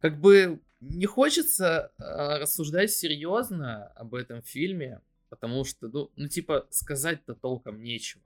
Как 0.00 0.20
бы 0.20 0.60
не 0.80 1.06
хочется 1.06 1.92
а, 1.98 2.38
рассуждать 2.38 2.90
серьезно 2.90 3.86
об 3.88 4.14
этом 4.14 4.42
фильме, 4.42 5.00
потому 5.28 5.64
что, 5.64 5.88
ну, 5.88 6.10
ну 6.16 6.28
типа, 6.28 6.66
сказать-то 6.70 7.34
толком 7.34 7.82
нечего. 7.82 8.22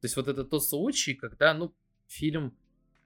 То 0.00 0.06
есть 0.06 0.16
вот 0.16 0.28
это 0.28 0.44
тот 0.44 0.64
случай, 0.64 1.14
когда, 1.14 1.54
ну, 1.54 1.74
фильм 2.06 2.56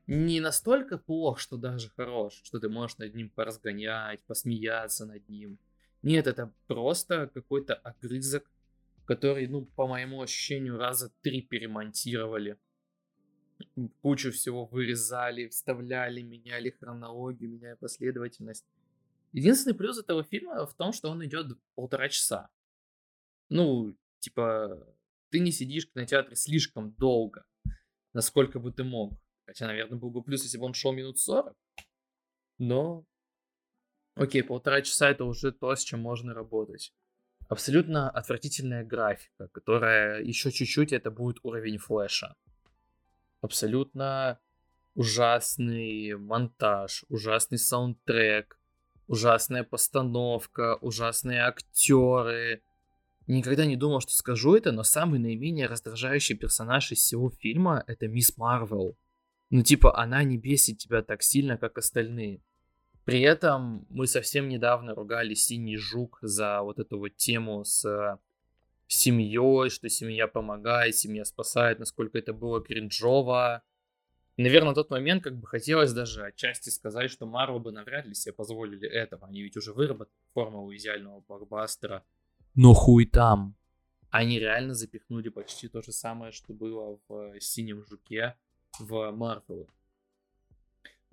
не 0.07 0.41
настолько 0.41 0.99
плох, 0.99 1.39
что 1.39 1.57
даже 1.57 1.91
хорош, 1.91 2.41
что 2.43 2.59
ты 2.59 2.69
можешь 2.69 2.99
над 2.99 3.15
ним 3.15 3.31
поразгонять, 3.31 4.23
посмеяться 4.25 5.07
над 5.07 5.29
ним. 5.29 5.59
Нет, 6.03 6.27
это 6.27 6.53
просто 6.67 7.31
какой-то 7.33 7.75
огрызок, 7.75 8.51
который, 9.05 9.47
ну, 9.47 9.67
по 9.67 9.87
моему 9.87 10.21
ощущению, 10.23 10.79
раза 10.79 11.13
три 11.23 11.43
перемонтировали. 11.43 12.59
Кучу 14.01 14.33
всего 14.33 14.67
вырезали, 14.67 15.49
вставляли, 15.49 16.23
меняли 16.23 16.71
хронологию, 16.71 17.51
меняли 17.51 17.77
последовательность. 17.77 18.65
Единственный 19.33 19.75
плюс 19.75 19.99
этого 19.99 20.25
фильма 20.25 20.67
в 20.67 20.75
том, 20.75 20.93
что 20.93 21.11
он 21.11 21.25
идет 21.25 21.57
полтора 21.75 22.09
часа. 22.09 22.49
Ну, 23.51 23.95
типа, 24.21 24.87
ты 25.31 25.41
не 25.41 25.53
сидишь 25.53 25.87
в 25.87 25.93
кинотеатре 25.93 26.37
слишком 26.37 26.93
долго, 26.93 27.45
насколько 28.13 28.59
бы 28.59 28.73
ты 28.73 28.85
мог. 28.85 29.13
Хотя, 29.45 29.67
наверное, 29.67 29.99
был 29.99 30.11
бы 30.11 30.23
плюс, 30.23 30.45
если 30.45 30.59
бы 30.59 30.65
он 30.65 30.75
шел 30.75 30.93
минут 30.93 31.19
40. 31.19 31.57
Но, 32.59 33.05
окей, 34.15 34.43
полтора 34.43 34.83
часа 34.83 35.11
это 35.11 35.25
уже 35.25 35.51
то, 35.53 35.75
с 35.75 35.83
чем 35.83 36.01
можно 36.01 36.33
работать. 36.33 36.95
Абсолютно 37.49 38.09
отвратительная 38.09 38.85
графика, 38.85 39.49
которая 39.49 40.23
еще 40.23 40.53
чуть-чуть 40.53 40.93
это 40.93 41.11
будет 41.11 41.39
уровень 41.43 41.79
флеша. 41.79 42.37
Абсолютно 43.41 44.39
ужасный 44.95 46.15
монтаж, 46.15 47.05
ужасный 47.09 47.59
саундтрек, 47.59 48.61
ужасная 49.09 49.65
постановка, 49.65 50.77
ужасные 50.77 51.41
актеры. 51.41 52.63
Никогда 53.31 53.65
не 53.65 53.77
думал, 53.77 54.01
что 54.01 54.13
скажу 54.13 54.57
это, 54.57 54.73
но 54.73 54.83
самый 54.83 55.21
наименее 55.21 55.67
раздражающий 55.67 56.37
персонаж 56.37 56.91
из 56.91 56.99
всего 56.99 57.31
фильма 57.31 57.85
это 57.87 58.09
Мисс 58.09 58.37
Марвел. 58.37 58.97
Ну, 59.51 59.63
типа, 59.63 59.97
она 59.97 60.25
не 60.25 60.37
бесит 60.37 60.79
тебя 60.79 61.01
так 61.03 61.23
сильно, 61.23 61.57
как 61.57 61.79
остальные. 61.79 62.41
При 63.05 63.21
этом 63.21 63.87
мы 63.89 64.09
совсем 64.09 64.49
недавно 64.49 64.97
ругали 64.97 65.35
Синий 65.35 65.77
Жук 65.77 66.19
за 66.23 66.63
вот 66.63 66.81
эту 66.81 66.99
вот 66.99 67.17
тему 67.17 67.65
с 67.65 67.85
э, 67.85 68.19
семьей, 68.89 69.71
что 69.71 69.89
семья 69.89 70.27
помогает, 70.27 70.97
семья 70.97 71.25
спасает, 71.25 71.79
насколько 71.79 72.19
это 72.19 72.33
было 72.33 72.61
кринжово. 72.61 73.63
Наверное, 74.39 74.71
на 74.71 74.75
тот 74.75 74.91
момент 74.91 75.23
как 75.23 75.37
бы 75.37 75.47
хотелось 75.47 75.93
даже 75.93 76.25
отчасти 76.25 76.71
сказать, 76.71 77.13
что 77.13 77.27
Марвел 77.27 77.61
бы 77.61 77.71
навряд 77.71 78.07
ли 78.07 78.15
себе 78.15 78.33
позволили 78.33 78.89
этого. 78.89 79.29
Они 79.29 79.41
ведь 79.41 79.57
уже 79.57 79.73
выработали 79.73 80.17
формулу 80.35 80.75
идеального 80.75 81.21
блокбастера. 81.21 82.05
Но 82.55 82.75
хуй 82.75 83.07
там. 83.07 83.55
Они 84.11 84.39
реально 84.39 84.75
запихнули 84.75 85.29
почти 85.29 85.69
то 85.69 85.83
же 85.83 85.93
самое, 85.93 86.33
что 86.33 86.53
было 86.53 86.99
в 87.09 87.35
э, 87.35 87.41
Синем 87.41 87.85
Жуке 87.87 88.37
в 88.79 89.13
Марвел. 89.13 89.69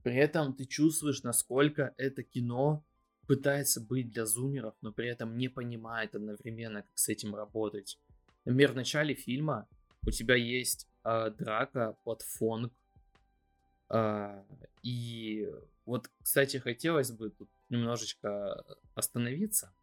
При 0.03 0.15
этом 0.15 0.53
ты 0.53 0.65
чувствуешь, 0.65 1.21
насколько 1.23 1.93
это 1.97 2.23
кино 2.23 2.83
пытается 3.27 3.81
быть 3.81 4.09
для 4.09 4.25
зумеров, 4.25 4.73
но 4.81 4.91
при 4.91 5.09
этом 5.09 5.37
не 5.37 5.49
понимает 5.49 6.15
одновременно, 6.15 6.81
как 6.81 6.97
с 6.97 7.09
этим 7.09 7.35
работать. 7.35 7.99
Например, 8.45 8.71
в 8.71 8.75
начале 8.75 9.13
фильма 9.13 9.67
у 10.05 10.11
тебя 10.11 10.35
есть 10.35 10.87
э, 11.03 11.29
драка 11.37 11.97
под 12.03 12.21
фонг. 12.21 12.73
Э, 13.89 14.43
и 14.81 15.51
вот, 15.85 16.09
кстати, 16.23 16.57
хотелось 16.57 17.11
бы 17.11 17.29
тут 17.29 17.49
немножечко 17.69 18.63
остановиться. 18.95 19.73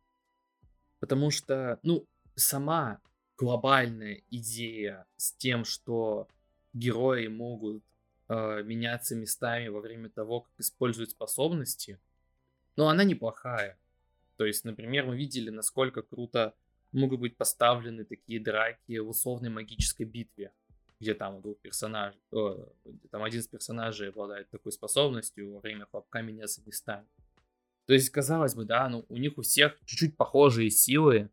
Потому 1.04 1.30
что, 1.30 1.78
ну, 1.82 2.06
сама 2.34 2.98
глобальная 3.36 4.22
идея 4.30 5.04
с 5.18 5.34
тем, 5.34 5.66
что 5.66 6.28
герои 6.72 7.26
могут 7.26 7.84
э, 8.30 8.62
меняться 8.62 9.14
местами 9.14 9.68
во 9.68 9.82
время 9.82 10.08
того, 10.08 10.40
как 10.40 10.52
используют 10.56 11.10
способности, 11.10 12.00
но 12.76 12.88
она 12.88 13.04
неплохая. 13.04 13.78
То 14.38 14.46
есть, 14.46 14.64
например, 14.64 15.04
мы 15.04 15.14
видели, 15.14 15.50
насколько 15.50 16.00
круто 16.00 16.54
могут 16.90 17.20
быть 17.20 17.36
поставлены 17.36 18.06
такие 18.06 18.40
драки 18.40 18.96
в 18.96 19.10
условной 19.10 19.50
магической 19.50 20.06
битве, 20.06 20.52
где 21.00 21.12
там 21.12 21.34
у 21.34 21.42
двух 21.42 21.58
персонажей, 21.58 22.18
о, 22.32 22.66
там 23.10 23.22
один 23.22 23.40
из 23.40 23.46
персонажей 23.46 24.08
обладает 24.08 24.48
такой 24.48 24.72
способностью 24.72 25.52
во 25.52 25.60
время 25.60 25.84
хлопка 25.84 26.22
меняться 26.22 26.62
местами. 26.64 27.04
То 27.86 27.92
есть, 27.92 28.10
казалось 28.10 28.54
бы, 28.54 28.64
да, 28.64 28.88
ну, 28.88 29.04
у 29.08 29.16
них 29.16 29.36
у 29.38 29.42
всех 29.42 29.78
чуть-чуть 29.84 30.16
похожие 30.16 30.70
силы, 30.70 31.30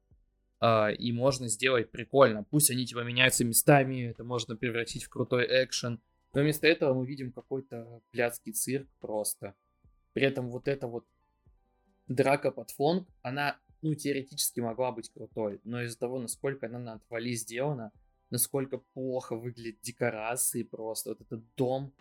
э, 0.61 0.95
и 0.95 1.11
можно 1.11 1.47
сделать 1.47 1.91
прикольно. 1.91 2.43
Пусть 2.43 2.69
они 2.71 2.85
типа 2.85 3.03
меняются 3.03 3.45
местами, 3.45 4.09
это 4.09 4.23
можно 4.23 4.55
превратить 4.55 5.03
в 5.03 5.09
крутой 5.09 5.47
экшен. 5.47 6.01
Но 6.33 6.41
вместо 6.41 6.67
этого 6.67 6.93
мы 6.93 7.05
видим 7.05 7.31
какой-то 7.31 8.01
блядский 8.11 8.53
цирк 8.53 8.87
просто. 8.99 9.55
При 10.13 10.23
этом 10.23 10.49
вот 10.49 10.67
эта 10.67 10.87
вот 10.87 11.05
драка 12.07 12.51
под 12.51 12.71
фон, 12.71 13.07
она, 13.21 13.57
ну, 13.81 13.95
теоретически 13.95 14.59
могла 14.59 14.91
быть 14.91 15.09
крутой, 15.09 15.61
но 15.63 15.81
из-за 15.83 15.97
того, 15.97 16.19
насколько 16.19 16.67
она 16.67 16.79
на 16.79 16.93
отвали 16.93 17.33
сделана, 17.33 17.91
насколько 18.29 18.77
плохо 18.93 19.35
выглядят 19.35 19.81
декорации 19.81 20.63
просто, 20.63 21.11
вот 21.11 21.21
этот 21.21 21.43
дом, 21.55 21.93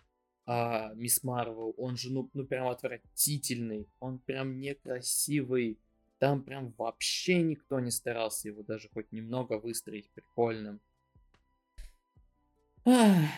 а, 0.45 0.93
Мисс 0.95 1.23
Марвел, 1.23 1.73
он 1.77 1.97
же, 1.97 2.11
ну, 2.11 2.29
ну, 2.33 2.45
прям 2.45 2.67
отвратительный, 2.67 3.87
он 3.99 4.19
прям 4.19 4.59
некрасивый, 4.59 5.79
там 6.19 6.43
прям 6.43 6.73
вообще 6.77 7.41
никто 7.41 7.79
не 7.79 7.91
старался 7.91 8.47
его 8.47 8.63
даже 8.63 8.89
хоть 8.89 9.11
немного 9.11 9.59
выстроить 9.59 10.09
прикольным. 10.11 10.79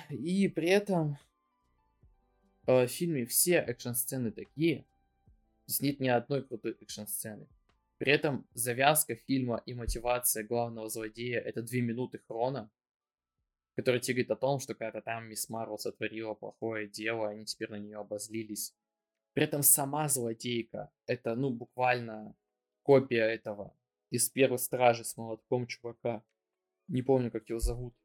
И 0.09 0.47
при 0.47 0.69
этом 0.69 1.17
э, 2.65 2.85
в 2.85 2.87
фильме 2.87 3.25
все 3.25 3.55
экшн-сцены 3.55 4.31
такие, 4.31 4.85
здесь 5.67 5.81
нет 5.81 5.99
ни 5.99 6.07
одной 6.07 6.43
крутой 6.43 6.77
экшн-сцены. 6.79 7.47
При 7.97 8.11
этом 8.11 8.45
завязка 8.53 9.15
фильма 9.15 9.61
и 9.65 9.73
мотивация 9.73 10.43
главного 10.43 10.89
злодея 10.89 11.39
это 11.39 11.61
две 11.61 11.81
минуты 11.81 12.19
хрона, 12.19 12.69
который 13.75 13.99
тебе 13.99 14.15
говорит 14.23 14.31
о 14.31 14.35
том, 14.35 14.59
что 14.59 14.73
когда-то 14.75 15.01
там 15.01 15.27
Мисс 15.27 15.49
Марвел 15.49 15.77
сотворила 15.77 16.33
плохое 16.33 16.87
дело, 16.87 17.29
они 17.29 17.45
теперь 17.45 17.69
на 17.69 17.79
нее 17.79 17.97
обозлились. 17.97 18.73
При 19.33 19.43
этом 19.45 19.63
сама 19.63 20.07
злодейка, 20.09 20.91
это, 21.07 21.35
ну, 21.35 21.49
буквально 21.49 22.35
копия 22.83 23.25
этого 23.25 23.73
из 24.11 24.29
первой 24.29 24.59
стражи 24.59 25.03
с 25.03 25.17
молотком 25.17 25.65
чувака. 25.65 26.23
Не 26.87 27.01
помню, 27.01 27.31
как 27.31 27.49
его 27.49 27.59
зовут. 27.59 27.95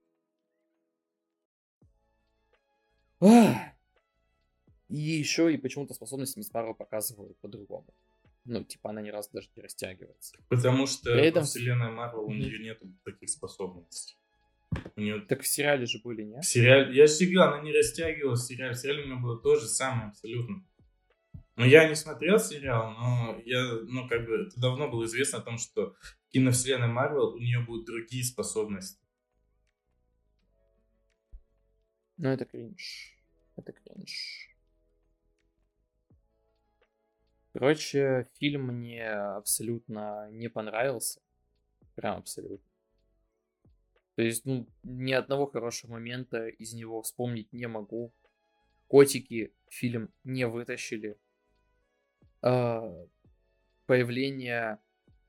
Ах! 3.20 3.56
И 4.88 4.96
еще 4.96 5.52
и 5.52 5.58
почему-то 5.58 5.92
способности 5.92 6.38
Мисс 6.38 6.52
Марвел 6.54 6.74
показывают 6.74 7.36
по-другому. 7.40 7.86
Ну, 8.44 8.64
типа, 8.64 8.90
она 8.90 9.02
ни 9.02 9.10
разу 9.10 9.28
даже 9.32 9.50
не 9.54 9.62
растягивается. 9.62 10.38
Потому 10.48 10.86
что 10.86 11.12
При 11.12 11.26
этом- 11.26 11.42
во 11.42 11.46
вселенной 11.46 11.90
Марвел 11.90 12.24
у 12.24 12.32
нее 12.32 12.58
нет 12.58 12.80
таких 13.04 13.28
способностей. 13.28 14.16
У 14.96 15.00
нее 15.00 15.20
Так 15.20 15.42
в 15.42 15.46
сериале 15.46 15.86
же 15.86 16.00
были, 16.02 16.22
нет? 16.22 16.44
в 16.44 16.48
сериале... 16.48 16.94
Я 16.94 17.06
говорю, 17.06 17.42
она 17.42 17.62
не 17.62 17.72
растягивалась 17.72 18.42
в 18.42 18.46
сериале. 18.46 18.74
В 18.74 18.78
сериале 18.78 19.02
у 19.02 19.06
меня 19.06 19.16
было 19.16 19.40
то 19.40 19.56
же 19.56 19.66
самое 19.66 20.08
абсолютно. 20.08 20.64
Но 21.56 21.64
я 21.64 21.88
не 21.88 21.96
смотрел 21.96 22.38
сериал, 22.38 22.92
но 22.92 23.40
я, 23.44 23.60
ну, 23.82 24.08
как 24.08 24.24
бы, 24.26 24.46
это 24.46 24.60
давно 24.60 24.88
было 24.88 25.04
известно 25.06 25.38
о 25.38 25.42
том, 25.42 25.58
что 25.58 25.96
в 26.00 26.28
киновселенной 26.28 26.86
Марвел 26.86 27.34
у 27.34 27.38
нее 27.38 27.58
будут 27.60 27.84
другие 27.84 28.22
способности. 28.22 29.02
Ну, 32.16 32.28
это 32.28 32.44
кринж. 32.44 33.16
Это 33.56 33.72
кринж. 33.72 34.56
Короче, 37.52 38.28
фильм 38.38 38.66
мне 38.66 39.08
абсолютно 39.08 40.30
не 40.30 40.48
понравился. 40.48 41.20
Прям 41.96 42.18
абсолютно. 42.18 42.67
То 44.18 44.22
есть, 44.22 44.44
ну, 44.46 44.66
ни 44.82 45.12
одного 45.12 45.46
хорошего 45.46 45.92
момента 45.92 46.48
из 46.48 46.74
него 46.74 47.02
вспомнить 47.02 47.52
не 47.52 47.68
могу. 47.68 48.12
Котики 48.88 49.54
фильм 49.68 50.12
не 50.24 50.44
вытащили. 50.48 51.20
А, 52.42 52.82
появление 53.86 54.80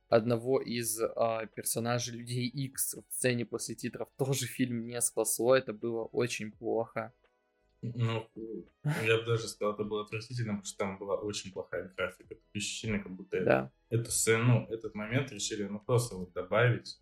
одного 0.08 0.60
из 0.60 1.00
а, 1.00 1.46
персонажей 1.46 2.18
Людей 2.18 2.48
X 2.48 2.96
в 2.96 3.14
сцене 3.14 3.46
после 3.46 3.76
титров 3.76 4.10
тоже 4.18 4.48
фильм 4.48 4.88
не 4.88 5.00
спасло. 5.02 5.56
Это 5.56 5.72
было 5.72 6.06
очень 6.06 6.52
плохо. 6.52 7.14
Ну, 7.84 8.28
я 9.06 9.18
бы 9.20 9.26
даже 9.28 9.50
сказал, 9.50 9.76
это 9.76 9.84
было 9.84 10.02
отвратительно, 10.02 10.54
потому 10.54 10.66
что 10.66 10.78
там 10.80 10.98
была 10.98 11.16
очень 11.16 11.52
плохая 11.54 11.94
графика. 11.96 12.34
Ощущение, 12.56 12.98
как 12.98 13.12
будто 13.12 13.40
Да. 13.46 13.72
эту 13.92 14.10
сцену, 14.10 14.66
этот 14.68 14.96
момент 14.96 15.32
решили, 15.32 15.66
ну, 15.66 15.80
просто 15.80 16.16
вот 16.16 16.34
добавить 16.34 17.00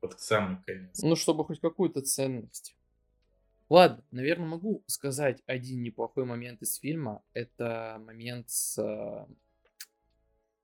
под 0.00 0.20
самый 0.20 0.62
конец. 0.64 1.02
Ну, 1.02 1.16
чтобы 1.16 1.44
хоть 1.44 1.60
какую-то 1.60 2.02
ценность. 2.02 2.76
Ладно, 3.68 4.02
наверное, 4.10 4.48
могу 4.48 4.82
сказать 4.86 5.42
один 5.46 5.82
неплохой 5.82 6.24
момент 6.24 6.60
из 6.62 6.76
фильма. 6.78 7.22
Это 7.34 8.02
момент 8.04 8.50
с... 8.50 8.76
э, 8.78 9.26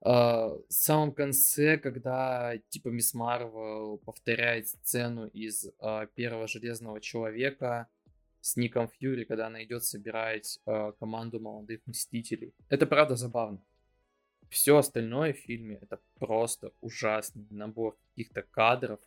в 0.01 0.65
самом 0.67 1.13
конце, 1.13 1.77
когда 1.77 2.57
типа 2.69 2.89
Мисс 2.89 3.13
Марвел 3.13 3.99
повторяет 3.99 4.67
сцену 4.67 5.27
из 5.27 5.65
э, 5.79 6.07
первого 6.15 6.47
Железного 6.47 6.99
Человека 6.99 7.87
с 8.41 8.57
Ником 8.57 8.89
Фьюри, 8.89 9.23
когда 9.23 9.47
она 9.47 9.63
идет 9.63 9.85
собирать 9.85 10.59
э, 10.65 10.91
команду 10.99 11.39
молодых 11.39 11.79
Мстителей. 11.85 12.53
Это 12.67 12.85
правда 12.85 13.15
забавно. 13.15 13.61
Все 14.49 14.77
остальное 14.77 15.31
в 15.33 15.37
фильме 15.37 15.79
это 15.81 15.99
просто 16.15 16.71
ужасный 16.81 17.45
набор 17.49 17.97
каких-то 18.09 18.41
кадров, 18.41 18.99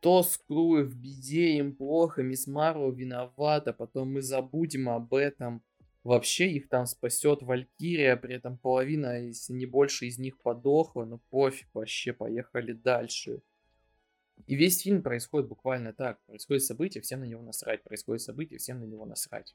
то 0.00 0.22
Скру 0.22 0.82
в 0.82 0.94
беде, 0.94 1.58
им 1.58 1.74
плохо, 1.74 2.22
Мисс 2.22 2.46
Марвел 2.46 2.92
виновата, 2.92 3.72
потом 3.72 4.12
мы 4.12 4.22
забудем 4.22 4.88
об 4.88 5.14
этом. 5.14 5.62
Вообще 6.04 6.50
их 6.50 6.68
там 6.68 6.86
спасет 6.86 7.42
Валькирия, 7.42 8.16
при 8.16 8.34
этом 8.34 8.58
половина, 8.58 9.20
если 9.20 9.52
не 9.52 9.66
больше 9.66 10.06
из 10.06 10.18
них 10.18 10.38
подохла, 10.40 11.04
но 11.04 11.18
пофиг, 11.30 11.68
вообще 11.72 12.12
поехали 12.12 12.72
дальше. 12.72 13.42
И 14.46 14.56
весь 14.56 14.82
фильм 14.82 15.02
происходит 15.02 15.48
буквально 15.48 15.92
так. 15.92 16.20
Происходит 16.26 16.64
событие, 16.64 17.02
всем 17.02 17.20
на 17.20 17.24
него 17.24 17.42
насрать. 17.42 17.82
Происходит 17.84 18.22
событие, 18.22 18.58
всем 18.58 18.80
на 18.80 18.84
него 18.84 19.04
насрать. 19.06 19.54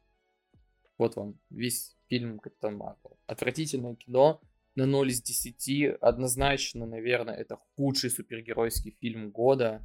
Вот 0.97 1.15
вам 1.15 1.39
весь 1.49 1.95
фильм 2.07 2.39
Капитан 2.39 2.77
Марвел. 2.77 3.19
Отвратительное 3.25 3.95
кино 3.95 4.41
на 4.75 4.85
0 4.85 5.09
из 5.09 5.21
10. 5.21 5.97
Однозначно, 6.01 6.85
наверное, 6.85 7.35
это 7.35 7.57
худший 7.75 8.09
супергеройский 8.09 8.95
фильм 8.99 9.31
года. 9.31 9.83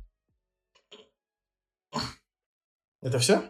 Это 3.02 3.18
все? 3.18 3.42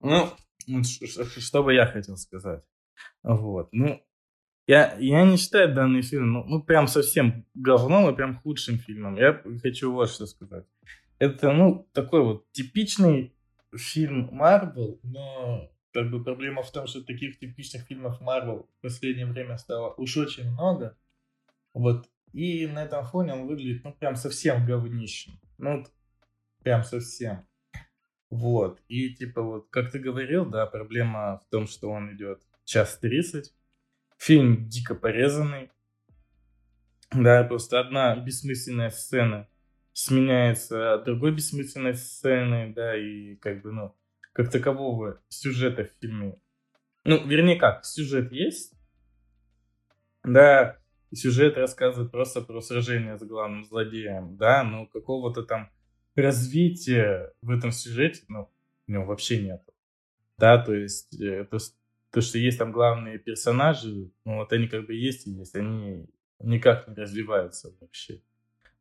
Ну, 0.00 0.32
ш- 0.84 1.24
что 1.24 1.62
бы 1.62 1.74
я 1.74 1.86
хотел 1.86 2.16
сказать. 2.16 2.64
Вот, 3.22 3.68
ну, 3.72 4.04
я, 4.66 4.96
я 4.98 5.24
не 5.24 5.36
считаю 5.36 5.74
данный 5.74 6.02
фильм, 6.02 6.32
ну, 6.32 6.44
ну, 6.44 6.62
прям 6.62 6.86
совсем 6.86 7.46
говном 7.54 8.08
и 8.08 8.16
прям 8.16 8.36
худшим 8.36 8.78
фильмом. 8.78 9.16
Я 9.16 9.42
хочу 9.60 9.92
вот 9.92 10.10
что 10.10 10.26
сказать. 10.26 10.64
Это, 11.18 11.52
ну, 11.52 11.88
такой 11.92 12.22
вот 12.22 12.50
типичный 12.52 13.34
фильм 13.74 14.28
Марвел, 14.32 15.00
но 15.02 15.70
как 15.92 16.10
бы 16.10 16.22
проблема 16.22 16.62
в 16.62 16.70
том, 16.70 16.86
что 16.86 17.02
таких 17.02 17.38
типичных 17.38 17.82
фильмов 17.82 18.20
Марвел 18.20 18.68
в 18.78 18.82
последнее 18.82 19.26
время 19.26 19.58
стало 19.58 19.94
уж 19.94 20.16
очень 20.16 20.50
много. 20.50 20.96
Вот. 21.74 22.08
И 22.32 22.66
на 22.66 22.84
этом 22.84 23.04
фоне 23.04 23.34
он 23.34 23.46
выглядит, 23.46 23.84
ну, 23.84 23.92
прям 23.92 24.16
совсем 24.16 24.64
говнищем. 24.64 25.32
Ну, 25.58 25.84
прям 26.62 26.84
совсем. 26.84 27.46
Вот. 28.30 28.80
И 28.88 29.14
типа 29.14 29.42
вот, 29.42 29.68
как 29.70 29.90
ты 29.90 29.98
говорил, 29.98 30.46
да, 30.46 30.66
проблема 30.66 31.38
в 31.38 31.50
том, 31.50 31.66
что 31.66 31.90
он 31.90 32.14
идет 32.14 32.42
час 32.64 32.98
30. 32.98 33.52
Фильм 34.18 34.68
дико 34.68 34.94
порезанный. 34.94 35.70
Да, 37.12 37.44
просто 37.44 37.80
одна 37.80 38.16
бессмысленная 38.16 38.90
сцена 38.90 39.48
сменяется 39.92 40.98
другой 41.04 41.32
бессмысленной 41.32 41.94
сценой, 41.94 42.72
да, 42.72 42.96
и 42.96 43.36
как 43.36 43.62
бы, 43.62 43.72
ну, 43.72 43.94
как 44.32 44.50
такового 44.50 45.20
сюжета 45.28 45.84
в 45.84 46.00
фильме. 46.00 46.38
Ну, 47.04 47.26
вернее 47.26 47.56
как, 47.56 47.84
сюжет 47.84 48.32
есть, 48.32 48.72
да, 50.24 50.78
сюжет 51.12 51.56
рассказывает 51.56 52.10
просто 52.10 52.40
про 52.40 52.60
сражение 52.60 53.18
с 53.18 53.22
главным 53.22 53.64
злодеем, 53.64 54.36
да, 54.36 54.62
но 54.62 54.86
какого-то 54.86 55.42
там 55.42 55.70
развития 56.16 57.32
в 57.42 57.50
этом 57.50 57.72
сюжете, 57.72 58.22
ну, 58.28 58.48
у 58.88 58.92
него 58.92 59.06
вообще 59.06 59.42
нет. 59.42 59.62
Да, 60.38 60.58
то 60.58 60.74
есть, 60.74 61.20
э, 61.20 61.44
то, 61.44 61.58
то, 62.10 62.20
что 62.20 62.38
есть 62.38 62.58
там 62.58 62.72
главные 62.72 63.18
персонажи, 63.18 64.10
ну, 64.24 64.36
вот 64.36 64.52
они 64.52 64.68
как 64.68 64.86
бы 64.86 64.94
есть 64.94 65.26
и 65.26 65.30
есть, 65.30 65.54
они 65.54 66.06
никак 66.40 66.88
не 66.88 66.94
развиваются 66.94 67.74
вообще. 67.80 68.20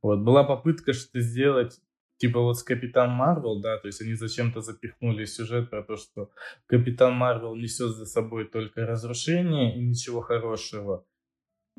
Вот, 0.01 0.19
была 0.19 0.43
попытка 0.43 0.93
что-то 0.93 1.21
сделать, 1.21 1.79
типа 2.17 2.39
вот 2.39 2.57
с 2.57 2.63
Капитан 2.63 3.11
Марвел, 3.11 3.61
да, 3.61 3.77
то 3.77 3.87
есть 3.87 4.01
они 4.01 4.15
зачем-то 4.15 4.61
запихнули 4.61 5.25
сюжет 5.25 5.69
про 5.69 5.83
то, 5.83 5.97
что 5.97 6.31
Капитан 6.65 7.13
Марвел 7.13 7.55
несет 7.55 7.91
за 7.91 8.05
собой 8.05 8.45
только 8.45 8.85
разрушение 8.85 9.77
и 9.77 9.83
ничего 9.83 10.21
хорошего. 10.21 11.05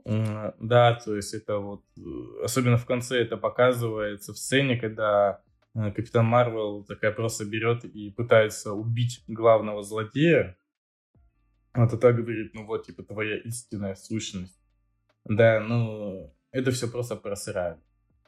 Да, 0.05 0.95
то 0.95 1.17
есть 1.17 1.35
это 1.35 1.59
вот, 1.59 1.85
э, 1.97 2.45
особенно 2.45 2.77
в 2.77 2.87
конце 2.87 3.21
это 3.21 3.37
показывается 3.37 4.33
в 4.33 4.39
сцене, 4.39 4.77
когда 4.77 5.43
э, 5.75 5.93
Капитан 5.93 6.27
Марвел 6.27 6.85
такая 6.85 7.13
просто 7.13 7.45
берет 7.45 7.85
и 7.85 8.11
пытается 8.11 8.73
убить 8.73 9.23
главного 9.29 9.83
злодея. 9.83 10.57
А 11.73 11.87
та 11.89 12.13
говорит, 12.13 12.53
ну 12.55 12.67
вот, 12.67 12.87
типа, 12.87 13.03
твоя 13.03 13.39
истинная 13.39 13.95
сущность. 13.95 14.61
Да, 15.25 15.61
ну, 15.61 16.35
это 16.51 16.71
все 16.71 16.89
просто 16.89 17.17
просрали. 17.17 17.79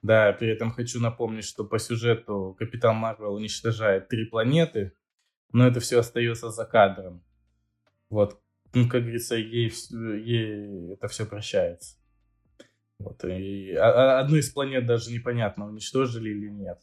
Да, 0.03 0.33
при 0.33 0.49
этом 0.49 0.71
хочу 0.71 1.01
напомнить, 1.01 1.45
что 1.45 1.65
по 1.65 1.79
сюжету 1.79 2.55
Капитан 2.59 2.97
Марвел 2.97 3.35
уничтожает 3.35 4.09
три 4.09 4.27
планеты, 4.27 4.93
но 5.53 5.67
это 5.67 5.81
все 5.81 5.99
остается 5.99 6.51
за 6.51 6.65
кадром. 6.65 7.23
Вот, 8.11 8.41
ну, 8.75 8.89
как 8.89 9.03
говорится, 9.03 9.37
ей, 9.37 9.73
ей 9.91 10.93
это 10.93 11.09
все 11.09 11.27
прощается. 11.27 11.97
Вот, 12.99 13.25
и 13.25 13.73
а- 13.75 14.19
а- 14.19 14.21
одну 14.21 14.37
из 14.37 14.51
планет 14.51 14.87
даже 14.87 15.13
непонятно, 15.13 15.67
уничтожили 15.67 16.31
или 16.31 16.49
нет. 16.49 16.81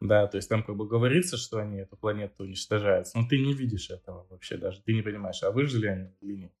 Да, 0.00 0.26
то 0.26 0.36
есть 0.36 0.48
там 0.48 0.62
как 0.62 0.76
бы 0.76 0.86
говорится, 0.86 1.36
что 1.36 1.58
они 1.58 1.78
эту 1.78 1.96
планету 1.96 2.44
уничтожают, 2.44 3.08
но 3.14 3.26
ты 3.26 3.38
не 3.38 3.54
видишь 3.54 3.90
этого 3.90 4.26
вообще 4.28 4.56
даже, 4.56 4.82
ты 4.82 4.92
не 4.92 5.02
понимаешь, 5.02 5.42
а 5.42 5.50
выжили 5.50 5.86
они 5.86 6.10
или 6.20 6.34
нет. 6.34 6.52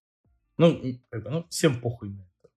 Ну, 0.56 0.80
как 1.10 1.22
бы, 1.24 1.30
ну, 1.30 1.46
всем 1.50 1.80
похуй 1.80 2.10
на 2.10 2.20
это. 2.20 2.50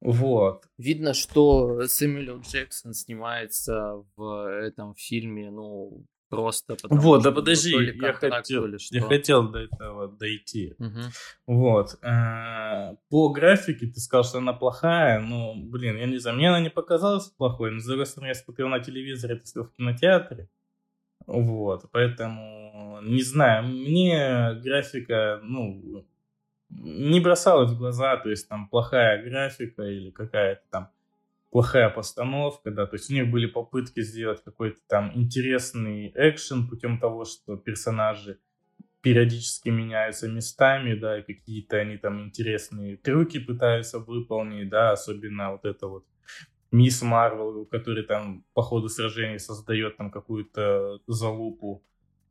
Вот. 0.00 0.68
Видно, 0.78 1.12
что 1.12 1.86
Сэмюэл 1.86 2.40
Джексон 2.40 2.94
снимается 2.94 4.04
в 4.16 4.48
этом 4.62 4.94
фильме, 4.94 5.50
ну, 5.50 6.04
просто 6.28 6.76
Вот, 6.84 7.22
да 7.22 7.30
ну, 7.30 7.36
подожди, 7.36 7.76
ли 7.76 7.86
я 7.86 8.12
контракт, 8.12 8.36
хотел, 8.36 8.66
ли 8.66 8.78
я 8.90 9.00
хотел 9.00 9.48
до 9.48 9.60
этого 9.60 10.08
дойти. 10.08 10.74
Мгм. 10.78 11.02
Вот. 11.46 11.98
э, 12.02 12.96
По 13.08 13.28
графике 13.30 13.86
ты 13.86 14.00
сказал, 14.00 14.24
что 14.24 14.38
она 14.38 14.52
плохая. 14.52 15.20
Ну, 15.20 15.54
блин, 15.56 15.96
я 15.96 16.06
не 16.06 16.18
знаю, 16.18 16.36
мне 16.36 16.48
она 16.48 16.60
не 16.60 16.70
показалась 16.70 17.28
плохой, 17.28 17.70
но, 17.70 17.80
с 17.80 17.86
другой 17.86 18.06
стороны, 18.06 18.28
я 18.28 18.34
смотрел 18.34 18.68
на 18.68 18.80
телевизоре, 18.80 19.36
это 19.36 19.44
все 19.44 19.64
в 19.64 19.72
кинотеатре. 19.74 20.48
Вот, 21.26 21.90
поэтому, 21.92 23.00
не 23.02 23.22
знаю, 23.22 23.64
мне 23.64 24.54
графика, 24.62 25.40
ну, 25.42 26.06
не 26.70 27.20
бросалась 27.20 27.70
в 27.72 27.78
глаза, 27.78 28.16
то 28.16 28.30
есть 28.30 28.48
там 28.48 28.68
плохая 28.68 29.22
графика 29.22 29.82
или 29.82 30.10
какая-то 30.10 30.62
там 30.70 30.90
плохая 31.50 31.88
постановка, 31.90 32.70
да, 32.70 32.86
то 32.86 32.96
есть 32.96 33.10
у 33.10 33.14
них 33.14 33.30
были 33.30 33.46
попытки 33.46 34.02
сделать 34.02 34.42
какой-то 34.44 34.78
там 34.88 35.12
интересный 35.14 36.12
экшен 36.14 36.68
путем 36.68 36.98
того, 36.98 37.24
что 37.24 37.56
персонажи 37.56 38.38
периодически 39.00 39.68
меняются 39.70 40.28
местами, 40.28 40.94
да, 40.94 41.20
и 41.20 41.22
какие-то 41.22 41.78
они 41.78 41.96
там 41.96 42.20
интересные 42.20 42.96
трюки 42.96 43.38
пытаются 43.38 43.98
выполнить, 43.98 44.68
да, 44.68 44.92
особенно 44.92 45.52
вот 45.52 45.64
это 45.64 45.86
вот 45.86 46.04
Мисс 46.70 47.00
Марвел, 47.00 47.64
который 47.64 48.04
там 48.04 48.44
по 48.52 48.62
ходу 48.62 48.88
сражений 48.88 49.38
создает 49.38 49.96
там 49.96 50.10
какую-то 50.10 51.00
залупу, 51.06 51.82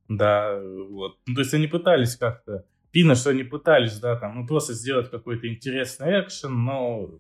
да, 0.08 0.60
вот. 0.62 1.18
Ну, 1.26 1.36
то 1.36 1.42
есть 1.42 1.54
они 1.54 1.68
пытались 1.68 2.16
как-то, 2.16 2.66
видно, 2.94 3.16
что 3.16 3.32
они 3.32 3.44
пытались, 3.44 4.00
да, 4.00 4.16
там, 4.16 4.36
ну, 4.36 4.46
просто 4.46 4.74
сделать 4.74 5.10
какой-то 5.10 5.48
интересный 5.48 6.22
экшен, 6.22 6.54
но 6.54 7.20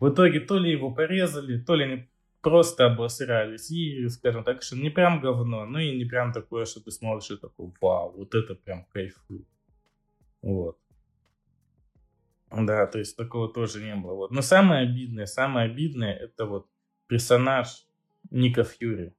в 0.00 0.08
итоге 0.08 0.40
то 0.40 0.58
ли 0.58 0.70
его 0.70 0.90
порезали, 0.90 1.58
то 1.58 1.74
ли 1.74 1.84
они 1.84 2.08
просто 2.40 2.86
обосрались. 2.86 3.70
И, 3.70 4.08
скажем 4.08 4.44
так, 4.44 4.62
что 4.62 4.76
не 4.76 4.90
прям 4.90 5.20
говно, 5.20 5.64
но 5.66 5.80
и 5.80 5.96
не 5.96 6.04
прям 6.04 6.32
такое, 6.32 6.64
что 6.64 6.80
ты 6.80 6.90
смотришь 6.90 7.30
и 7.30 7.36
такой, 7.36 7.72
вау, 7.80 8.12
вот 8.16 8.34
это 8.34 8.54
прям 8.54 8.84
кайфую. 8.92 9.44
Вот. 10.42 10.78
Да, 12.52 12.86
то 12.86 12.98
есть 12.98 13.16
такого 13.16 13.52
тоже 13.52 13.82
не 13.82 13.96
было. 13.96 14.14
Вот. 14.14 14.30
Но 14.30 14.42
самое 14.42 14.88
обидное, 14.88 15.26
самое 15.26 15.68
обидное, 15.68 16.14
это 16.14 16.46
вот 16.46 16.68
персонаж 17.08 17.86
Ника 18.30 18.62
Фьюри. 18.62 19.12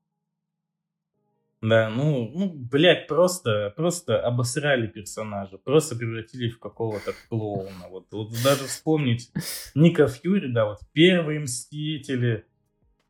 Да, 1.62 1.90
ну, 1.90 2.30
ну, 2.36 2.54
блядь, 2.54 3.08
просто, 3.08 3.74
просто 3.76 4.22
обосрали 4.22 4.86
персонажа, 4.86 5.58
просто 5.58 5.96
превратили 5.96 6.50
в 6.50 6.60
какого-то 6.60 7.14
клоуна. 7.30 7.88
Вот, 7.90 8.08
вот 8.12 8.32
даже 8.44 8.66
вспомнить 8.66 9.32
Ника 9.74 10.08
Фьюри, 10.08 10.52
да, 10.52 10.66
вот 10.66 10.80
первые 10.94 11.40
Мстители, 11.40 12.46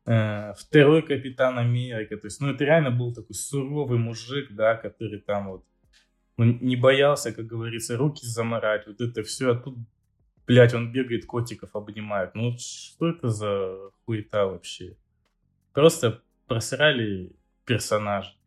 э, 0.06 0.54
второй 0.58 1.02
Капитан 1.02 1.58
Америка, 1.58 2.16
то 2.16 2.26
есть, 2.26 2.40
ну, 2.40 2.48
это 2.48 2.64
реально 2.64 2.90
был 2.90 3.12
такой 3.14 3.34
суровый 3.34 3.98
мужик, 3.98 4.50
да, 4.52 4.76
который 4.76 5.20
там 5.20 5.50
вот 5.50 5.64
ну, 6.38 6.44
не 6.44 6.76
боялся, 6.76 7.32
как 7.32 7.46
говорится, 7.46 7.98
руки 7.98 8.24
заморать, 8.24 8.86
вот 8.86 9.00
это 9.02 9.22
все, 9.24 9.52
а 9.52 9.54
тут, 9.56 9.76
блядь, 10.46 10.72
он 10.72 10.90
бегает, 10.90 11.26
котиков 11.26 11.74
обнимает. 11.74 12.34
Ну, 12.34 12.56
что 12.56 13.10
это 13.10 13.28
за 13.28 13.90
хуета 14.06 14.46
вообще? 14.46 14.96
Просто 15.74 16.22
просрали 16.46 17.32
персонажа. 17.66 18.37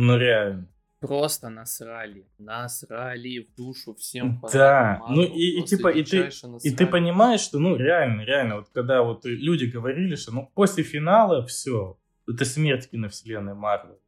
Ну, 0.00 0.16
реально. 0.16 0.68
Просто 1.00 1.48
насрали. 1.48 2.24
Насрали 2.38 3.38
в 3.40 3.54
душу 3.56 3.94
всем. 3.94 4.40
Да, 4.52 4.98
ну 5.16 5.22
и- 5.22 5.58
и 5.58 5.60
типа, 5.76 5.88
и 5.88 6.02
ты- 6.04 6.18
И 6.64 6.70
ты 6.70 6.86
понимаешь, 6.90 7.40
что, 7.40 7.58
ну, 7.58 7.76
реально, 7.76 8.22
реально, 8.22 8.56
вот 8.56 8.68
когда 8.72 9.02
вот 9.02 9.24
люди 9.24 9.64
говорили, 9.64 10.14
что, 10.16 10.32
ну, 10.32 10.50
после 10.54 10.84
финала 10.84 11.44
все, 11.46 11.98
это 12.28 12.44
смерть 12.44 12.88
киновселенной 12.90 13.54
Марвел. 13.54 14.00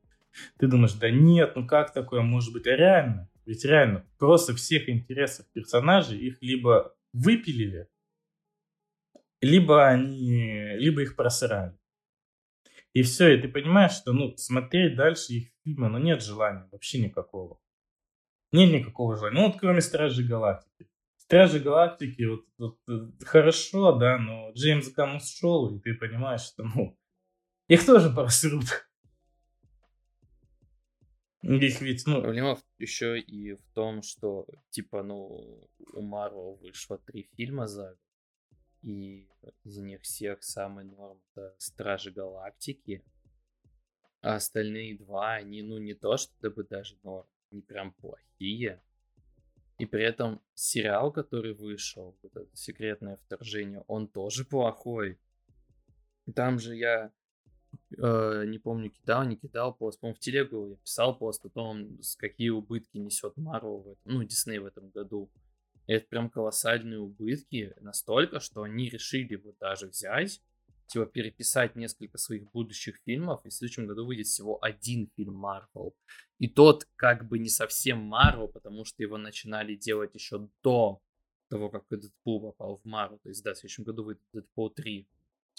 Ты 0.59 0.69
думаешь, 0.69 0.93
да 0.93 1.11
нет, 1.11 1.57
ну 1.57 1.67
как 1.67 1.93
такое 1.93 2.21
может 2.23 2.53
быть? 2.53 2.67
А 2.69 2.77
реально, 2.77 3.29
ведь 3.47 3.65
реально, 3.65 4.05
просто 4.19 4.55
всех 4.55 4.89
интересов 4.89 5.47
персонажей 5.53 6.19
их 6.19 6.39
либо 6.41 6.95
выпилили, 7.13 7.89
либо 9.41 9.89
они, 9.89 10.77
либо 10.77 11.03
их 11.03 11.17
просрали. 11.17 11.75
И 12.93 13.03
все, 13.03 13.37
и 13.37 13.41
ты 13.41 13.49
понимаешь, 13.49 13.93
что, 13.93 14.13
ну, 14.13 14.37
смотреть 14.37 14.97
дальше 14.97 15.33
их 15.35 15.49
фильмы, 15.63 15.89
ну, 15.89 15.99
нет 15.99 16.23
желания 16.23 16.69
вообще 16.73 17.01
никакого. 17.01 17.61
Нет 18.53 18.73
никакого 18.73 19.17
желания. 19.17 19.41
Ну, 19.41 19.47
вот 19.47 19.61
кроме 19.61 19.81
Стражей 19.81 20.27
Галактики. 20.27 20.89
Стражи 21.17 21.61
Галактики, 21.61 22.25
вот, 22.25 22.45
вот, 22.59 22.79
э, 22.89 23.25
хорошо, 23.25 23.93
да, 23.93 24.19
но 24.19 24.51
Джеймс 24.55 24.89
Ганн 24.89 25.17
ушел, 25.17 25.73
и 25.73 25.81
ты 25.81 25.95
понимаешь, 25.95 26.41
что, 26.41 26.65
ну, 26.65 26.99
их 27.69 27.87
тоже 27.87 28.11
просрут. 28.11 28.65
Их 31.43 31.81
ведь, 31.81 32.07
ну, 32.07 32.21
Проблема 32.21 32.59
еще 32.79 33.19
и 33.19 33.55
в 33.55 33.63
том, 33.73 34.03
что, 34.03 34.47
типа, 34.71 35.05
ну, 35.05 35.69
у 35.95 36.03
Марвел 36.03 36.59
вышло 36.61 36.99
три 36.99 37.31
фильма 37.37 37.69
за 37.69 37.91
год, 37.91 37.99
и 38.83 39.29
из 39.65 39.79
них 39.79 40.03
всех 40.03 40.43
самый 40.43 40.85
норм 40.85 41.21
это 41.35 41.55
Стражи 41.59 42.11
Галактики, 42.11 43.05
а 44.23 44.37
остальные 44.37 44.99
два, 44.99 45.35
они, 45.35 45.63
ну, 45.63 45.79
не 45.79 45.95
то 45.95 46.17
чтобы 46.17 46.65
даже 46.65 46.97
норм, 47.03 47.27
они 47.51 47.63
прям 47.63 47.93
плохие. 47.93 48.83
И 49.79 49.87
при 49.87 50.05
этом 50.05 50.43
сериал, 50.55 51.11
который 51.11 51.55
вышел, 51.55 52.15
вот 52.23 52.37
это 52.37 52.55
секретное 52.55 53.17
вторжение, 53.17 53.83
он 53.87 54.09
тоже 54.09 54.45
плохой. 54.45 55.19
Там 56.35 56.59
же 56.59 56.77
я 56.77 57.11
э, 57.97 58.45
не 58.47 58.59
помню, 58.59 58.91
кидал, 58.91 59.25
не 59.25 59.37
кидал 59.37 59.75
пост. 59.75 59.99
По-моему, 60.01 60.17
в 60.17 60.21
телегу 60.21 60.69
я 60.69 60.77
писал 60.77 61.17
пост 61.17 61.47
о 61.47 61.49
том, 61.49 61.99
какие 62.19 62.51
убытки 62.51 62.99
несет 62.99 63.39
Марвел 63.39 63.97
ну, 64.05 64.23
Дисней 64.23 64.59
в 64.59 64.67
этом 64.67 64.91
году. 64.91 65.31
Это 65.91 66.07
прям 66.07 66.31
колоссальные 66.31 67.01
убытки, 67.01 67.75
настолько, 67.81 68.39
что 68.39 68.63
они 68.63 68.89
решили 68.89 69.35
вот 69.35 69.59
даже 69.59 69.89
взять, 69.89 70.41
типа 70.87 71.07
переписать 71.07 71.75
несколько 71.75 72.17
своих 72.17 72.49
будущих 72.53 73.01
фильмов, 73.05 73.41
и 73.45 73.49
в 73.49 73.53
следующем 73.53 73.89
году 73.89 74.07
выйдет 74.07 74.29
всего 74.29 74.63
один 74.63 75.11
фильм 75.17 75.35
Марвел. 75.35 75.97
И 76.39 76.47
тот 76.47 76.87
как 76.95 77.27
бы 77.27 77.41
не 77.41 77.49
совсем 77.49 77.99
Марвел, 77.99 78.47
потому 78.47 78.85
что 78.85 79.03
его 79.03 79.19
начинали 79.19 79.75
делать 79.75 80.15
еще 80.15 80.49
до 80.63 81.03
того, 81.49 81.71
как 81.71 81.83
Дэдпул 81.91 82.41
попал 82.41 82.77
в 82.77 82.85
Марвел. 82.85 83.19
То 83.19 83.31
есть, 83.31 83.43
да, 83.43 83.55
в 83.55 83.59
следующем 83.59 83.83
году 83.83 84.05
выйдет 84.05 84.23
Дэдпул 84.33 84.71
3. 84.71 85.09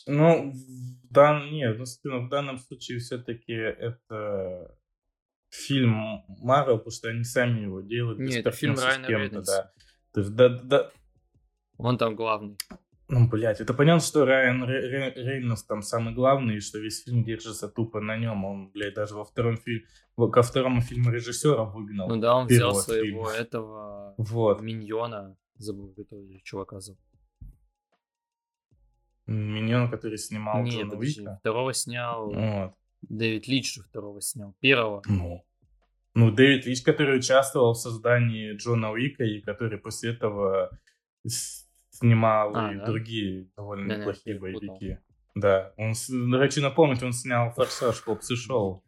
ну, 0.08 0.54
в 0.54 1.14
дан... 1.14 1.52
нет, 1.52 1.78
ну, 1.78 1.86
ну, 2.06 2.26
в 2.26 2.30
данном 2.30 2.58
случае 2.58 3.00
все-таки 3.00 3.52
это 3.52 4.78
фильм 5.50 6.24
Марвел, 6.40 6.78
потому 6.78 6.92
что 6.92 7.10
они 7.10 7.26
сами 7.26 7.64
его 7.64 7.82
делают. 7.82 8.18
без 8.18 8.30
Не, 8.30 8.40
это 8.40 8.52
фильм 8.52 8.76
Райана 8.76 9.42
да. 9.42 9.74
То 10.14 10.22
есть, 10.22 10.36
да, 10.36 10.50
да, 10.50 10.92
Он 11.78 11.98
там 11.98 12.16
главный. 12.16 12.58
Ну, 13.08 13.28
блядь, 13.28 13.60
это 13.60 13.74
понятно, 13.74 14.00
что 14.02 14.24
Райан 14.26 14.64
Ре- 14.64 14.88
Ре- 14.88 15.14
Рейнольдс 15.16 15.64
там 15.64 15.82
самый 15.82 16.14
главный, 16.14 16.56
и 16.58 16.60
что 16.62 16.80
весь 16.80 17.04
фильм 17.04 17.24
держится 17.26 17.68
тупо 17.68 18.00
на 18.00 18.16
нем. 18.18 18.46
Он, 18.46 18.70
блядь, 18.72 18.94
даже 18.94 19.16
во 19.16 19.26
втором 19.26 19.58
фильме, 19.58 19.86
ко 20.32 20.42
второму 20.44 20.80
фильму 20.82 21.12
режиссера 21.12 21.64
выгнал. 21.66 22.08
Ну 22.08 22.18
да, 22.22 22.36
он 22.36 22.48
взял 22.48 22.74
своего 22.74 23.30
фильма. 23.30 23.32
этого 23.32 24.16
Вот. 24.18 24.62
миньона, 24.62 25.36
забыл, 25.56 25.94
этого 25.98 26.24
чувака 26.44 26.80
зовут. 26.80 27.02
Миньон, 29.28 29.90
который 29.90 30.18
снимал 30.18 30.62
Не, 30.64 30.72
Джона 30.72 30.92
подожди, 30.92 31.28
второго 31.40 31.74
снял 31.74 32.32
Вот. 32.34 32.74
Дэвид 33.02 33.48
Лич 33.48 33.74
же 33.76 33.82
второго 33.84 34.22
снял. 34.22 34.56
Первого. 34.60 35.02
Ну. 35.08 35.44
Ну, 36.14 36.32
Дэвид 36.32 36.66
Лич, 36.66 36.82
который 36.82 37.18
участвовал 37.18 37.74
в 37.74 37.78
создании 37.78 38.56
Джона 38.56 38.92
Уика, 38.92 39.24
и 39.24 39.42
который 39.42 39.78
после 39.78 40.12
этого 40.12 40.78
снимал 41.26 42.56
А, 42.56 42.74
и 42.74 42.78
да? 42.78 42.86
другие 42.86 43.48
довольно 43.56 43.88
Да, 43.88 43.98
неплохие 43.98 44.40
боевики. 44.40 44.98
Да, 45.36 45.74
он, 45.78 45.94
хочу 46.34 46.62
напомнить, 46.62 47.02
он 47.04 47.14
снял 47.14 47.52
«Форсаж», 47.52 48.02
«Хопс 48.02 48.32
и 48.32 48.36
шоу». 48.36 48.84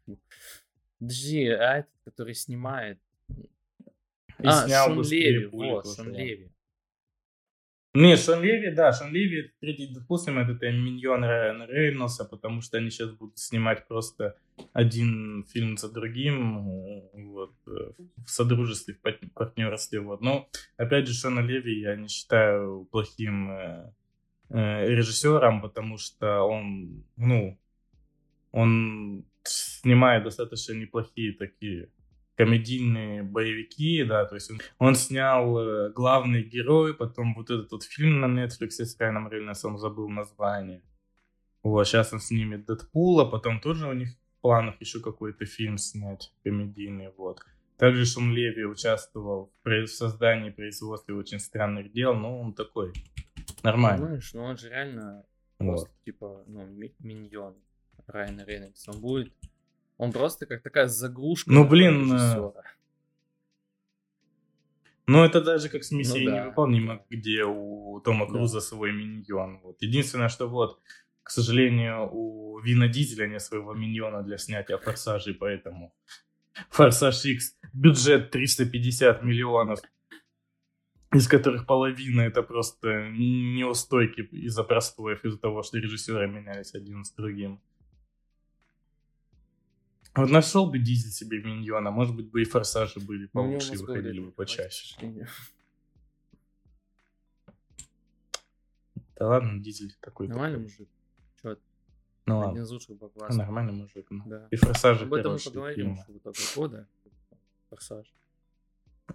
Подожди, 0.99 1.47
а 1.47 1.80
этот, 1.80 1.91
который 2.03 2.34
снимает... 2.34 2.99
И 4.39 4.47
а, 4.47 4.65
снял 4.65 4.88
Шон 4.88 4.97
«Быстрее 4.97 5.32
Леви, 5.32 5.47
пули» 5.47 5.69
вот, 5.69 5.95
Шон. 5.95 6.11
Леви. 6.11 6.53
Не, 7.96 8.18
Шон 8.18 8.41
Леви, 8.41 8.72
да, 8.72 8.91
Шон 8.91 9.14
Леви, 9.14 9.52
третий, 9.60 9.88
допустим, 9.94 10.39
это, 10.39 10.54
это 10.54 10.72
миньон 10.72 11.24
Райана 11.24 11.68
Рейнольдса, 11.68 12.26
потому 12.26 12.62
что 12.62 12.78
они 12.78 12.89
сейчас 12.89 13.12
будут 13.12 13.38
снимать 13.38 13.88
просто 13.88 14.36
один 14.74 15.46
фильм 15.54 15.78
за 15.78 15.91
другим, 15.91 16.58
э, 16.58 17.02
вот, 17.14 17.54
э, 17.68 17.91
в 18.26 18.30
содружестве, 18.30 18.96
в 18.96 19.30
партнерстве, 19.34 20.00
вот. 20.00 20.22
Но, 20.22 20.50
опять 20.76 21.08
же, 21.08 21.14
Шона 21.14 21.41
Леви 21.41 21.82
я 21.82 21.96
не 21.96 22.08
считаю 22.08 22.88
плохим 22.91 23.52
э, 23.52 23.94
э, 24.50 24.88
режиссером, 24.89 25.62
потому 25.62 26.00
что 26.00 26.41
он, 26.41 27.04
ну, 27.16 27.60
он 28.52 29.24
снимает 29.44 30.24
достаточно 30.24 30.74
неплохие 30.74 31.34
такие 31.34 31.89
комедийные 32.36 33.23
боевики, 33.23 34.03
да, 34.03 34.25
то 34.25 34.36
есть 34.36 34.51
он, 34.51 34.59
он 34.79 34.95
снял 34.95 35.57
э, 35.57 35.91
главный 35.91 36.43
герой, 36.43 36.93
потом 36.93 37.36
вот 37.36 37.49
этот 37.49 37.71
вот 37.71 37.84
фильм 37.84 38.19
на 38.21 38.25
Netflix 38.25 38.69
с 38.71 38.99
Райаном 38.99 39.29
Рейнольдсом, 39.29 39.77
забыл 39.77 40.09
название. 40.09 40.81
Вот, 41.61 41.88
сейчас 41.88 42.11
он 42.13 42.19
снимет 42.19 42.65
Дэдпула, 42.65 43.25
потом 43.25 43.61
тоже 43.61 43.88
у 43.88 43.93
них 43.93 44.09
в 44.09 44.41
планах 44.41 44.81
еще 44.81 44.99
какой-то 44.99 45.45
фильм 45.45 45.77
снять 45.77 46.34
комедийный, 46.43 47.09
вот. 47.17 47.39
Также 47.77 48.05
Шон 48.05 48.34
Леви 48.34 48.65
участвовал 48.65 49.51
в 49.63 49.88
создании 49.88 50.51
производстве 50.51 51.15
очень 51.15 51.39
странных 51.39 51.91
дел, 51.91 52.13
но 52.13 52.39
он 52.39 52.53
такой 52.53 52.93
нормальный. 53.63 54.01
Понимаешь, 54.05 54.34
ну 54.34 54.43
он 54.43 54.57
же 54.57 54.69
реально 54.69 55.25
Вот. 55.59 55.67
просто, 55.67 55.91
типа, 56.05 56.43
ну, 56.47 56.65
ми- 56.65 56.95
миньон 56.99 57.55
Райана 58.07 58.45
Рейнольдса. 58.45 58.91
Он 58.91 59.01
будет... 59.01 59.34
Он 59.98 60.12
просто 60.12 60.46
как 60.46 60.62
такая 60.62 60.88
заглушка. 60.88 61.52
Ну, 61.52 61.68
блин, 61.68 62.12
э, 62.12 62.16
режиссера. 62.16 62.64
Ну, 65.06 65.24
это 65.24 65.41
даже 65.41 65.70
как 65.70 65.84
с 65.84 65.91
миссией 65.91 66.26
Ну 66.26 66.32
да. 66.32 66.44
невыполнима, 66.44 67.06
где 67.10 67.44
у 67.46 68.00
Тома 68.00 68.26
Да. 68.26 68.32
Круза 68.32 68.62
свой 68.62 68.91
миньон. 68.91 69.60
Вот. 69.64 69.82
Единственное, 69.82 70.30
что 70.30 70.48
вот, 70.48 70.80
к 71.24 71.30
сожалению, 71.30 72.10
у 72.12 72.60
Вина 72.60 72.88
Дизеля 72.88 73.28
нет 73.28 73.41
своего 73.41 73.74
миньона 73.74 74.24
для 74.24 74.38
снятия 74.38 74.78
форсажей, 74.78 75.34
поэтому 75.34 75.94
Форсаж 76.70 77.26
X 77.26 77.58
бюджет 77.74 78.32
350 78.32 79.24
миллионов, 79.24 79.80
из 81.14 81.28
которых 81.28 81.66
половина 81.66 82.22
это 82.22 82.44
просто 82.44 83.10
неустойки 83.10 84.22
из-за 84.22 84.64
простоев, 84.64 85.24
из-за 85.26 85.39
того, 85.39 85.64
что 85.64 85.78
режиссеры 85.80 86.28
менялись 86.28 86.74
один 86.76 87.04
с 87.04 87.12
другим. 87.12 87.62
Вот 90.16 90.30
нашел 90.30 90.70
бы 90.70 90.78
Дизель 90.78 91.11
себе 91.11 91.41
миньона, 91.41 91.89
может 91.89 92.16
быть, 92.16 92.30
бы 92.30 92.41
и 92.43 92.45
форсажи 92.45 92.99
были 92.99 93.24
Ну, 93.24 93.30
получше, 93.41 93.74
и 93.74 93.78
выходили 93.78 94.20
бы 94.20 94.32
почаще. 94.32 94.95
Да 99.16 99.28
ладно, 99.28 99.59
Дизель 99.59 99.95
такой. 100.01 100.28
Нормальный 100.28 100.59
мужик. 100.59 100.88
Чё, 101.41 101.57
Ну 102.26 102.39
один 102.39 102.47
ладно, 102.49 102.61
из 102.61 102.72
лучших 102.72 102.97
блокбастеров. 102.97 103.38
нормальный 103.38 103.74
мужик. 103.74 104.05
ну. 104.09 104.24
Да. 104.26 104.47
И 104.51 104.55
форсажи 104.55 105.05
Об 105.05 105.14
этом 105.14 105.34
мы 105.34 105.39
поговорим 105.39 105.93
итоге 105.93 106.39
года. 106.55 106.88
Форсаж. 107.70 108.05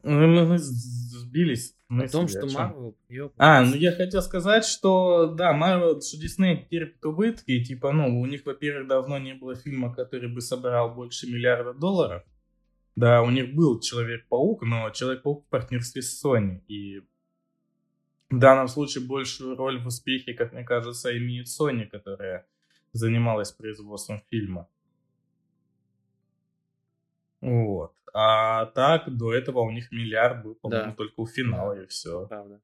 Ну, 0.02 0.26
Мы, 0.26 0.46
мы 0.46 0.58
сбились. 0.58 1.74
О 1.88 1.94
мысли, 1.94 2.12
том, 2.12 2.28
что? 2.28 2.46
Марвел 2.46 3.32
А, 3.38 3.62
ну 3.62 3.74
я 3.74 3.92
хотел 3.92 4.20
сказать, 4.20 4.66
что 4.66 5.26
да, 5.28 5.58
Marvel, 5.58 6.00
что 6.02 6.20
Дисней 6.20 6.66
терпит 6.70 7.02
убытки, 7.04 7.52
и 7.52 7.64
типа, 7.64 7.92
ну, 7.92 8.20
у 8.20 8.26
них, 8.26 8.44
во-первых, 8.44 8.88
давно 8.88 9.18
не 9.18 9.32
было 9.34 9.54
фильма, 9.54 9.94
который 9.94 10.28
бы 10.28 10.42
собрал 10.42 10.94
больше 10.94 11.26
миллиарда 11.26 11.72
долларов. 11.72 12.24
Да, 12.94 13.22
у 13.22 13.30
них 13.30 13.54
был 13.54 13.80
Человек-паук, 13.80 14.62
но 14.62 14.90
Человек-паук 14.90 15.46
в 15.46 15.48
партнерстве 15.48 16.02
с 16.02 16.22
Sony, 16.22 16.60
и 16.66 17.00
в 18.28 18.38
данном 18.38 18.68
случае 18.68 19.04
большую 19.06 19.56
роль 19.56 19.80
в 19.80 19.86
успехе, 19.86 20.34
как 20.34 20.52
мне 20.52 20.64
кажется, 20.64 21.16
имеет 21.16 21.46
Sony, 21.46 21.86
которая 21.86 22.46
занималась 22.92 23.52
производством 23.52 24.20
фильма. 24.28 24.68
Вот. 27.40 27.94
А 28.14 28.66
так, 28.66 29.14
до 29.16 29.32
этого 29.32 29.60
у 29.60 29.70
них 29.70 29.92
миллиард 29.92 30.42
был, 30.42 30.54
по-моему, 30.56 30.90
Да. 30.90 30.96
только 30.96 31.14
у 31.20 31.26
финала, 31.26 31.74
Да. 31.74 31.82
и 31.82 31.86
все. 31.86 32.26
Правда. 32.26 32.60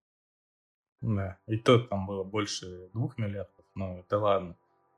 Да, 1.00 1.38
и 1.46 1.58
то 1.58 1.78
там 1.80 2.06
было 2.06 2.24
больше 2.24 2.88
двух 2.94 3.18
миллиардов, 3.18 3.64
но 3.74 3.98
это 4.00 4.18
ладно. 4.18 4.56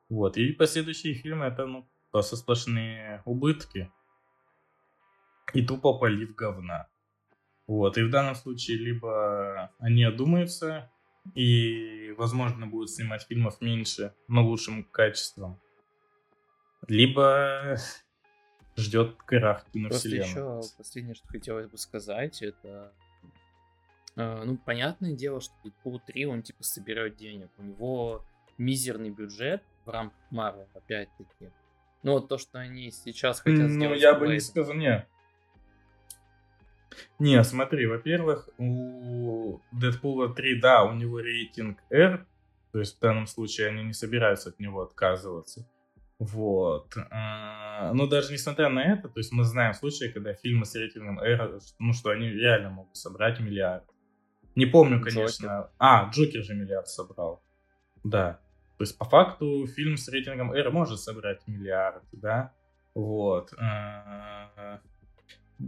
Вот, 0.08 0.36
и 0.36 0.52
последующие 0.52 1.14
фильмы 1.14 1.46
это, 1.46 1.66
ну, 1.66 1.88
просто 2.12 2.36
сплошные 2.36 3.22
убытки. 3.24 3.90
И 5.52 5.66
тупо 5.66 5.98
полив 5.98 6.34
говна. 6.36 6.88
Вот, 7.66 7.98
и 7.98 8.02
в 8.04 8.10
данном 8.10 8.36
случае 8.36 8.78
либо 8.78 9.72
они 9.80 10.04
одумаются 10.04 10.92
и, 11.34 12.14
возможно, 12.16 12.68
будут 12.68 12.90
снимать 12.90 13.24
фильмов 13.26 13.60
меньше, 13.60 14.14
но 14.28 14.46
лучшим 14.46 14.84
качеством. 14.84 15.60
Либо 16.86 17.76
ждет 18.76 19.16
крах 19.16 19.64
Просто 19.64 19.72
киновселенной. 19.72 20.28
еще 20.28 20.62
последнее, 20.76 21.14
что 21.14 21.28
хотелось 21.28 21.66
бы 21.66 21.78
сказать, 21.78 22.42
это... 22.42 22.92
э, 24.16 24.42
ну, 24.44 24.56
понятное 24.58 25.12
дело, 25.12 25.40
что 25.40 25.54
Дэдпул 25.64 26.00
3, 26.00 26.26
он 26.26 26.42
типа 26.42 26.62
соберет 26.62 27.16
денег. 27.16 27.50
У 27.58 27.62
него 27.62 28.24
мизерный 28.58 29.10
бюджет 29.10 29.62
в 29.84 29.90
рамках 29.90 30.18
Марвел, 30.30 30.68
опять-таки. 30.74 31.50
Ну, 32.02 32.12
вот 32.12 32.28
то, 32.28 32.38
что 32.38 32.58
они 32.58 32.90
сейчас 32.90 33.40
хотят 33.40 33.68
Ну, 33.68 33.68
сделать 33.68 34.00
я 34.00 34.14
с 34.14 34.18
бы 34.18 34.28
не 34.28 34.40
сказал, 34.40 34.74
не. 34.74 35.06
Не, 37.18 37.42
смотри, 37.44 37.86
во-первых, 37.86 38.48
у 38.58 39.60
Дэдпула 39.72 40.34
3, 40.34 40.60
да, 40.60 40.84
у 40.84 40.94
него 40.94 41.20
рейтинг 41.20 41.78
R, 41.90 42.26
то 42.72 42.78
есть 42.78 42.96
в 42.96 43.00
данном 43.00 43.26
случае 43.26 43.68
они 43.68 43.82
не 43.84 43.92
собираются 43.92 44.50
от 44.50 44.60
него 44.60 44.82
отказываться. 44.82 45.68
Вот. 46.18 46.96
А, 47.10 47.92
Но 47.92 48.06
даже 48.06 48.32
несмотря 48.32 48.68
на 48.70 48.82
это, 48.82 49.08
то 49.08 49.18
есть 49.20 49.32
мы 49.32 49.44
знаем 49.44 49.74
случаи, 49.74 50.10
когда 50.10 50.32
фильмы 50.32 50.64
с 50.64 50.74
рейтингом 50.74 51.20
R, 51.20 51.60
ну 51.78 51.92
что 51.92 52.10
они 52.10 52.28
реально 52.28 52.70
могут 52.70 52.96
собрать 52.96 53.38
миллиард. 53.40 53.84
Не 54.54 54.64
помню, 54.66 54.98
Джокер. 54.98 55.14
конечно. 55.14 55.70
А, 55.78 56.08
Джокер 56.10 56.42
же 56.42 56.54
миллиард 56.54 56.88
собрал. 56.88 57.42
Да. 58.02 58.40
То 58.78 58.84
есть 58.84 58.96
по 58.96 59.04
факту 59.04 59.66
фильм 59.66 59.96
с 59.96 60.08
рейтингом 60.08 60.52
R 60.52 60.70
может 60.70 61.00
собрать 61.00 61.46
миллиард, 61.46 62.02
да? 62.12 62.52
Вот. 62.94 63.52
А, 63.58 64.80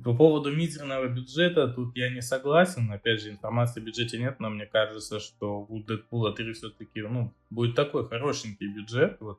По 0.05 0.15
поводу 0.17 0.55
мизерного 0.55 1.09
бюджета, 1.09 1.69
тут 1.69 1.95
я 1.95 2.09
не 2.11 2.23
согласен. 2.23 2.91
Опять 2.91 3.21
же, 3.21 3.31
информации 3.31 3.81
о 3.81 3.85
бюджете 3.85 4.19
нет, 4.19 4.41
но 4.41 4.49
мне 4.49 4.65
кажется, 4.67 5.21
что 5.21 5.61
у 5.69 5.83
Дэдпула 5.83 6.33
3 6.35 6.53
все-таки 6.55 7.03
ну, 7.03 7.35
будет 7.51 7.75
такой 7.75 8.09
хорошенький 8.09 8.69
бюджет. 8.69 9.19
Вот. 9.21 9.39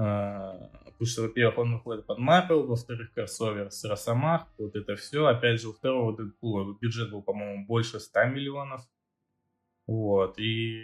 Потому 0.00 1.06
что, 1.06 1.22
во-первых, 1.22 1.58
он 1.58 1.74
выходит 1.74 2.06
под 2.06 2.18
Марвел, 2.18 2.66
во-вторых, 2.66 3.12
кроссовер 3.12 3.70
с 3.70 3.84
Росомах, 3.84 4.46
вот 4.56 4.74
это 4.74 4.96
все. 4.96 5.26
Опять 5.26 5.60
же, 5.60 5.68
у 5.68 5.72
второго 5.74 6.16
Дэдпула 6.16 6.74
бюджет 6.80 7.10
был, 7.10 7.22
по-моему, 7.22 7.66
больше 7.66 8.00
100 8.00 8.24
миллионов. 8.26 8.80
Вот, 9.86 10.38
и 10.38 10.82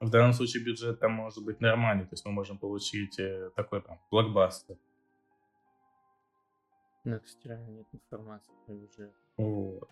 в 0.00 0.10
данном 0.10 0.32
случае 0.34 0.64
бюджет 0.64 0.98
там 1.00 1.12
может 1.12 1.44
быть 1.44 1.60
нормальный, 1.60 2.04
то 2.04 2.12
есть 2.12 2.24
мы 2.26 2.32
можем 2.32 2.58
получить 2.58 3.18
э, 3.18 3.50
такой 3.56 3.80
там 3.82 3.98
блокбастер. 4.10 4.76
Ну, 7.04 7.20
кстати, 7.20 7.70
нет 7.70 7.86
информации 7.92 8.52
про 8.66 8.74
бюджет. 8.74 9.14
Вот. 9.38 9.88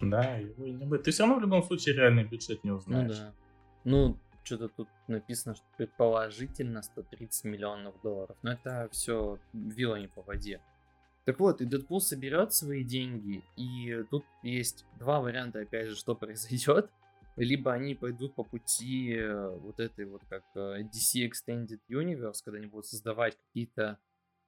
Да, 0.00 0.36
его 0.36 0.66
не 0.66 0.86
будет. 0.86 1.02
Ты 1.02 1.10
все 1.10 1.24
равно 1.24 1.38
в 1.38 1.42
любом 1.42 1.62
случае 1.62 1.96
реальный 1.96 2.24
бюджет 2.24 2.64
не 2.64 2.70
Ну 2.70 2.76
узнаешь. 2.76 3.18
да. 3.18 3.34
Ну, 3.84 4.18
что-то 4.44 4.68
тут 4.68 4.88
написано, 5.08 5.54
что 5.54 5.64
предположительно 5.76 6.82
130 6.82 7.44
миллионов 7.44 8.00
долларов. 8.02 8.36
Но 8.42 8.52
это 8.52 8.88
все 8.92 9.38
вилла 9.52 9.96
не 9.96 10.08
по 10.08 10.22
воде. 10.22 10.60
Так 11.24 11.38
вот, 11.38 11.60
и 11.60 11.64
Дэдпул 11.64 12.00
соберет 12.00 12.52
свои 12.52 12.82
деньги, 12.82 13.44
и 13.56 14.02
тут 14.10 14.24
есть 14.42 14.84
два 14.98 15.20
варианта, 15.20 15.60
опять 15.60 15.88
же, 15.88 15.96
что 15.96 16.14
произойдет. 16.16 16.90
Либо 17.36 17.72
они 17.72 17.94
пойдут 17.94 18.34
по 18.34 18.44
пути 18.44 19.14
э, 19.14 19.56
вот 19.56 19.80
этой 19.80 20.04
вот 20.04 20.22
как 20.28 20.44
э, 20.54 20.82
DC 20.82 21.30
Extended 21.30 21.80
Universe, 21.88 22.42
когда 22.44 22.58
они 22.58 22.66
будут 22.66 22.86
создавать 22.86 23.38
какие-то 23.38 23.98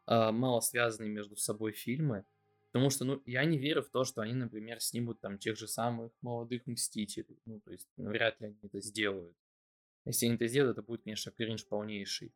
э, 0.06 0.30
мало 0.32 0.60
связанные 0.60 1.10
между 1.10 1.34
собой 1.36 1.72
фильмы. 1.72 2.26
Потому 2.72 2.90
что, 2.90 3.04
ну, 3.04 3.22
я 3.24 3.44
не 3.44 3.56
верю 3.56 3.82
в 3.82 3.88
то, 3.88 4.04
что 4.04 4.20
они, 4.20 4.34
например, 4.34 4.80
снимут 4.80 5.20
там 5.20 5.38
тех 5.38 5.56
же 5.56 5.66
самых 5.66 6.12
молодых 6.20 6.66
Мстителей. 6.66 7.38
Ну, 7.46 7.60
то 7.60 7.70
есть, 7.70 7.88
ну, 7.96 8.10
вряд 8.10 8.38
ли 8.40 8.48
они 8.48 8.58
это 8.62 8.80
сделают. 8.80 9.34
Если 10.04 10.26
они 10.26 10.34
это 10.34 10.46
сделают, 10.46 10.78
это 10.78 10.86
будет, 10.86 11.02
конечно, 11.02 11.32
кринж 11.32 11.66
полнейший. 11.66 12.32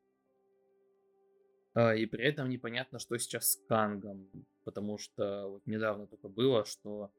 А, 1.74 1.94
И 1.94 2.06
при 2.06 2.24
этом 2.24 2.48
непонятно, 2.48 2.98
что 2.98 3.18
сейчас 3.18 3.52
с 3.52 3.56
Кангом. 3.68 4.28
Потому 4.64 4.98
что 4.98 5.48
вот 5.48 5.66
недавно 5.66 6.06
только 6.06 6.28
было, 6.28 6.64
что 6.64 7.10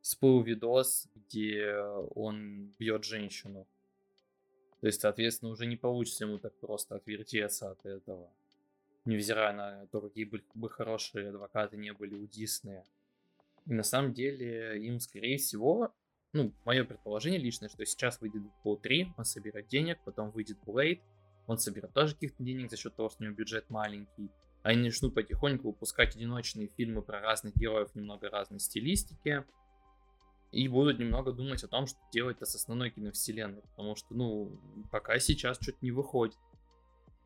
всплыл 0.00 0.42
видос, 0.42 1.08
где 1.14 1.76
он 2.14 2.72
бьет 2.78 3.04
женщину. 3.04 3.66
То 4.80 4.88
есть, 4.88 5.00
соответственно, 5.00 5.50
уже 5.50 5.64
не 5.64 5.76
получится 5.76 6.24
ему 6.24 6.38
так 6.38 6.54
просто 6.60 6.96
отвертеться 6.96 7.70
от 7.70 7.86
этого. 7.86 8.30
Невзирая 9.06 9.54
на 9.54 9.86
то, 9.86 10.02
какие 10.02 10.26
бы, 10.26 10.42
хорошие 10.68 11.30
адвокаты 11.30 11.78
не 11.78 11.92
были 11.94 12.14
у 12.14 12.26
Диснея. 12.26 12.84
И 13.66 13.72
на 13.72 13.82
самом 13.82 14.12
деле 14.12 14.78
им, 14.86 15.00
скорее 15.00 15.38
всего, 15.38 15.90
ну, 16.34 16.52
мое 16.64 16.84
предположение 16.84 17.40
личное, 17.40 17.68
что 17.68 17.86
сейчас 17.86 18.20
выйдет 18.20 18.42
Deadpool 18.42 18.80
3, 18.80 19.14
он 19.16 19.24
соберет 19.24 19.68
денег, 19.68 20.00
потом 20.04 20.30
выйдет 20.32 20.58
Blade, 20.66 21.00
он 21.46 21.58
соберет 21.58 21.92
тоже 21.92 22.14
каких-то 22.14 22.42
денег 22.42 22.70
за 22.70 22.76
счет 22.76 22.94
того, 22.96 23.08
что 23.08 23.22
у 23.22 23.26
него 23.26 23.36
бюджет 23.36 23.70
маленький. 23.70 24.30
Они 24.62 24.82
начнут 24.82 25.14
потихоньку 25.14 25.68
выпускать 25.68 26.16
одиночные 26.16 26.68
фильмы 26.68 27.02
про 27.02 27.20
разных 27.20 27.54
героев, 27.54 27.94
немного 27.94 28.30
разной 28.30 28.60
стилистики. 28.60 29.44
И 30.52 30.68
будут 30.68 30.98
немного 30.98 31.32
думать 31.32 31.62
о 31.64 31.68
том, 31.68 31.86
что 31.86 31.98
делать-то 32.12 32.46
с 32.46 32.54
основной 32.54 32.90
киновселенной. 32.90 33.62
Потому 33.62 33.94
что, 33.94 34.14
ну, 34.14 34.58
пока 34.90 35.18
сейчас 35.18 35.58
что-то 35.60 35.78
не 35.82 35.90
выходит. 35.90 36.38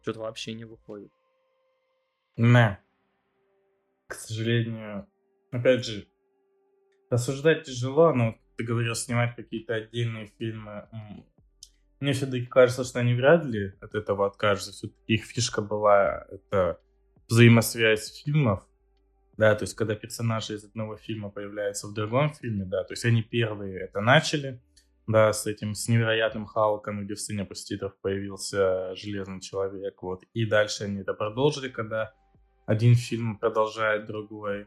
Что-то 0.02 0.20
вообще 0.20 0.54
не 0.54 0.64
выходит. 0.64 1.12
Не. 2.36 2.82
К 4.08 4.14
сожалению, 4.14 5.06
опять 5.52 5.84
же, 5.84 6.08
рассуждать 7.10 7.64
тяжело, 7.64 8.12
но 8.12 8.36
ты 8.58 8.64
говорил, 8.64 8.94
снимать 8.96 9.36
какие-то 9.36 9.74
отдельные 9.74 10.26
фильмы. 10.36 10.88
Мне 12.00 12.12
все-таки 12.12 12.46
кажется, 12.46 12.84
что 12.84 12.98
они 12.98 13.14
вряд 13.14 13.44
ли 13.44 13.72
от 13.80 13.94
этого 13.94 14.26
откажутся. 14.26 14.72
Все-таки 14.72 15.14
их 15.14 15.24
фишка 15.24 15.62
была 15.62 16.26
это 16.28 16.80
взаимосвязь 17.28 18.22
фильмов. 18.22 18.64
Да, 19.36 19.54
то 19.54 19.62
есть 19.62 19.74
когда 19.74 19.94
персонажи 19.94 20.54
из 20.54 20.64
одного 20.64 20.96
фильма 20.96 21.30
появляются 21.30 21.86
в 21.86 21.94
другом 21.94 22.34
фильме, 22.34 22.64
да, 22.64 22.82
то 22.82 22.94
есть 22.94 23.04
они 23.04 23.22
первые 23.22 23.78
это 23.78 24.00
начали, 24.00 24.60
да, 25.06 25.32
с 25.32 25.46
этим, 25.46 25.74
с 25.74 25.86
невероятным 25.86 26.44
Халком, 26.44 27.04
где 27.04 27.14
в 27.14 27.20
сцене 27.20 27.44
поститов 27.44 27.96
появился 28.00 28.96
Железный 28.96 29.40
Человек, 29.40 30.02
вот, 30.02 30.24
и 30.34 30.44
дальше 30.44 30.84
они 30.84 31.02
это 31.02 31.14
продолжили, 31.14 31.68
когда 31.68 32.12
один 32.66 32.96
фильм 32.96 33.38
продолжает 33.38 34.06
другой, 34.06 34.66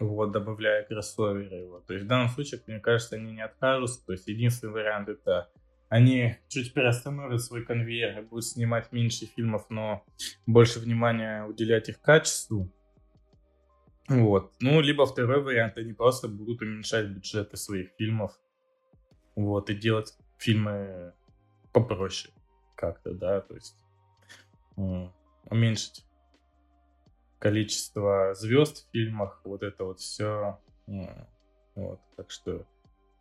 вот, 0.00 0.32
добавляя 0.32 0.82
кроссоверы, 0.82 1.68
вот, 1.68 1.86
то 1.86 1.94
есть 1.94 2.06
в 2.06 2.08
данном 2.08 2.28
случае, 2.28 2.60
мне 2.66 2.80
кажется, 2.80 3.14
они 3.14 3.32
не 3.32 3.42
откажутся, 3.42 4.04
то 4.04 4.12
есть 4.12 4.26
единственный 4.26 4.72
вариант 4.72 5.08
это 5.08 5.48
они 5.90 6.36
чуть 6.48 6.72
приостановят 6.72 7.42
свой 7.42 7.64
конвейер 7.64 8.20
и 8.20 8.22
будут 8.22 8.46
снимать 8.46 8.92
меньше 8.92 9.26
фильмов, 9.26 9.66
но 9.70 10.04
больше 10.46 10.78
внимания 10.78 11.44
уделять 11.44 11.88
их 11.88 12.00
качеству. 12.00 12.70
Вот. 14.08 14.52
Ну, 14.60 14.80
либо 14.80 15.04
второй 15.04 15.42
вариант, 15.42 15.78
они 15.78 15.92
просто 15.92 16.28
будут 16.28 16.62
уменьшать 16.62 17.08
бюджеты 17.08 17.56
своих 17.56 17.90
фильмов. 17.98 18.38
Вот, 19.34 19.68
и 19.68 19.74
делать 19.74 20.14
фильмы 20.38 21.12
попроще 21.72 22.32
как-то, 22.76 23.12
да, 23.12 23.40
то 23.40 23.54
есть 23.54 23.76
уменьшить 24.76 26.04
количество 27.40 28.34
звезд 28.34 28.86
в 28.86 28.92
фильмах, 28.92 29.40
вот 29.44 29.64
это 29.64 29.84
вот 29.84 29.98
все. 29.98 30.60
Вот, 31.74 32.00
так 32.16 32.30
что 32.30 32.64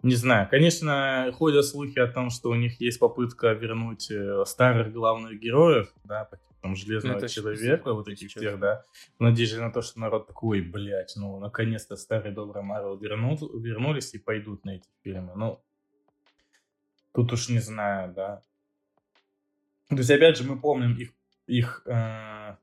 не 0.02 0.16
знаю, 0.16 0.48
конечно, 0.50 1.30
ходят 1.38 1.66
слухи 1.66 2.00
о 2.00 2.08
том, 2.08 2.30
что 2.30 2.50
у 2.50 2.56
них 2.56 2.80
есть 2.80 3.00
попытка 3.00 3.52
вернуть 3.52 4.10
э, 4.10 4.46
старых 4.46 4.94
главных 4.94 5.40
героев, 5.40 5.94
да, 6.06 6.24
по 6.24 6.38
там 6.62 6.76
Железного 6.76 7.20
ну, 7.20 7.28
Человека, 7.28 7.94
вот 7.94 8.08
этих 8.08 8.30
всех, 8.30 8.60
да, 8.60 8.86
в 9.18 9.24
надежде 9.24 9.60
на 9.60 9.72
то, 9.72 9.82
что 9.82 10.00
народ 10.00 10.28
такой, 10.28 10.62
блядь, 10.62 11.14
ну, 11.16 11.40
наконец-то 11.40 11.96
старый 11.96 12.34
добрый 12.34 12.64
Марвел 12.64 12.98
вернут, 12.98 13.42
вернулись 13.42 14.14
и 14.14 14.18
пойдут 14.18 14.66
на 14.66 14.76
эти 14.76 14.88
фильмы. 15.04 15.34
Ну, 15.36 15.62
тут 17.14 17.32
уж 17.34 17.50
не 17.50 17.60
знаю, 17.60 18.14
да. 18.14 18.42
То 19.90 19.96
есть, 19.96 20.12
опять 20.12 20.38
же, 20.38 20.44
мы 20.44 20.60
помним 20.60 20.96
их, 20.96 21.14
их 21.48 21.82
э, 21.86 22.56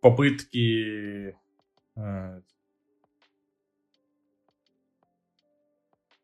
попытки 0.00 1.36
э, 1.96 2.42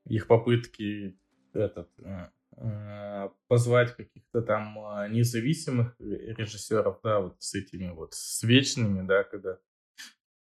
их 0.07 0.27
попытки 0.27 1.19
этот, 1.53 1.91
э, 1.99 2.31
э, 2.57 3.29
позвать 3.49 3.97
каких-то 3.97 4.43
там 4.43 4.75
независимых 5.13 5.97
режиссеров, 5.99 7.01
да, 7.03 7.21
вот 7.21 7.43
с 7.43 7.55
этими 7.55 7.91
вот, 7.91 8.15
с 8.15 8.43
вечными, 8.43 9.07
да, 9.07 9.25
когда 9.25 9.59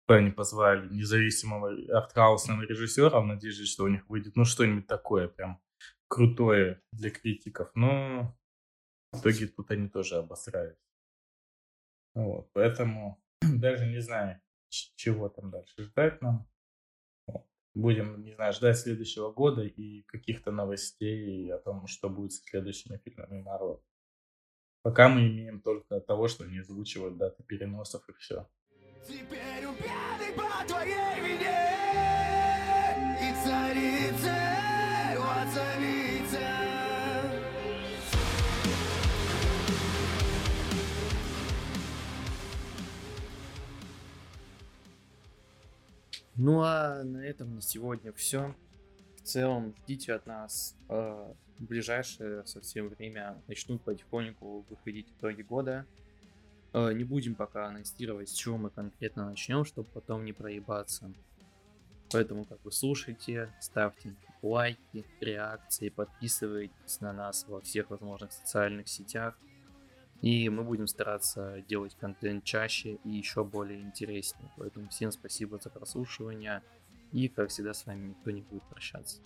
они 0.08 0.32
позвали 0.32 0.94
независимого 0.94 1.72
артхаусного 1.98 2.64
режиссера 2.64 3.20
в 3.20 3.26
надежде, 3.26 3.66
что 3.66 3.86
у 3.86 3.88
них 3.88 4.08
выйдет, 4.10 4.36
ну, 4.36 4.46
что-нибудь 4.46 4.86
такое 4.86 5.28
прям 5.28 5.62
крутое 6.08 6.82
для 6.92 7.10
критиков, 7.10 7.72
но 7.74 8.38
в 9.12 9.22
итоге 9.22 9.48
тут 9.48 9.72
они 9.72 9.88
тоже 9.88 10.18
обосрались. 10.18 10.78
Вот, 12.14 12.50
поэтому 12.54 13.23
даже 13.64 13.86
не 13.88 14.00
знаю, 14.00 14.42
чего 14.70 15.30
там 15.30 15.50
дальше 15.50 15.84
ждать 15.84 16.22
нам 16.22 16.48
будем, 17.74 18.24
не 18.24 18.34
знаю, 18.34 18.54
ждать 18.54 18.78
следующего 18.78 19.32
года 19.32 19.64
и 19.64 20.04
каких-то 20.04 20.52
новостей 20.52 21.52
о 21.52 21.58
том, 21.58 21.88
что 21.88 22.10
будет 22.10 22.34
с 22.34 22.44
следующими 22.44 22.98
фильмами 23.04 23.42
Марвел. 23.42 23.84
Пока 24.84 25.08
мы 25.08 25.28
имеем 25.28 25.62
только 25.62 26.02
того, 26.02 26.28
что 26.28 26.44
они 26.44 26.60
озвучивают 26.60 27.18
даты 27.18 27.42
переносов 27.44 28.08
и 28.10 28.14
все. 28.14 28.48
Теперь 29.08 29.66
убитый 29.66 30.34
по 30.36 30.68
твоей 30.68 31.22
вине 31.22 31.74
и 33.22 33.34
царица 33.44 34.44
Ну 46.36 46.62
а 46.62 47.04
на 47.04 47.18
этом 47.18 47.56
на 47.56 47.62
сегодня 47.62 48.12
все. 48.12 48.56
В 49.18 49.22
целом 49.22 49.76
ждите 49.84 50.14
от 50.14 50.26
нас 50.26 50.76
э, 50.90 51.34
в 51.60 51.64
ближайшее 51.64 52.46
совсем 52.46 52.90
время 52.90 53.42
начнут 53.48 53.82
потихоньку 53.84 54.66
выходить 54.70 55.08
итоги 55.18 55.44
года. 55.44 55.86
Э, 56.74 56.92
не 56.92 57.04
будем 57.04 57.36
пока 57.36 57.68
анонсировать, 57.68 58.30
с 58.30 58.34
чего 58.34 58.58
мы 58.58 58.70
конкретно 58.72 59.30
начнем, 59.30 59.64
чтобы 59.64 59.88
потом 59.94 60.26
не 60.26 60.34
проебаться. 60.34 61.14
Поэтому 62.12 62.46
как 62.46 62.62
бы 62.62 62.72
слушайте, 62.72 63.50
ставьте 63.62 64.16
лайки, 64.42 65.06
реакции, 65.22 65.90
подписывайтесь 65.90 67.00
на 67.00 67.14
нас 67.14 67.46
во 67.48 67.62
всех 67.62 67.92
возможных 67.92 68.32
социальных 68.32 68.88
сетях. 68.88 69.38
И 70.24 70.48
мы 70.48 70.64
будем 70.64 70.88
стараться 70.88 71.62
делать 71.68 71.98
контент 72.00 72.46
чаще 72.46 72.98
и 73.04 73.10
еще 73.10 73.44
более 73.44 73.82
интереснее. 73.82 74.50
Поэтому 74.56 74.88
всем 74.88 75.12
спасибо 75.12 75.60
за 75.60 75.70
прослушивание. 75.70 76.64
И, 77.12 77.28
как 77.28 77.50
всегда, 77.50 77.74
с 77.74 77.86
вами 77.86 78.08
никто 78.08 78.32
не 78.32 78.42
будет 78.42 78.64
прощаться. 78.64 79.22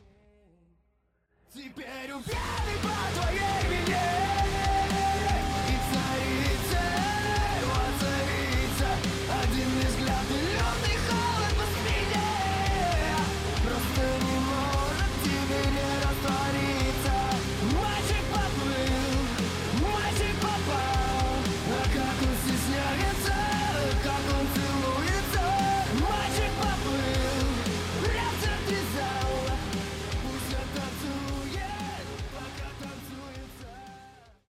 Теперь 1.53 2.11
по 2.11 3.21
твоей 3.21 3.85
вине 3.85 4.66